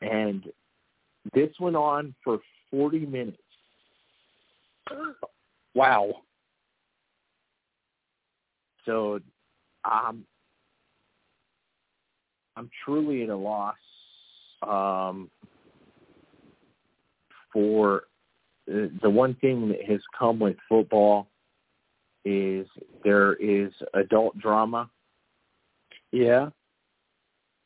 [0.00, 0.44] and
[1.32, 2.38] this went on for
[2.70, 3.38] 40 minutes.
[5.76, 6.12] Wow.
[8.86, 9.18] So
[9.84, 10.24] um,
[12.56, 13.74] I'm truly at a loss
[14.62, 15.30] um,
[17.52, 18.04] for
[18.66, 21.28] the the one thing that has come with football
[22.24, 22.66] is
[23.02, 24.90] there is adult drama.
[26.12, 26.50] Yeah.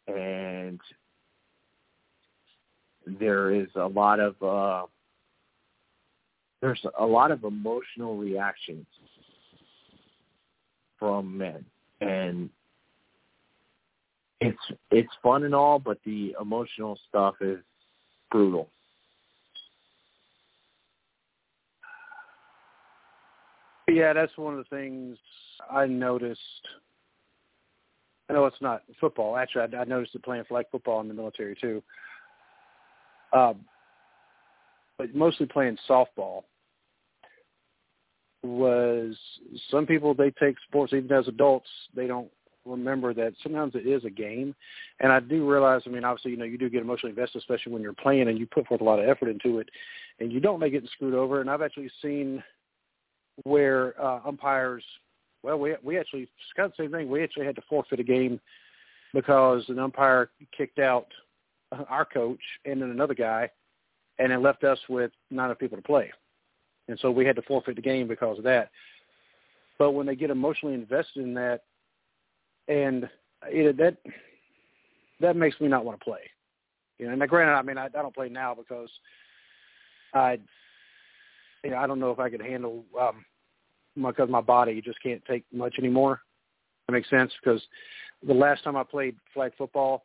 [0.06, 0.80] and
[3.06, 4.86] there is a lot of uh
[6.60, 8.86] there's a lot of emotional reactions
[10.98, 11.64] from men.
[12.00, 12.50] And
[14.40, 14.58] it's
[14.90, 17.58] it's fun and all but the emotional stuff is
[18.30, 18.68] brutal
[23.88, 25.16] Yeah, that's one of the things
[25.70, 26.40] I noticed.
[28.28, 29.36] I know it's not football.
[29.36, 31.82] Actually, I, I noticed it playing flag football in the military too.
[33.32, 33.64] Um,
[34.98, 36.42] but mostly playing softball
[38.42, 39.16] was
[39.70, 42.30] some people they take sports even as adults they don't
[42.64, 44.54] remember that sometimes it is a game
[45.00, 47.72] and i do realize i mean obviously you know you do get emotionally invested especially
[47.72, 49.68] when you're playing and you put forth a lot of effort into it
[50.20, 52.42] and you don't make it screwed over and i've actually seen
[53.44, 54.84] where uh, umpires,
[55.42, 57.08] well, we we actually it's kind of the same thing.
[57.08, 58.40] We actually had to forfeit a game
[59.14, 61.06] because an umpire kicked out
[61.88, 63.50] our coach and then another guy,
[64.18, 66.10] and it left us with not enough people to play,
[66.88, 68.70] and so we had to forfeit the game because of that.
[69.78, 71.62] But when they get emotionally invested in that,
[72.66, 73.08] and
[73.46, 73.96] it, that
[75.20, 76.20] that makes me not want to play.
[76.98, 78.90] You know, and granted, I mean, I, I don't play now because
[80.14, 80.38] I
[81.64, 83.24] you know, I don't know if I could handle um,
[83.96, 86.20] because my body just can't take much anymore.
[86.86, 87.62] That makes sense because
[88.26, 90.04] the last time I played flag football,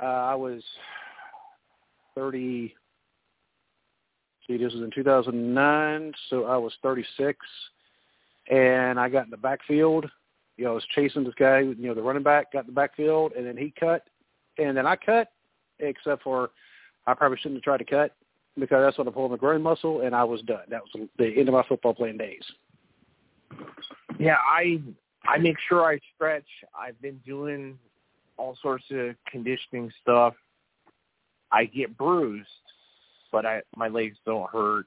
[0.00, 0.62] uh, I was
[2.14, 2.74] thirty.
[4.46, 7.36] See, this was in 2009, so I was 36,
[8.48, 10.06] and I got in the backfield.
[10.56, 12.72] You know, I was chasing this guy, you know, the running back, got in the
[12.72, 14.04] backfield, and then he cut,
[14.56, 15.32] and then I cut,
[15.80, 16.50] except for
[17.08, 18.14] I probably shouldn't have tried to cut
[18.58, 20.62] because that's when I pulled my groin muscle, and I was done.
[20.68, 22.42] That was the end of my football playing days.
[24.18, 24.80] Yeah, I
[25.26, 26.46] I make sure I stretch.
[26.78, 27.78] I've been doing
[28.36, 30.34] all sorts of conditioning stuff.
[31.52, 32.48] I get bruised,
[33.32, 34.86] but I my legs don't hurt.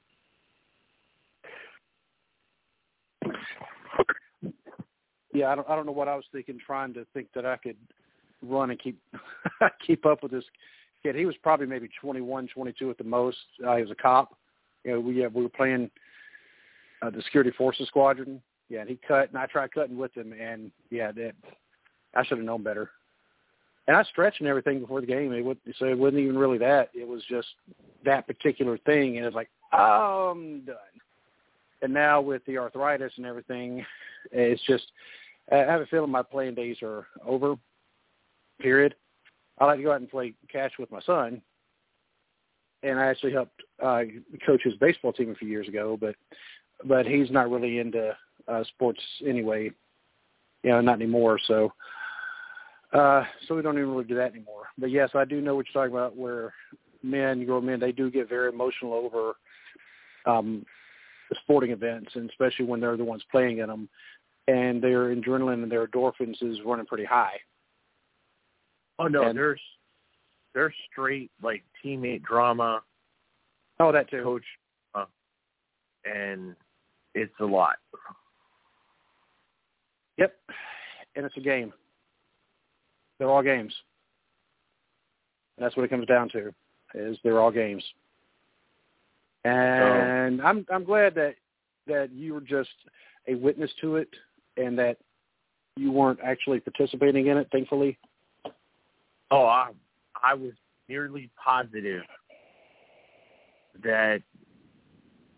[5.32, 7.56] Yeah, I don't I don't know what I was thinking trying to think that I
[7.56, 7.76] could
[8.42, 8.98] run and keep
[9.86, 10.44] keep up with this
[11.02, 11.14] kid.
[11.14, 13.38] He was probably maybe 21, 22 at the most.
[13.66, 14.36] Uh, he was a cop.
[14.84, 15.90] You know, we uh, we were playing
[17.02, 18.40] uh, the security forces squadron.
[18.68, 21.32] Yeah, and he cut, and I tried cutting with him, and yeah, that
[22.14, 22.90] I should have known better.
[23.88, 25.32] And I stretched and everything before the game.
[25.32, 26.90] It would, so it wasn't even really that.
[26.94, 27.48] It was just
[28.04, 30.76] that particular thing, and it's like I'm done.
[31.82, 33.84] And now with the arthritis and everything,
[34.32, 34.84] it's just
[35.50, 37.56] I have a feeling my playing days are over.
[38.60, 38.94] Period.
[39.60, 41.42] I like to go out and play catch with my son,
[42.82, 44.02] and I actually helped uh,
[44.46, 45.98] coach his baseball team a few years ago.
[46.00, 46.16] But
[46.84, 48.16] but he's not really into
[48.48, 49.70] uh, sports anyway.
[50.62, 51.38] You know, not anymore.
[51.46, 51.72] So
[52.92, 54.64] uh, so we don't even really do that anymore.
[54.78, 56.16] But yes, I do know what you're talking about.
[56.16, 56.52] Where
[57.02, 59.34] men, grown men, they do get very emotional over
[60.26, 60.64] um,
[61.42, 63.88] sporting events, and especially when they're the ones playing in them,
[64.48, 67.38] and their adrenaline and their endorphins is running pretty high.
[69.00, 69.60] Oh no, And- there's
[70.54, 72.82] there's straight like teammate drama,
[73.78, 74.22] Oh, that too.
[74.22, 74.44] coach,
[74.94, 75.06] uh,
[76.04, 76.54] and
[77.14, 77.76] it's a lot.
[80.18, 80.36] Yep.
[81.16, 81.72] And it's a game.
[83.18, 83.72] They're all games.
[85.58, 86.52] That's what it comes down to,
[86.94, 87.84] is they're all games.
[89.44, 91.36] And I'm I'm glad that
[91.86, 92.70] that you were just
[93.28, 94.08] a witness to it
[94.56, 94.98] and that
[95.76, 97.98] you weren't actually participating in it, thankfully.
[99.30, 99.70] Oh, I
[100.22, 100.52] I was
[100.88, 102.02] nearly positive
[103.82, 104.22] that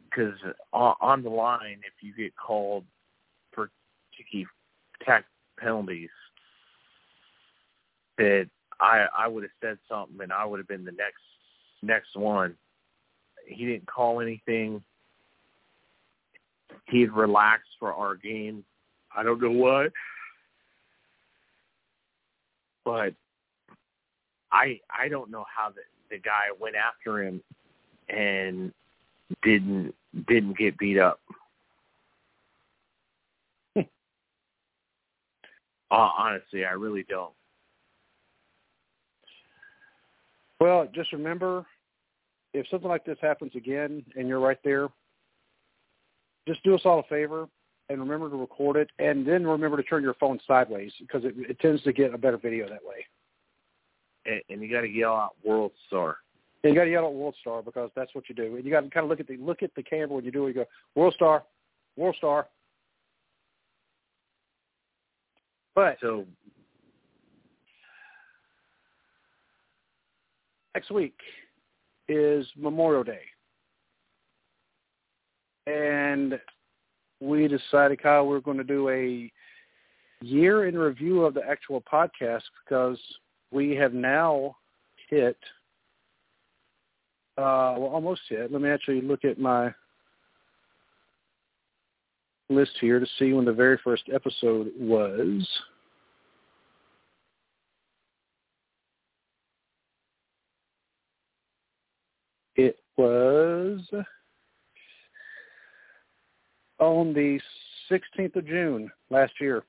[0.08, 0.34] because
[0.72, 2.84] on, on the line, if you get called
[3.52, 3.70] for
[4.16, 4.46] ticky
[5.04, 5.24] tack
[5.58, 6.10] penalties,
[8.18, 8.48] that
[8.80, 11.22] I I would have said something and I would have been the next
[11.82, 12.56] next one.
[13.46, 14.82] He didn't call anything.
[16.88, 18.64] He had relaxed for our game.
[19.14, 19.92] I don't know what,
[22.84, 23.14] but
[24.52, 27.42] I I don't know how the the guy went after him
[28.08, 28.72] and
[29.42, 29.94] didn't
[30.28, 31.20] didn't get beat up.
[33.76, 33.82] uh,
[35.90, 37.32] honestly, I really don't.
[40.60, 41.66] Well, just remember,
[42.54, 44.88] if something like this happens again and you're right there,
[46.46, 47.48] just do us all a favor
[47.88, 51.34] and remember to record it, and then remember to turn your phone sideways because it,
[51.36, 53.04] it tends to get a better video that way.
[54.26, 56.16] And, and you got to yell out "World Star."
[56.64, 58.56] And you got to yell out World Star because that's what you do.
[58.56, 60.30] And you got to kind of look at the look at the camera when you
[60.30, 60.48] do it.
[60.48, 61.44] You go World Star,
[61.96, 62.46] World Star.
[65.74, 66.26] But So
[70.74, 71.18] next week
[72.08, 73.22] is Memorial Day.
[75.66, 76.38] And
[77.20, 79.30] we decided, Kyle, we're going to do a
[80.22, 82.98] year in review of the actual podcast because
[83.52, 84.56] we have now
[85.08, 85.36] hit,
[87.36, 88.50] uh, well, almost hit.
[88.50, 89.72] Let me actually look at my
[92.48, 95.46] list here to see when the very first episode was.
[102.56, 103.80] It was
[106.78, 107.40] on the
[107.90, 109.64] 16th of June last year.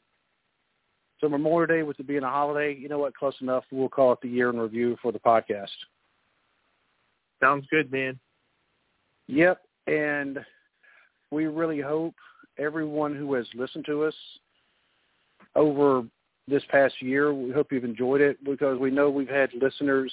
[1.23, 3.15] So Memorial Day with it being a holiday, you know what?
[3.15, 3.63] Close enough.
[3.71, 5.69] We'll call it the year in review for the podcast.
[7.41, 8.19] sounds good, man.
[9.27, 10.39] Yep, and
[11.31, 12.13] we really hope
[12.59, 14.13] everyone who has listened to us
[15.55, 16.03] over
[16.49, 20.11] this past year, we hope you've enjoyed it because we know we've had listeners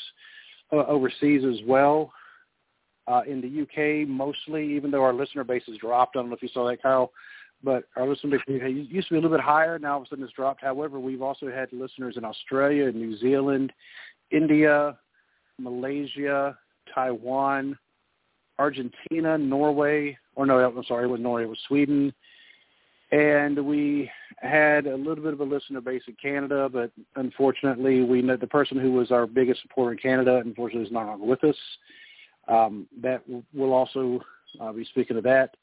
[0.73, 2.13] uh, overseas as well.
[3.09, 6.15] Uh, in the UK, mostly, even though our listener base has dropped.
[6.15, 7.11] I don't know if you saw that, Kyle,
[7.63, 9.79] but our listener base used to be a little bit higher.
[9.79, 10.63] Now all of a sudden it's dropped.
[10.63, 13.73] However, we've also had listeners in Australia, New Zealand,
[14.31, 14.99] India,
[15.59, 16.57] Malaysia,
[16.95, 17.79] Taiwan,
[18.59, 22.13] Argentina, Norway, or no, I'm sorry, it was Norway, it was Sweden,
[23.13, 28.23] and we had a little bit of a listener base in Canada, but unfortunately, we
[28.23, 31.43] know the person who was our biggest supporter in Canada, unfortunately, is no longer with
[31.45, 31.57] us.
[32.49, 33.23] Um, that
[33.55, 34.21] will also
[34.61, 35.57] uh, be speaking of that.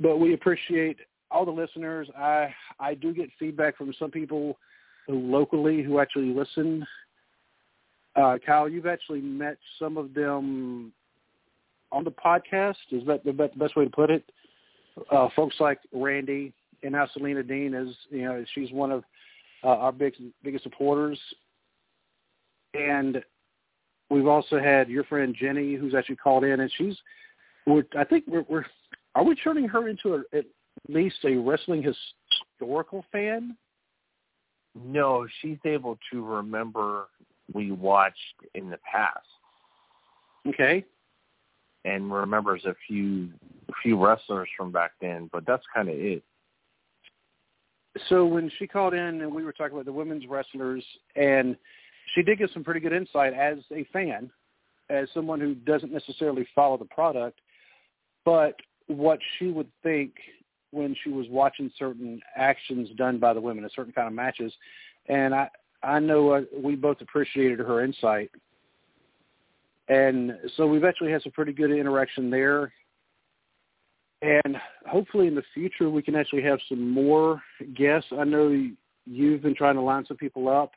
[0.00, 0.96] But we appreciate
[1.30, 2.08] all the listeners.
[2.16, 4.58] I I do get feedback from some people
[5.06, 6.86] who locally who actually listen.
[8.16, 10.92] Uh, Kyle, you've actually met some of them
[11.92, 12.76] on the podcast.
[12.90, 14.24] Is that the best way to put it?
[15.10, 16.52] Uh, folks like Randy
[16.82, 19.04] and now Selena Dean is you know she's one of
[19.62, 21.18] uh, our big biggest supporters,
[22.74, 23.22] and
[24.08, 26.96] we've also had your friend Jenny who's actually called in, and she's
[27.66, 28.64] we're, I think we're, we're
[29.14, 30.44] are we turning her into a, at
[30.88, 33.56] least a wrestling historical fan?
[34.74, 37.08] No, she's able to remember
[37.52, 38.16] we watched
[38.54, 39.18] in the past.
[40.46, 40.84] Okay.
[41.84, 43.30] And remembers a few
[43.68, 46.22] a few wrestlers from back then, but that's kind of it.
[48.08, 50.84] So when she called in and we were talking about the women's wrestlers,
[51.16, 51.56] and
[52.14, 54.30] she did give some pretty good insight as a fan,
[54.90, 57.40] as someone who doesn't necessarily follow the product,
[58.24, 58.54] but
[58.90, 60.14] what she would think
[60.72, 64.52] when she was watching certain actions done by the women, a certain kind of matches,
[65.06, 65.48] and I
[65.82, 68.30] I know uh, we both appreciated her insight,
[69.88, 72.72] and so we've actually had some pretty good interaction there.
[74.22, 77.40] And hopefully in the future we can actually have some more
[77.74, 78.10] guests.
[78.12, 78.68] I know
[79.06, 80.72] you've been trying to line some people up,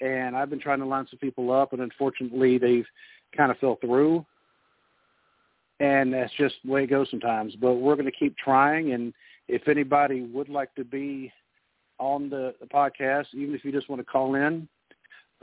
[0.00, 2.86] and I've been trying to line some people up, and unfortunately they've
[3.36, 4.24] kind of fell through
[5.80, 7.54] and that's just the way it goes sometimes.
[7.56, 9.12] But we're going to keep trying, and
[9.48, 11.32] if anybody would like to be
[11.98, 14.68] on the, the podcast, even if you just want to call in,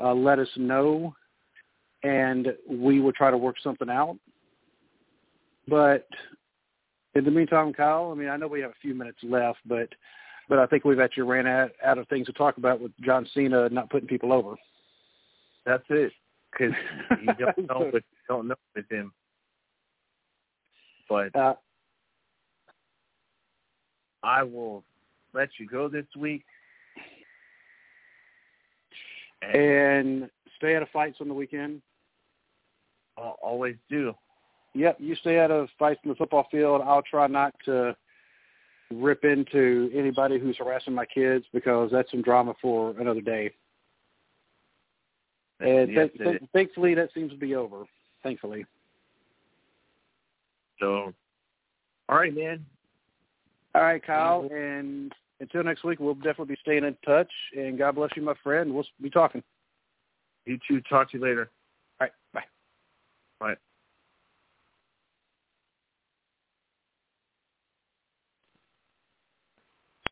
[0.01, 1.15] uh, let us know,
[2.03, 4.18] and we will try to work something out.
[5.68, 6.07] But
[7.15, 9.89] in the meantime, Kyle, I mean, I know we have a few minutes left, but
[10.49, 13.26] but I think we've actually ran out, out of things to talk about with John
[13.34, 14.55] Cena not putting people over.
[15.65, 16.11] That's it,
[16.51, 16.73] because
[17.22, 19.14] you don't know what you don't know with him.
[21.09, 21.55] But uh,
[24.23, 24.84] I will
[25.34, 26.45] let you go this week.
[29.41, 31.81] And, and stay out of fights on the weekend.
[33.17, 34.13] I'll always do.
[34.75, 36.81] Yep, you stay out of fights in the football field.
[36.84, 37.95] I'll try not to
[38.91, 43.51] rip into anybody who's harassing my kids because that's some drama for another day.
[45.59, 47.84] And yes, th- th- thankfully, that seems to be over.
[48.23, 48.65] Thankfully.
[50.84, 51.14] So,
[52.10, 52.65] all right, man.
[53.73, 54.43] All right, Kyle.
[54.43, 54.55] Mm-hmm.
[54.55, 57.31] And until next week, we'll definitely be staying in touch.
[57.55, 58.73] And God bless you, my friend.
[58.73, 59.41] We'll be talking.
[60.45, 60.81] You too.
[60.81, 61.49] Talk to you later.
[62.01, 62.11] All right.
[62.34, 62.41] Bye.
[62.41, 62.45] Bye.